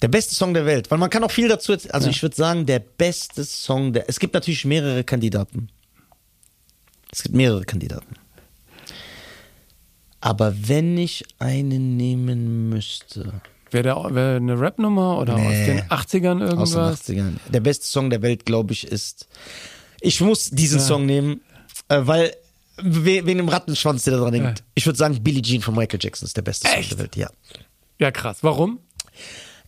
[0.01, 0.93] Der beste Song der Welt.
[0.93, 1.73] Weil man kann auch viel dazu.
[1.91, 4.09] Also ich würde sagen, der beste Song der.
[4.09, 5.71] Es gibt natürlich mehrere Kandidaten.
[7.11, 8.15] Es gibt mehrere Kandidaten.
[10.21, 13.41] Aber wenn ich einen nehmen müsste.
[13.71, 15.67] Wäre der wär eine Rap-Nummer oder aus Nee.
[15.67, 17.03] den 80ern Aus irgendwas?
[17.05, 17.37] den 80ern.
[17.53, 19.27] Der beste Song der Welt, glaube ich, ist.
[20.01, 21.41] Ich muss diesen Song nehmen,
[21.89, 22.35] äh, weil.
[22.81, 24.59] we- Wegen dem Rattenschwanz, der da dran hängt.
[24.61, 24.65] Ja.
[24.75, 26.91] Ich würde sagen, Billie Jean von Michael Jackson ist der beste Echt?
[26.91, 27.29] Song der Welt, ja.
[27.99, 28.39] Ja, krass.
[28.43, 28.79] Warum?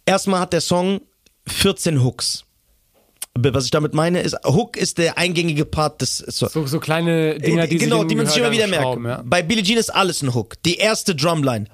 [0.06, 1.00] Erstmal hat der Song
[1.48, 2.44] 14 Hooks.
[3.36, 6.52] Was ich damit meine, ist, Hook ist der eingängige Part des Songs.
[6.52, 9.04] So, so kleine Dinger, die genau, die man sich immer wieder merkt.
[9.04, 9.22] Ja.
[9.24, 10.60] Bei Billie Jean ist alles ein Hook.
[10.64, 11.66] Die erste Drumline.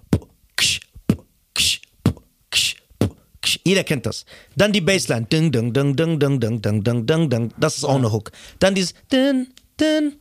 [3.65, 4.25] Jeder kennt das.
[4.57, 5.27] Dann die Bassline.
[5.27, 7.53] Ding, ding, ding, ding, ding, ding, ding, ding, ding, ding.
[7.59, 8.33] Das ist auch eine Hook.
[8.59, 9.49] Dann dieses din,
[9.81, 10.17] din,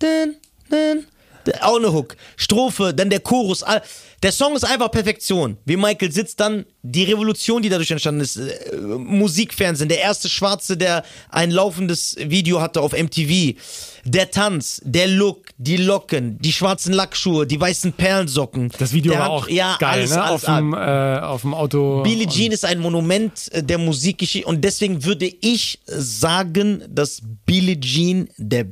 [0.00, 0.36] din,
[0.70, 1.06] din.
[1.60, 2.16] Auch eine Hook.
[2.36, 3.64] Strophe, dann der Chorus.
[4.22, 5.56] Der Song ist einfach Perfektion.
[5.64, 8.36] Wie Michael sitzt, dann die Revolution, die dadurch entstanden ist.
[8.36, 13.54] Äh, Musikfernsehen, der erste Schwarze, der ein laufendes Video hatte auf MTV.
[14.04, 18.70] Der Tanz, der Look, die Locken, die schwarzen Lackschuhe, die weißen Perlensocken.
[18.78, 20.22] Das Video der war Hand- auch ja, geil, alles, ne?
[20.22, 20.76] alles, auf, dem, äh,
[21.20, 22.02] auf dem Auto.
[22.02, 27.78] Billie Jean ist ein Monument äh, der Musikgeschichte und deswegen würde ich sagen, dass Billie
[27.80, 28.66] Jean der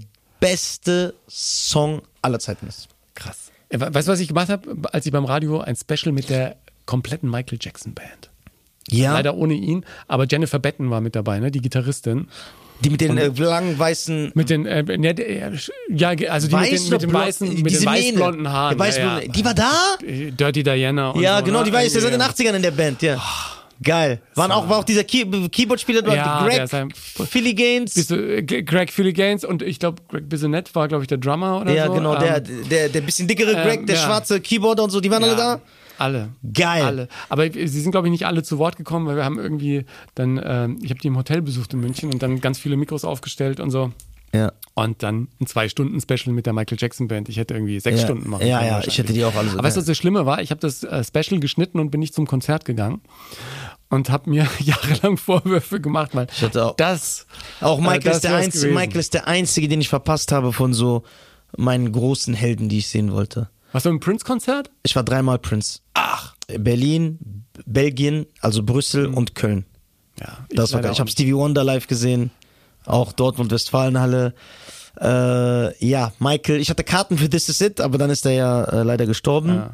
[0.45, 2.89] beste Song aller Zeiten ist.
[3.15, 3.51] Krass.
[3.69, 6.29] Äh, we- Weißt du, was ich gemacht habe, als ich beim Radio ein Special mit
[6.31, 8.31] der kompletten Michael Jackson Band.
[8.91, 11.51] Ja, Leider ohne ihn, aber Jennifer Betten war mit dabei, ne?
[11.51, 12.29] Die Gitarristin.
[12.83, 15.53] die mit den äh, langen weißen Mit den, äh, ne, der-
[15.89, 18.79] ja, also die mit den, mit den weißen, mit den weißblonden Haaren.
[18.79, 19.29] Weißblonde- ja, ja.
[19.33, 19.73] Die war da?
[20.03, 21.65] Dirty Diana und Ja, so, genau, ne?
[21.65, 23.23] die war jetzt seit den Irgendwie, 80ern in der Band, ja.
[23.83, 24.21] Geil.
[24.35, 26.91] Waren auch, war auch dieser Key Keyboard-Spieler dort, Ja, der Greg ein-
[27.27, 27.95] Philly Gaines.
[27.95, 31.19] Bist du, äh, Greg Philly Gaines und ich glaube, Greg Bissonette war, glaube ich, der
[31.19, 31.95] Drummer oder Ja, so.
[31.95, 34.03] genau, der, Ähm, der, der bisschen dickere Greg, ähm, der ja.
[34.03, 35.61] schwarze Keyboarder und so, die waren alle ja, da?
[35.99, 36.31] Alle.
[36.53, 36.83] Geil.
[36.83, 37.09] Alle.
[37.29, 39.85] Aber sie sind, glaube ich, nicht alle zu Wort gekommen, weil wir haben irgendwie
[40.17, 43.05] dann, ähm, ich habe die im Hotel besucht in München und dann ganz viele Mikros
[43.05, 43.93] aufgestellt und so.
[44.35, 44.53] Ja.
[44.75, 47.29] Und dann ein Zwei-Stunden-Special mit der Michael Jackson Band.
[47.29, 48.07] Ich hätte irgendwie sechs Ja.
[48.07, 48.69] Stunden machen Ja, können.
[48.69, 48.95] ja, wahrscheinlich.
[48.95, 50.43] ich hätte die auch alle so Aber weißt du, was das Schlimme war?
[50.43, 53.01] Ich habe das äh, Special geschnitten und bin nicht zum Konzert gegangen.
[53.91, 57.27] Und habe mir jahrelang Vorwürfe gemacht, weil Ich auch- das.
[57.61, 58.75] Auch äh, Michael, das ist der Einzige, gewesen.
[58.75, 61.05] Michael ist der Einzige, den ich verpasst habe von so
[61.57, 63.49] meinen großen Helden, die ich sehen wollte.
[63.71, 64.71] Warst du im Prince-Konzert?
[64.83, 65.79] Ich war dreimal Prince.
[65.95, 66.35] Ach.
[66.59, 69.65] Berlin, Belgien, also Brüssel und Köln.
[70.21, 70.39] Ja.
[70.51, 70.93] Das war geil.
[70.93, 72.31] Ich habe Stevie Wonder live gesehen.
[72.87, 74.35] Auch Dortmund, Westfalenhalle.
[75.01, 78.65] Äh, ja, Michael, ich hatte Karten für This Is It, aber dann ist er ja
[78.65, 79.49] äh, leider gestorben.
[79.49, 79.71] Ja.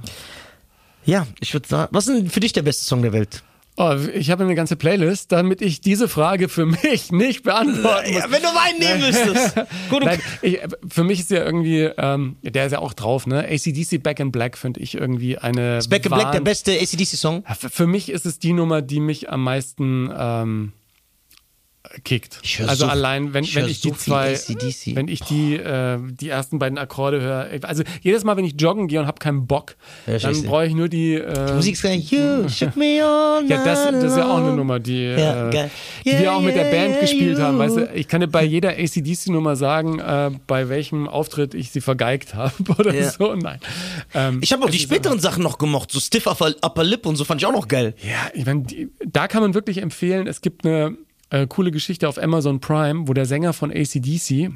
[1.05, 3.43] Ja, ich würde sagen, was ist denn für dich der beste Song der Welt?
[3.77, 8.23] Oh, ich habe eine ganze Playlist, damit ich diese Frage für mich nicht beantworten muss.
[8.23, 9.55] Ja, wenn du meinen nehmen müsstest.
[9.91, 13.49] Gut, Nein, ich, für mich ist ja irgendwie, ähm, der ist ja auch drauf, ne?
[13.49, 15.81] ACDC Back in Black finde ich irgendwie eine.
[15.89, 17.45] Back in Black, der beste ACDC-Song.
[17.47, 20.73] Für mich ist es die Nummer, die mich am meisten ähm,
[22.05, 22.41] kickt.
[22.67, 24.95] Also so- allein, wenn ich wenn ich so die zwei, AC/DC.
[24.97, 28.87] wenn ich die, äh, die ersten beiden Akkorde höre, also jedes Mal, wenn ich joggen
[28.87, 29.77] gehe und habe keinen Bock,
[30.07, 31.15] Ja, dann brauche ich nur die.
[31.15, 31.97] Äh, Musik ist geil.
[31.99, 34.53] You shook me all ja, das, das ist ja auch eine.
[34.53, 35.69] Nummer, die, Ja, äh,
[36.05, 37.55] die wir Yeah, auch mit der Band yeah, gespielt haben.
[37.57, 37.61] you.
[37.61, 41.81] Weißt du, ich kann dir bei jeder ACDC-Nummer sagen, äh, bei welchem Auftritt ich sie
[41.81, 43.11] vergeigt habe oder Ja.
[43.11, 43.35] so.
[43.35, 43.59] Nein.
[44.15, 47.17] Ähm, Ich habe auch die späteren Sachen noch gemocht, so Stiff Upper, Upper Lip und
[47.17, 47.95] so fand ich auch noch geil.
[48.03, 50.97] Ja, ich meine, die- da kann man wirklich empfehlen, es gibt eine
[51.31, 54.51] äh, coole Geschichte auf Amazon Prime, wo der Sänger von ACDC,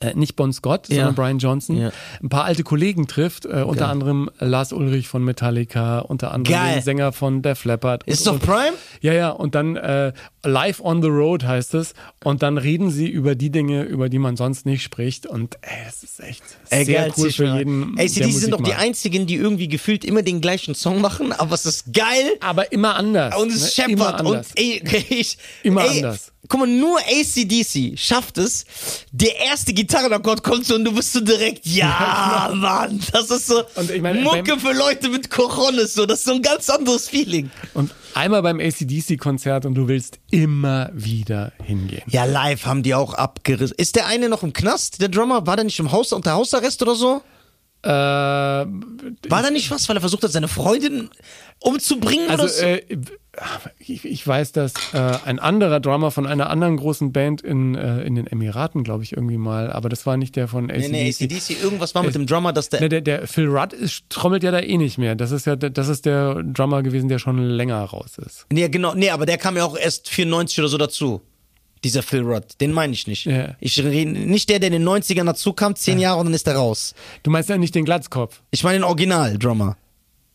[0.00, 0.96] äh, nicht Bon Scott, Ja.
[0.96, 1.90] sondern Brian Johnson, Ja.
[2.22, 6.74] ein paar alte Kollegen trifft, äh, unter anderem Lars Ulrich von Metallica, unter anderem Geil.
[6.76, 8.02] den Sänger von Def Leppard.
[8.04, 8.76] Ist und, doch Prime?
[9.00, 10.12] Ja, ja, und dann äh,
[10.44, 11.94] Live on the Road heißt es.
[12.24, 15.26] Und dann reden sie über die Dinge, über die man sonst nicht spricht.
[15.26, 17.84] Und ey, es ist echt Ey, sehr geil, cool für schon jeden.
[17.84, 17.96] rein.
[17.96, 21.66] der sind doch die einzigen, die irgendwie gefühlt immer den gleichen Song machen, aber es
[21.66, 22.36] ist geil.
[22.40, 23.36] Aber immer anders.
[23.36, 23.68] Und es ne?
[23.68, 24.20] Scheppert.
[24.22, 26.32] Und ey, ich, Immer ey, anders.
[26.48, 28.64] Guck mal, nur ACDC schafft es.
[29.12, 33.62] Der erste Gitarrenakkord kommt so und du bist so direkt, ja, Mann, das ist so
[33.76, 37.08] Und ich meine, Mucke für Leute mit Coronis, so, das ist so ein ganz anderes
[37.08, 37.50] Feeling.
[37.74, 42.02] Und einmal beim ACDC-Konzert und du willst immer wieder hingehen.
[42.08, 43.74] Ja, live haben die auch abgerissen.
[43.78, 45.46] Ist der eine noch im Knast, der Drummer?
[45.46, 47.22] War der nicht im Haus unter Hausarrest oder so?
[47.84, 48.64] Äh, War
[49.42, 51.10] da nicht was, weil er versucht hat, seine Freundin
[51.58, 52.64] umzubringen also, oder so?
[52.64, 52.98] äh,
[53.78, 58.02] ich, ich weiß, dass äh, ein anderer Drummer von einer anderen großen Band in, äh,
[58.02, 60.90] in den Emiraten, glaube ich, irgendwie mal, aber das war nicht der von ACDC.
[60.90, 62.80] nee, nee, ACDC, irgendwas war mit dem Drummer, dass der.
[62.82, 65.14] Ne, der, der Phil Rudd ist, trommelt ja da eh nicht mehr.
[65.14, 68.46] Das ist ja der- das ist der Drummer gewesen, der schon länger raus ist.
[68.52, 71.22] Nee, genau, nee, aber der kam ja auch erst 94 oder so dazu.
[71.84, 73.24] Dieser Phil Rudd, den meine ich nicht.
[73.24, 73.56] Ja.
[73.58, 76.46] Ich rede nicht der, der in den 90ern dazu kam, 10 Jahre und dann ist
[76.46, 76.94] er raus.
[77.24, 78.40] Du meinst ja nicht den Glatzkopf.
[78.52, 79.76] Ich meine den Original-Drummer.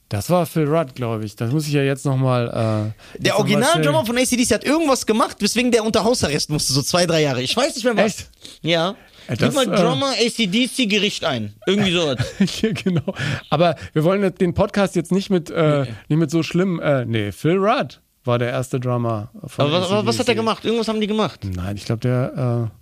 [0.09, 1.35] Das war Phil Rudd, glaube ich.
[1.35, 2.93] Das muss ich ja jetzt nochmal.
[3.17, 7.05] Äh, Der Original-Drummer von ACDC hat irgendwas gemacht, weswegen der unter Hausarrest musste, so zwei,
[7.05, 7.41] drei Jahre.
[7.41, 8.05] Ich weiß nicht mehr was.
[8.19, 8.29] Echt?
[8.61, 8.95] Ja.
[9.27, 11.53] Ja, Gib mal äh, Drummer ACDC Gericht ein.
[11.65, 12.17] Irgendwie sowas.
[12.61, 13.13] ja, genau.
[13.49, 16.79] Aber wir wollen den Podcast jetzt nicht mit, äh, nicht mit so schlimm.
[16.79, 20.63] Äh, nee, Phil Rudd war der erste Drummer von Aber was, was hat er gemacht?
[20.63, 21.41] Irgendwas haben die gemacht.
[21.43, 22.76] Nein, ich glaube, der äh,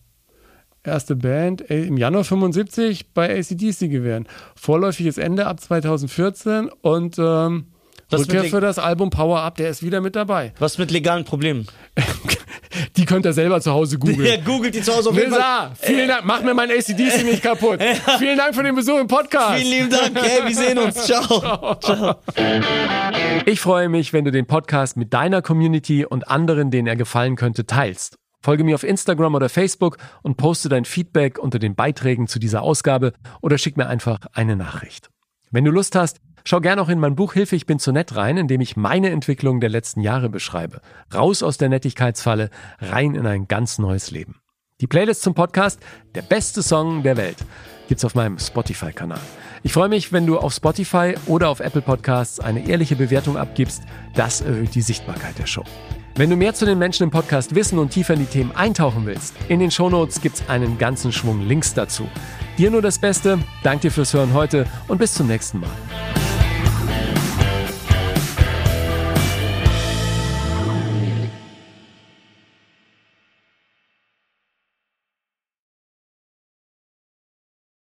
[0.85, 4.27] erste Band äh, im Januar 75 bei ACDC gewesen.
[4.55, 7.67] Vorläufiges Ende ab 2014 und ähm,
[8.11, 10.53] Rückkehr für das Album Power Up, der ist wieder mit dabei.
[10.59, 11.67] Was mit legalen Problemen?
[12.97, 14.23] Die könnt ihr selber zu Hause googeln.
[14.23, 15.71] Der googelt die zu Hause auf jeden Fall.
[15.79, 16.25] Vielen Dank.
[16.25, 17.79] Mach mir mein ACDC nicht kaputt.
[18.19, 19.59] Vielen Dank für den Besuch im Podcast.
[19.59, 20.17] Vielen lieben Dank.
[20.21, 20.95] Hey, wir sehen uns.
[21.05, 21.75] Ciao.
[21.79, 22.15] Ciao.
[23.45, 27.35] Ich freue mich, wenn du den Podcast mit deiner Community und anderen, denen er gefallen
[27.35, 28.17] könnte, teilst.
[28.45, 32.61] Folge mir auf Instagram oder Facebook und poste dein Feedback unter den Beiträgen zu dieser
[32.61, 35.09] Ausgabe oder schick mir einfach eine Nachricht.
[35.49, 38.15] Wenn du Lust hast, schau gern auch in mein Buch Hilfe, ich bin zu nett
[38.15, 40.81] rein, in dem ich meine Entwicklung der letzten Jahre beschreibe.
[41.11, 44.35] Raus aus der Nettigkeitsfalle, rein in ein ganz neues Leben.
[44.79, 45.79] Die Playlist zum Podcast,
[46.13, 47.37] der beste Song der Welt,
[47.87, 49.21] gibt's auf meinem Spotify-Kanal.
[49.63, 53.81] Ich freue mich, wenn du auf Spotify oder auf Apple Podcasts eine ehrliche Bewertung abgibst.
[54.13, 55.63] Das erhöht die Sichtbarkeit der Show.
[56.17, 59.05] Wenn du mehr zu den Menschen im Podcast wissen und tiefer in die Themen eintauchen
[59.05, 62.07] willst, in den Shownotes gibt's einen ganzen Schwung Links dazu.
[62.57, 65.69] Dir nur das Beste, danke dir fürs Hören heute und bis zum nächsten Mal.